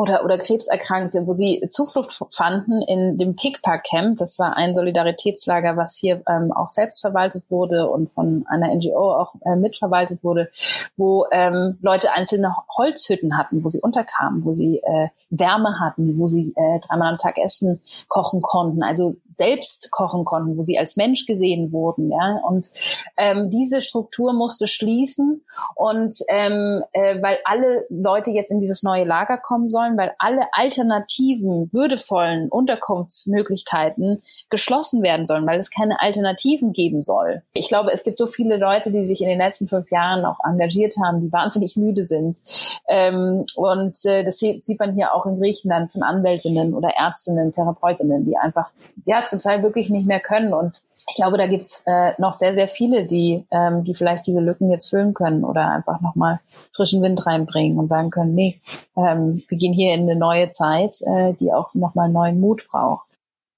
oder, 0.00 0.24
oder 0.24 0.38
Krebserkrankte, 0.38 1.26
wo 1.26 1.34
sie 1.34 1.62
Zuflucht 1.68 2.18
fanden 2.30 2.80
in 2.80 3.18
dem 3.18 3.36
Pickpack 3.36 3.84
Camp. 3.84 4.16
Das 4.16 4.38
war 4.38 4.56
ein 4.56 4.74
Solidaritätslager, 4.74 5.76
was 5.76 5.98
hier 5.98 6.22
ähm, 6.26 6.52
auch 6.52 6.70
selbst 6.70 7.02
verwaltet 7.02 7.44
wurde 7.50 7.88
und 7.88 8.10
von 8.10 8.44
einer 8.48 8.74
NGO 8.74 9.14
auch 9.14 9.34
äh, 9.44 9.56
mitverwaltet 9.56 10.24
wurde, 10.24 10.48
wo 10.96 11.26
ähm, 11.32 11.76
Leute 11.82 12.12
einzelne 12.12 12.56
Holzhütten 12.78 13.36
hatten, 13.36 13.62
wo 13.62 13.68
sie 13.68 13.80
unterkamen, 13.80 14.42
wo 14.44 14.52
sie 14.52 14.78
äh, 14.78 15.08
Wärme 15.28 15.78
hatten, 15.78 16.18
wo 16.18 16.28
sie 16.28 16.54
äh, 16.56 16.80
dreimal 16.80 17.12
am 17.12 17.18
Tag 17.18 17.36
Essen 17.38 17.80
kochen 18.08 18.40
konnten, 18.40 18.82
also 18.82 19.16
selbst 19.28 19.90
kochen 19.90 20.24
konnten, 20.24 20.56
wo 20.56 20.64
sie 20.64 20.78
als 20.78 20.96
Mensch 20.96 21.26
gesehen 21.26 21.72
wurden. 21.72 22.10
Ja? 22.10 22.40
Und 22.48 22.70
ähm, 23.18 23.50
diese 23.50 23.82
Struktur 23.82 24.32
musste 24.32 24.66
schließen 24.66 25.42
und 25.74 26.14
ähm, 26.30 26.82
äh, 26.92 27.20
weil 27.22 27.38
alle 27.44 27.84
Leute 27.90 28.30
jetzt 28.30 28.50
in 28.50 28.60
dieses 28.60 28.82
neue 28.82 29.04
Lager 29.04 29.36
kommen 29.36 29.70
sollen, 29.70 29.89
weil 29.96 30.12
alle 30.18 30.42
alternativen, 30.52 31.72
würdevollen 31.72 32.48
Unterkunftsmöglichkeiten 32.48 34.22
geschlossen 34.48 35.02
werden 35.02 35.26
sollen, 35.26 35.46
weil 35.46 35.58
es 35.58 35.70
keine 35.70 36.00
Alternativen 36.00 36.72
geben 36.72 37.02
soll. 37.02 37.42
Ich 37.52 37.68
glaube, 37.68 37.92
es 37.92 38.02
gibt 38.02 38.18
so 38.18 38.26
viele 38.26 38.56
Leute, 38.56 38.90
die 38.90 39.04
sich 39.04 39.20
in 39.20 39.28
den 39.28 39.38
letzten 39.38 39.68
fünf 39.68 39.90
Jahren 39.90 40.24
auch 40.24 40.38
engagiert 40.44 40.94
haben, 41.02 41.20
die 41.20 41.32
wahnsinnig 41.32 41.76
müde 41.76 42.04
sind. 42.04 42.40
Ähm, 42.88 43.46
und 43.54 44.04
äh, 44.04 44.24
das 44.24 44.38
sieht 44.38 44.78
man 44.78 44.94
hier 44.94 45.14
auch 45.14 45.26
in 45.26 45.38
Griechenland 45.38 45.92
von 45.92 46.02
Anwältinnen 46.02 46.74
oder 46.74 46.90
Ärztinnen, 46.90 47.52
Therapeutinnen, 47.52 48.24
die 48.24 48.36
einfach 48.36 48.70
ja 49.06 49.24
zum 49.24 49.40
Teil 49.40 49.62
wirklich 49.62 49.90
nicht 49.90 50.06
mehr 50.06 50.20
können 50.20 50.52
und 50.52 50.82
ich 51.10 51.16
glaube, 51.16 51.38
da 51.38 51.46
gibt's 51.46 51.82
äh, 51.86 52.12
noch 52.18 52.34
sehr, 52.34 52.54
sehr 52.54 52.68
viele, 52.68 53.04
die, 53.04 53.44
ähm, 53.50 53.82
die 53.82 53.94
vielleicht 53.94 54.26
diese 54.26 54.40
Lücken 54.40 54.70
jetzt 54.70 54.88
füllen 54.90 55.12
können 55.12 55.44
oder 55.44 55.70
einfach 55.70 56.00
nochmal 56.00 56.40
frischen 56.72 57.02
Wind 57.02 57.26
reinbringen 57.26 57.78
und 57.78 57.88
sagen 57.88 58.10
können, 58.10 58.34
nee, 58.34 58.60
ähm, 58.96 59.42
wir 59.48 59.58
gehen 59.58 59.72
hier 59.72 59.94
in 59.94 60.02
eine 60.02 60.16
neue 60.16 60.50
Zeit, 60.50 61.00
äh, 61.02 61.34
die 61.34 61.52
auch 61.52 61.74
nochmal 61.74 62.08
neuen 62.08 62.40
Mut 62.40 62.66
braucht. 62.70 63.09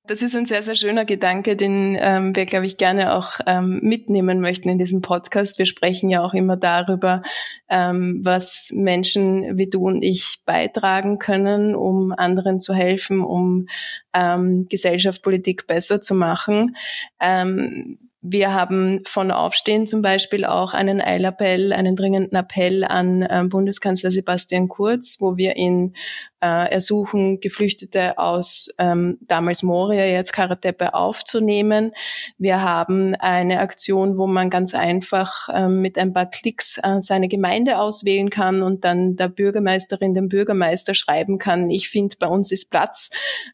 Das 0.04 0.20
ist 0.20 0.34
ein 0.34 0.46
sehr, 0.46 0.64
sehr 0.64 0.74
schöner 0.74 1.04
Gedanke, 1.04 1.54
den 1.54 1.96
ähm, 2.00 2.34
wir, 2.34 2.44
glaube 2.44 2.66
ich, 2.66 2.76
gerne 2.76 3.14
auch 3.14 3.38
ähm, 3.46 3.78
mitnehmen 3.84 4.40
möchten 4.40 4.68
in 4.68 4.78
diesem 4.78 5.00
Podcast. 5.00 5.60
Wir 5.60 5.66
sprechen 5.66 6.10
ja 6.10 6.24
auch 6.24 6.34
immer 6.34 6.56
darüber, 6.56 7.22
ähm, 7.68 8.20
was 8.24 8.72
Menschen 8.74 9.56
wie 9.56 9.70
du 9.70 9.86
und 9.86 10.02
ich 10.02 10.42
beitragen 10.44 11.20
können, 11.20 11.76
um 11.76 12.10
anderen 12.10 12.58
zu 12.58 12.74
helfen, 12.74 13.20
um 13.20 13.68
ähm, 14.12 14.66
Gesellschaft, 14.68 15.22
Politik 15.22 15.68
besser 15.68 16.00
zu 16.00 16.16
machen. 16.16 16.74
Ähm, 17.20 17.98
wir 18.24 18.54
haben 18.54 19.02
von 19.04 19.30
Aufstehen 19.30 19.86
zum 19.86 20.02
Beispiel 20.02 20.44
auch 20.44 20.74
einen 20.74 21.00
Eilappell, 21.00 21.72
einen 21.72 21.96
dringenden 21.96 22.36
Appell 22.36 22.84
an 22.84 23.22
äh, 23.22 23.44
Bundeskanzler 23.48 24.10
Sebastian 24.10 24.68
Kurz, 24.68 25.18
wo 25.20 25.36
wir 25.36 25.56
ihn 25.56 25.94
äh, 26.42 26.70
ersuchen, 26.70 27.40
Geflüchtete 27.40 28.18
aus 28.18 28.68
ähm, 28.78 29.18
damals 29.20 29.62
Moria, 29.62 30.04
jetzt 30.04 30.32
Karatepe 30.32 30.94
aufzunehmen. 30.94 31.92
Wir 32.36 32.62
haben 32.62 33.14
eine 33.14 33.60
Aktion, 33.60 34.18
wo 34.18 34.26
man 34.26 34.50
ganz 34.50 34.74
einfach 34.74 35.48
ähm, 35.54 35.80
mit 35.80 35.96
ein 35.98 36.12
paar 36.12 36.26
Klicks 36.26 36.78
äh, 36.78 37.00
seine 37.00 37.28
Gemeinde 37.28 37.78
auswählen 37.78 38.28
kann 38.28 38.62
und 38.62 38.84
dann 38.84 39.16
der 39.16 39.28
Bürgermeisterin, 39.28 40.14
dem 40.14 40.28
Bürgermeister 40.28 40.94
schreiben 40.94 41.38
kann, 41.38 41.70
ich 41.70 41.88
finde, 41.88 42.16
bei 42.18 42.26
uns 42.26 42.50
ist 42.50 42.70
Platz. 42.70 43.10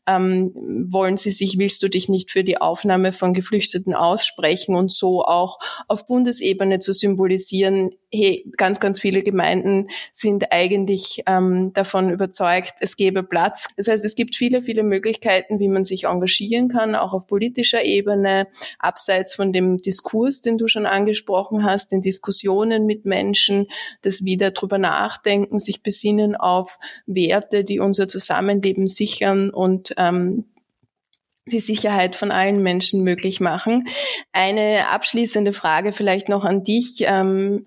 Ähm, 0.06 0.52
wollen 0.90 1.18
Sie 1.18 1.30
sich, 1.30 1.58
willst 1.58 1.82
du 1.82 1.88
dich 1.88 2.08
nicht 2.08 2.30
für 2.30 2.42
die 2.42 2.60
Aufnahme 2.60 3.12
von 3.12 3.34
Geflüchteten 3.34 3.94
aussprechen 3.94 4.74
und 4.74 4.90
so 4.90 5.22
auch 5.22 5.58
auf 5.86 6.06
Bundesebene 6.06 6.78
zu 6.78 6.92
symbolisieren, 6.92 7.90
hey, 8.10 8.50
ganz, 8.56 8.80
ganz 8.80 9.00
viele 9.00 9.22
Gemeinden 9.22 9.88
sind 10.12 10.50
eigentlich 10.50 11.22
ähm, 11.26 11.72
davon 11.74 12.10
überzeugt, 12.10 12.74
es 12.80 12.96
gäbe 12.96 13.22
Platz. 13.22 13.68
Das 13.76 13.88
heißt, 13.88 14.04
es 14.04 14.14
gibt 14.14 14.36
viele, 14.36 14.62
viele 14.62 14.82
Möglichkeiten, 14.82 15.58
wie 15.58 15.68
man 15.68 15.84
sich 15.84 16.04
engagieren 16.04 16.68
kann, 16.68 16.94
auch 16.94 17.12
auf 17.12 17.26
politischer 17.26 17.84
Ebene, 17.84 18.48
abseits 18.78 19.34
von 19.34 19.52
dem 19.52 19.78
Diskurs, 19.78 20.40
den 20.40 20.58
du 20.58 20.68
schon 20.68 20.86
angesprochen 20.86 21.64
hast, 21.64 21.92
den 21.92 22.00
Diskussionen 22.00 22.86
mit 22.86 23.04
Menschen, 23.04 23.66
das 24.02 24.24
wieder 24.24 24.50
drüber 24.50 24.78
nachdenken, 24.78 25.58
sich 25.58 25.82
besinnen 25.82 26.36
auf 26.36 26.78
Werte, 27.06 27.64
die 27.64 27.80
unser 27.80 28.08
Zusammenleben 28.08 28.86
sichern 28.86 29.50
und 29.50 29.94
ähm, 29.96 30.44
die 31.48 31.60
Sicherheit 31.60 32.14
von 32.14 32.30
allen 32.30 32.62
Menschen 32.62 33.02
möglich 33.02 33.40
machen. 33.40 33.88
Eine 34.32 34.88
abschließende 34.90 35.52
Frage 35.52 35.92
vielleicht 35.92 36.28
noch 36.28 36.44
an 36.44 36.62
dich. 36.62 36.98
Ähm, 37.00 37.64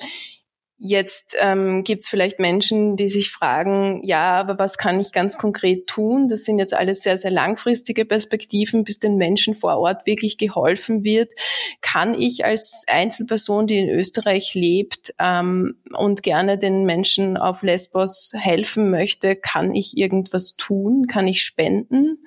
Jetzt 0.84 1.38
ähm, 1.40 1.84
gibt 1.84 2.02
es 2.02 2.10
vielleicht 2.10 2.40
Menschen, 2.40 2.96
die 2.96 3.08
sich 3.08 3.30
fragen, 3.30 4.02
ja, 4.04 4.34
aber 4.34 4.58
was 4.58 4.80
kann 4.80 5.00
ich 5.00 5.12
ganz 5.12 5.38
konkret 5.38 5.86
tun? 5.86 6.28
Das 6.28 6.44
sind 6.44 6.58
jetzt 6.58 6.74
alles 6.74 7.04
sehr, 7.04 7.20
sehr 7.20 7.30
langfristige 7.30 8.04
Perspektiven, 8.04 8.84
bis 8.84 8.98
den 8.98 9.16
Menschen 9.16 9.54
vor 9.54 9.78
Ort 9.78 10.08
wirklich 10.08 10.40
geholfen 10.40 11.04
wird. 11.04 11.34
Kann 11.82 12.20
ich 12.20 12.46
als 12.46 12.84
Einzelperson, 12.88 13.68
die 13.68 13.78
in 13.78 13.90
Österreich 13.90 14.56
lebt 14.56 15.14
ähm, 15.20 15.76
und 15.94 16.24
gerne 16.24 16.58
den 16.58 16.84
Menschen 16.86 17.38
auf 17.38 17.62
Lesbos 17.62 18.32
helfen 18.36 18.90
möchte, 18.90 19.36
kann 19.36 19.76
ich 19.76 19.98
irgendwas 19.98 20.56
tun? 20.56 21.06
Kann 21.06 21.28
ich 21.28 21.44
spenden? 21.44 22.26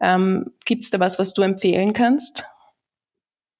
Ähm, 0.00 0.50
Gibt 0.64 0.82
es 0.82 0.90
da 0.90 0.98
was, 0.98 1.20
was 1.20 1.32
du 1.32 1.42
empfehlen 1.42 1.92
kannst? 1.92 2.44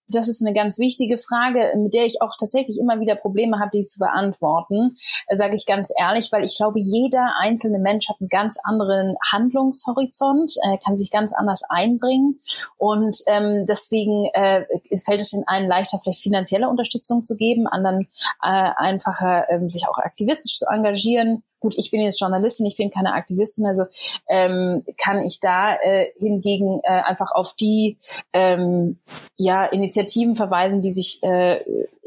Das 0.09 0.29
ist 0.29 0.45
eine 0.45 0.55
ganz 0.55 0.79
wichtige 0.79 1.19
Frage, 1.19 1.73
mit 1.77 1.95
der 1.95 2.05
ich 2.05 2.21
auch 2.21 2.37
tatsächlich 2.39 2.79
immer 2.79 3.01
wieder 3.01 3.15
Probleme 3.15 3.59
habe, 3.59 3.71
die 3.75 3.85
zu 3.85 3.99
beantworten, 3.99 4.95
äh, 5.29 5.37
sage 5.37 5.57
ich 5.57 5.67
ganz 5.67 5.93
ehrlich, 5.99 6.31
weil 6.31 6.45
ich 6.45 6.57
glaube, 6.57 6.79
jeder 6.79 7.35
einzelne 7.41 7.79
Mensch 7.79 8.09
hat 8.09 8.17
einen 8.21 8.29
ganz 8.29 8.59
anderen 8.63 9.17
Handlungshorizont, 9.33 10.55
äh, 10.63 10.79
kann 10.85 10.97
sich 10.97 11.11
ganz 11.11 11.33
anders 11.33 11.63
einbringen. 11.69 12.39
Und 12.77 13.17
ähm, 13.29 13.65
deswegen 13.69 14.27
äh, 14.35 14.65
fällt 15.05 15.21
es 15.21 15.31
den 15.31 15.45
einen 15.47 15.69
leichter, 15.69 15.99
vielleicht 16.03 16.23
finanzielle 16.23 16.69
Unterstützung 16.69 17.23
zu 17.23 17.37
geben, 17.37 17.67
anderen 17.67 18.09
äh, 18.43 18.71
einfacher, 18.77 19.51
äh, 19.51 19.69
sich 19.69 19.89
auch 19.89 19.99
aktivistisch 19.99 20.57
zu 20.57 20.67
engagieren 20.69 21.43
Gut, 21.65 21.79
ich 21.79 21.91
bin 21.91 22.03
jetzt 22.03 22.21
Journalistin, 22.21 22.67
ich 22.67 22.77
bin 22.77 22.91
keine 22.91 23.15
Aktivistin, 23.15 23.65
also 23.65 23.85
ähm, 24.29 24.85
kann 25.03 25.25
ich 25.25 25.41
da 25.41 25.75
äh, 25.77 26.09
hingegen 26.19 26.81
äh, 26.83 26.91
einfach 26.91 27.31
auf 27.33 27.55
die 27.55 27.97
ähm, 28.35 28.99
ja, 29.39 29.65
Initiativen 29.65 30.37
verweisen, 30.37 30.83
die 30.83 30.93
sich 30.93 31.23
äh, 31.23 31.65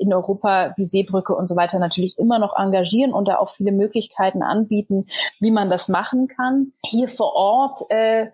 in 0.08 0.14
Europa 0.14 0.74
wie 0.78 0.86
Seebrücke 0.86 1.36
und 1.36 1.47
so 1.47 1.55
weiter 1.55 1.80
natürlich 1.80 2.18
immer 2.18 2.39
noch 2.39 2.58
engagieren 2.58 3.14
und 3.14 3.28
da 3.28 3.38
auch 3.38 3.49
viele 3.49 3.72
Möglichkeiten 3.72 4.41
anbieten, 4.41 5.05
wie 5.39 5.51
man 5.51 5.70
das 5.70 5.89
machen 5.89 6.28
kann. 6.28 6.72
Hier 6.86 7.10
vor 7.10 7.34
Ort 7.36 7.80
äh, 7.89 8.28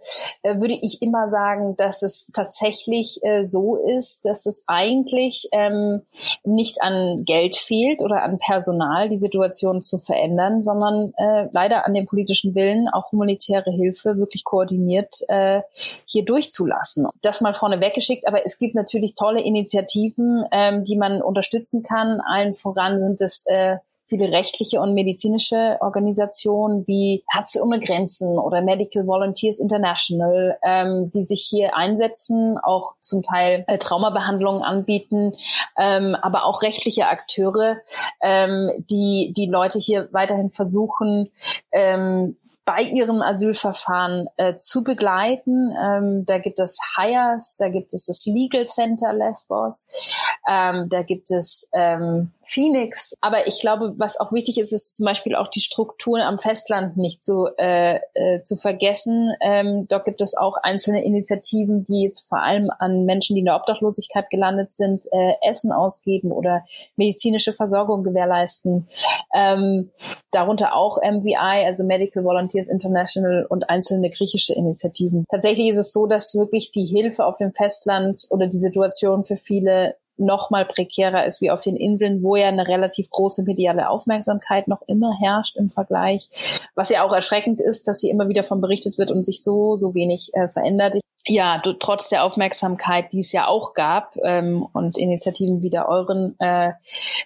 äh, 0.43 0.59
würde 0.59 0.77
ich 0.81 1.01
immer 1.01 1.27
sagen, 1.27 1.75
dass 1.75 2.03
es 2.03 2.29
tatsächlich 2.33 3.19
äh, 3.23 3.43
so 3.43 3.77
ist, 3.77 4.25
dass 4.25 4.45
es 4.45 4.65
eigentlich 4.67 5.49
ähm, 5.51 6.01
nicht 6.43 6.81
an 6.81 7.23
Geld 7.25 7.55
fehlt 7.55 8.01
oder 8.03 8.23
an 8.23 8.37
Personal, 8.37 9.07
die 9.07 9.17
Situation 9.17 9.81
zu 9.81 9.99
verändern, 9.99 10.61
sondern 10.61 11.13
äh, 11.17 11.47
leider 11.51 11.85
an 11.85 11.93
dem 11.93 12.05
politischen 12.05 12.53
Willen, 12.55 12.87
auch 12.89 13.11
humanitäre 13.11 13.71
Hilfe 13.71 14.17
wirklich 14.17 14.43
koordiniert 14.43 15.15
äh, 15.27 15.61
hier 16.05 16.23
durchzulassen. 16.23 17.07
Das 17.21 17.41
mal 17.41 17.53
vorne 17.53 17.81
weggeschickt, 17.81 18.27
aber 18.27 18.45
es 18.45 18.59
gibt 18.59 18.75
natürlich 18.75 19.15
tolle 19.15 19.41
Initiativen, 19.41 20.45
ähm, 20.51 20.83
die 20.83 20.97
man 20.97 21.21
unterstützt 21.21 21.62
unterstützen 21.63 21.83
kann. 21.83 22.21
Allen 22.21 22.55
voran 22.55 22.99
sind 22.99 23.21
es 23.21 23.45
äh, 23.47 23.77
viele 24.07 24.31
rechtliche 24.31 24.79
und 24.79 24.93
medizinische 24.93 25.77
Organisationen 25.79 26.85
wie 26.87 27.23
Ärzte 27.35 27.61
ohne 27.63 27.79
Grenzen 27.79 28.37
oder 28.37 28.61
Medical 28.61 29.07
Volunteers 29.07 29.59
International, 29.59 30.57
ähm, 30.61 31.09
die 31.09 31.23
sich 31.23 31.47
hier 31.49 31.75
einsetzen, 31.75 32.57
auch 32.61 32.93
zum 33.01 33.23
Teil 33.23 33.63
äh, 33.67 33.77
Traumabehandlungen 33.77 34.61
anbieten, 34.61 35.31
ähm, 35.77 36.15
aber 36.21 36.45
auch 36.45 36.61
rechtliche 36.61 37.07
Akteure, 37.07 37.77
ähm, 38.21 38.69
die 38.91 39.33
die 39.35 39.47
Leute 39.47 39.79
hier 39.79 40.09
weiterhin 40.11 40.51
versuchen, 40.51 41.29
ähm, 41.71 42.37
bei 42.65 42.81
ihrem 42.81 43.21
Asylverfahren 43.21 44.27
äh, 44.37 44.55
zu 44.55 44.83
begleiten. 44.83 45.75
Ähm, 45.81 46.25
da 46.25 46.37
gibt 46.37 46.59
es 46.59 46.79
HIAS, 46.95 47.57
da 47.59 47.69
gibt 47.69 47.93
es 47.93 48.05
das 48.05 48.25
Legal 48.25 48.63
Center 48.63 49.13
Lesbos, 49.13 50.15
ähm, 50.47 50.87
da 50.89 51.01
gibt 51.01 51.29
es 51.31 51.69
ähm, 51.73 52.31
Phoenix. 52.41 53.15
Aber 53.19 53.47
ich 53.47 53.59
glaube, 53.59 53.93
was 53.97 54.19
auch 54.19 54.31
wichtig 54.31 54.59
ist, 54.59 54.71
ist 54.71 54.95
zum 54.95 55.05
Beispiel 55.05 55.35
auch 55.35 55.49
die 55.49 55.59
Strukturen 55.59 56.21
am 56.21 56.39
Festland 56.39 56.95
nicht 56.95 57.23
zu, 57.23 57.47
äh, 57.57 57.99
äh, 58.13 58.41
zu 58.41 58.55
vergessen. 58.55 59.33
Ähm, 59.41 59.85
dort 59.89 60.05
gibt 60.05 60.21
es 60.21 60.35
auch 60.37 60.55
einzelne 60.63 61.03
Initiativen, 61.03 61.83
die 61.83 62.03
jetzt 62.03 62.27
vor 62.27 62.41
allem 62.41 62.69
an 62.79 63.03
Menschen, 63.03 63.35
die 63.35 63.39
in 63.39 63.45
der 63.45 63.55
Obdachlosigkeit 63.55 64.29
gelandet 64.29 64.71
sind, 64.73 65.05
äh, 65.11 65.33
Essen 65.41 65.71
ausgeben 65.73 66.31
oder 66.31 66.63
medizinische 66.95 67.51
Versorgung 67.51 68.03
gewährleisten. 68.03 68.87
Ähm, 69.33 69.91
darunter 70.31 70.75
auch 70.75 70.97
MVI, 70.97 71.65
also 71.65 71.85
Medical 71.85 72.23
Volunteer 72.23 72.52
Volunteers 72.53 72.69
International 72.69 73.45
und 73.49 73.69
einzelne 73.69 74.09
griechische 74.09 74.53
Initiativen. 74.53 75.25
Tatsächlich 75.29 75.69
ist 75.69 75.77
es 75.77 75.93
so, 75.93 76.05
dass 76.05 76.35
wirklich 76.35 76.71
die 76.71 76.85
Hilfe 76.85 77.25
auf 77.25 77.37
dem 77.37 77.53
Festland 77.53 78.27
oder 78.29 78.47
die 78.47 78.59
Situation 78.59 79.25
für 79.25 79.35
viele 79.35 79.95
noch 80.15 80.51
mal 80.51 80.63
prekärer 80.63 81.25
ist 81.25 81.41
wie 81.41 81.49
auf 81.49 81.61
den 81.61 81.75
Inseln, 81.75 82.21
wo 82.21 82.35
ja 82.35 82.47
eine 82.47 82.67
relativ 82.67 83.09
große 83.09 83.43
mediale 83.43 83.89
Aufmerksamkeit 83.89 84.67
noch 84.67 84.83
immer 84.85 85.11
herrscht 85.19 85.57
im 85.57 85.71
Vergleich. 85.71 86.29
Was 86.75 86.89
ja 86.89 87.03
auch 87.03 87.11
erschreckend 87.11 87.59
ist, 87.59 87.87
dass 87.87 88.01
hier 88.01 88.11
immer 88.11 88.29
wieder 88.29 88.43
von 88.43 88.61
berichtet 88.61 88.99
wird 88.99 89.09
und 89.09 89.25
sich 89.25 89.41
so, 89.41 89.75
so 89.75 89.95
wenig 89.95 90.29
äh, 90.33 90.49
verändert. 90.49 90.99
Ja, 91.25 91.57
du, 91.57 91.71
trotz 91.73 92.09
der 92.09 92.25
Aufmerksamkeit, 92.25 93.13
die 93.13 93.19
es 93.19 93.31
ja 93.31 93.47
auch 93.47 93.73
gab 93.73 94.17
ähm, 94.23 94.67
und 94.73 94.97
Initiativen 94.97 95.61
wie 95.61 95.69
der 95.69 95.87
euren, 95.87 96.35
äh, 96.39 96.73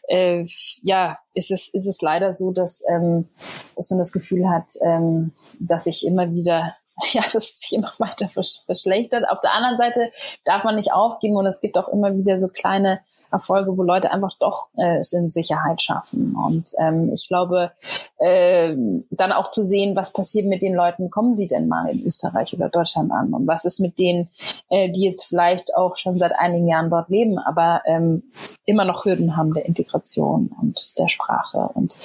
äh, 0.07 0.43
ja, 0.83 1.17
ist 1.33 1.49
es, 1.49 1.67
ist 1.69 1.87
es 1.87 2.01
leider 2.01 2.31
so, 2.31 2.51
dass, 2.51 2.83
ähm, 2.91 3.27
dass 3.75 3.89
man 3.89 3.97
das 3.97 4.11
Gefühl 4.11 4.47
hat, 4.49 4.71
ähm, 4.83 5.31
dass 5.59 5.85
sich 5.85 6.05
immer 6.05 6.31
wieder 6.31 6.75
ja, 7.13 7.21
dass 7.31 7.59
sich 7.59 7.73
immer 7.73 7.91
weiter 7.99 8.27
verschlechtert. 8.27 9.27
Auf 9.29 9.41
der 9.41 9.53
anderen 9.53 9.77
Seite 9.77 10.09
darf 10.45 10.63
man 10.63 10.75
nicht 10.75 10.93
aufgeben 10.93 11.35
und 11.35 11.45
es 11.45 11.61
gibt 11.61 11.77
auch 11.77 11.89
immer 11.89 12.15
wieder 12.15 12.37
so 12.39 12.47
kleine 12.47 13.01
Erfolge, 13.31 13.77
wo 13.77 13.83
Leute 13.83 14.11
einfach 14.11 14.33
doch 14.39 14.67
äh, 14.77 14.99
es 14.99 15.13
in 15.13 15.27
Sicherheit 15.27 15.81
schaffen. 15.81 16.35
Und 16.35 16.71
ähm, 16.79 17.11
ich 17.13 17.27
glaube, 17.27 17.71
äh, 18.17 18.75
dann 19.11 19.31
auch 19.31 19.47
zu 19.47 19.63
sehen, 19.63 19.95
was 19.95 20.13
passiert 20.13 20.45
mit 20.45 20.61
den 20.61 20.73
Leuten, 20.73 21.09
kommen 21.09 21.33
sie 21.33 21.47
denn 21.47 21.67
mal 21.67 21.89
in 21.89 22.05
Österreich 22.05 22.53
oder 22.53 22.69
Deutschland 22.69 23.11
an? 23.11 23.33
Und 23.33 23.47
was 23.47 23.65
ist 23.65 23.79
mit 23.79 23.99
denen, 23.99 24.29
äh, 24.69 24.91
die 24.91 25.05
jetzt 25.05 25.25
vielleicht 25.25 25.75
auch 25.75 25.95
schon 25.95 26.19
seit 26.19 26.33
einigen 26.37 26.67
Jahren 26.67 26.89
dort 26.89 27.09
leben, 27.09 27.37
aber 27.37 27.81
ähm, 27.85 28.23
immer 28.65 28.85
noch 28.85 29.05
Hürden 29.05 29.37
haben 29.37 29.53
der 29.53 29.65
Integration 29.65 30.51
und 30.61 30.97
der 30.97 31.07
Sprache. 31.07 31.69
Und 31.73 31.95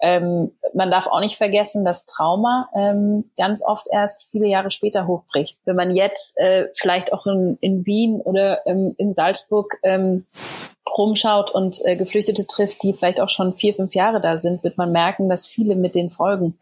ähm, 0.00 0.50
man 0.74 0.90
darf 0.90 1.06
auch 1.06 1.20
nicht 1.20 1.36
vergessen, 1.36 1.84
dass 1.84 2.06
Trauma 2.06 2.68
ähm, 2.74 3.30
ganz 3.36 3.64
oft 3.64 3.86
erst 3.90 4.28
viele 4.30 4.46
Jahre 4.46 4.70
später 4.70 5.06
hochbricht. 5.06 5.58
Wenn 5.64 5.76
man 5.76 5.94
jetzt 5.94 6.38
äh, 6.38 6.66
vielleicht 6.74 7.12
auch 7.12 7.26
in, 7.26 7.58
in 7.60 7.86
Wien 7.86 8.20
oder 8.20 8.66
ähm, 8.66 8.94
in 8.98 9.12
Salzburg 9.12 9.76
ähm, 9.82 10.26
rumschaut 10.86 11.50
und 11.50 11.80
äh, 11.84 11.96
Geflüchtete 11.96 12.46
trifft, 12.46 12.82
die 12.82 12.92
vielleicht 12.92 13.20
auch 13.20 13.28
schon 13.28 13.54
vier, 13.54 13.74
fünf 13.74 13.94
Jahre 13.94 14.20
da 14.20 14.36
sind, 14.36 14.64
wird 14.64 14.78
man 14.78 14.92
merken, 14.92 15.28
dass 15.28 15.46
viele 15.46 15.76
mit 15.76 15.94
den 15.94 16.10
Folgen 16.10 16.58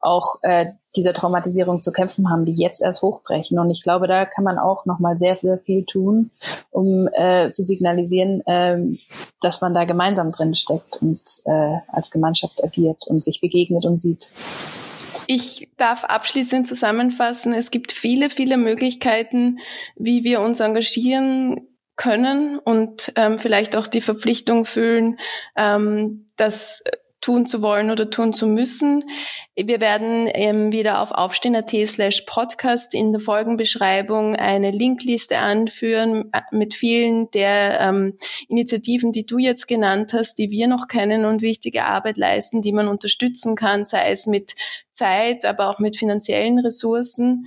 auch 0.00 0.36
äh, 0.42 0.66
dieser 0.94 1.14
Traumatisierung 1.14 1.80
zu 1.80 1.90
kämpfen 1.90 2.30
haben, 2.30 2.44
die 2.44 2.54
jetzt 2.54 2.82
erst 2.82 3.02
hochbrechen. 3.02 3.58
Und 3.58 3.70
ich 3.70 3.82
glaube, 3.82 4.06
da 4.06 4.26
kann 4.26 4.44
man 4.44 4.58
auch 4.58 4.84
noch 4.84 4.98
mal 4.98 5.16
sehr, 5.16 5.36
sehr 5.38 5.58
viel 5.58 5.84
tun, 5.84 6.30
um 6.70 7.08
äh, 7.12 7.50
zu 7.52 7.62
signalisieren, 7.62 8.46
äh, 8.46 8.78
dass 9.40 9.60
man 9.60 9.72
da 9.72 9.84
gemeinsam 9.84 10.30
drin 10.30 10.54
steckt 10.54 11.00
und 11.00 11.22
äh, 11.46 11.78
als 11.88 12.10
Gemeinschaft 12.10 12.62
agiert 12.62 13.06
und 13.06 13.24
sich 13.24 13.40
begegnet 13.40 13.84
und 13.86 13.96
sieht. 13.96 14.30
Ich 15.28 15.68
darf 15.78 16.04
abschließend 16.04 16.66
zusammenfassen, 16.66 17.54
es 17.54 17.70
gibt 17.70 17.92
viele, 17.92 18.28
viele 18.28 18.58
Möglichkeiten, 18.58 19.60
wie 19.96 20.24
wir 20.24 20.40
uns 20.40 20.60
engagieren 20.60 21.68
können 21.96 22.58
und 22.58 23.12
ähm, 23.16 23.38
vielleicht 23.38 23.76
auch 23.76 23.86
die 23.86 24.00
Verpflichtung 24.00 24.64
fühlen, 24.64 25.18
ähm, 25.56 26.30
das 26.36 26.82
tun 27.22 27.46
zu 27.46 27.62
wollen 27.62 27.90
oder 27.90 28.10
tun 28.10 28.34
zu 28.34 28.46
müssen. 28.46 29.04
Wir 29.54 29.80
werden 29.80 30.28
ähm, 30.34 30.72
wieder 30.72 31.00
auf 31.00 31.12
aufstehen.at 31.12 31.70
slash 31.86 32.22
podcast 32.22 32.94
in 32.94 33.12
der 33.12 33.20
Folgenbeschreibung 33.20 34.36
eine 34.36 34.72
Linkliste 34.72 35.38
anführen 35.38 36.30
äh, 36.32 36.40
mit 36.50 36.74
vielen 36.74 37.30
der 37.30 37.80
ähm, 37.80 38.18
Initiativen, 38.48 39.12
die 39.12 39.24
du 39.24 39.38
jetzt 39.38 39.68
genannt 39.68 40.12
hast, 40.12 40.34
die 40.38 40.50
wir 40.50 40.66
noch 40.66 40.88
kennen 40.88 41.24
und 41.24 41.40
wichtige 41.40 41.84
Arbeit 41.84 42.16
leisten, 42.16 42.60
die 42.60 42.72
man 42.72 42.88
unterstützen 42.88 43.54
kann, 43.54 43.84
sei 43.84 44.10
es 44.10 44.26
mit 44.26 44.54
Zeit, 44.90 45.44
aber 45.44 45.68
auch 45.68 45.78
mit 45.78 45.96
finanziellen 45.96 46.58
Ressourcen. 46.58 47.46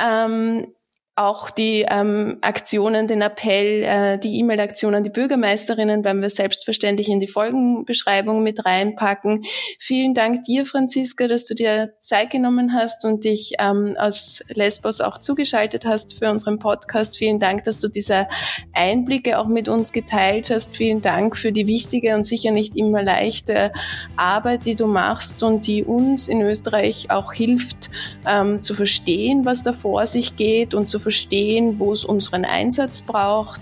Ähm, 0.00 0.74
auch 1.16 1.48
die 1.48 1.86
ähm, 1.88 2.36
Aktionen, 2.42 3.08
den 3.08 3.22
Appell, 3.22 3.82
äh, 3.82 4.18
die 4.18 4.38
E-Mail-Aktion 4.38 4.94
an 4.94 5.02
die 5.02 5.08
Bürgermeisterinnen 5.08 6.04
werden 6.04 6.20
wir 6.20 6.28
selbstverständlich 6.28 7.08
in 7.08 7.20
die 7.20 7.26
Folgenbeschreibung 7.26 8.42
mit 8.42 8.66
reinpacken. 8.66 9.42
Vielen 9.78 10.12
Dank 10.12 10.44
dir, 10.44 10.66
Franziska, 10.66 11.26
dass 11.26 11.46
du 11.46 11.54
dir 11.54 11.94
Zeit 11.98 12.28
genommen 12.28 12.74
hast 12.74 13.06
und 13.06 13.24
dich 13.24 13.54
ähm, 13.58 13.96
aus 13.98 14.44
Lesbos 14.48 15.00
auch 15.00 15.16
zugeschaltet 15.16 15.86
hast 15.86 16.18
für 16.18 16.30
unseren 16.30 16.58
Podcast. 16.58 17.16
Vielen 17.16 17.40
Dank, 17.40 17.64
dass 17.64 17.80
du 17.80 17.88
diese 17.88 18.28
Einblicke 18.74 19.38
auch 19.38 19.46
mit 19.46 19.68
uns 19.68 19.92
geteilt 19.92 20.50
hast. 20.50 20.76
Vielen 20.76 21.00
Dank 21.00 21.38
für 21.38 21.50
die 21.50 21.66
wichtige 21.66 22.14
und 22.14 22.24
sicher 22.24 22.50
nicht 22.50 22.76
immer 22.76 23.02
leichte 23.02 23.72
Arbeit, 24.16 24.66
die 24.66 24.74
du 24.74 24.86
machst 24.86 25.42
und 25.42 25.66
die 25.66 25.82
uns 25.82 26.28
in 26.28 26.42
Österreich 26.42 27.10
auch 27.10 27.32
hilft, 27.32 27.88
ähm, 28.30 28.60
zu 28.60 28.74
verstehen, 28.74 29.46
was 29.46 29.62
da 29.62 29.72
vor 29.72 30.06
sich 30.06 30.36
geht 30.36 30.74
und 30.74 30.90
zu 30.90 31.05
verstehen, 31.06 31.78
wo 31.78 31.92
es 31.92 32.04
unseren 32.04 32.44
Einsatz 32.44 33.00
braucht. 33.00 33.60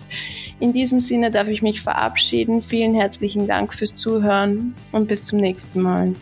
In 0.61 0.73
diesem 0.73 1.01
Sinne 1.01 1.31
darf 1.31 1.49
ich 1.49 1.61
mich 1.61 1.83
verabschieden. 1.83 2.63
Vielen 2.63 2.95
herzlichen 2.95 3.47
Dank 3.47 3.75
fürs 3.75 3.95
Zuhören 3.95 4.75
und 4.93 5.09
bis 5.09 5.25
zum 5.25 5.41
nächsten 5.41 5.83
Mal. 5.83 6.15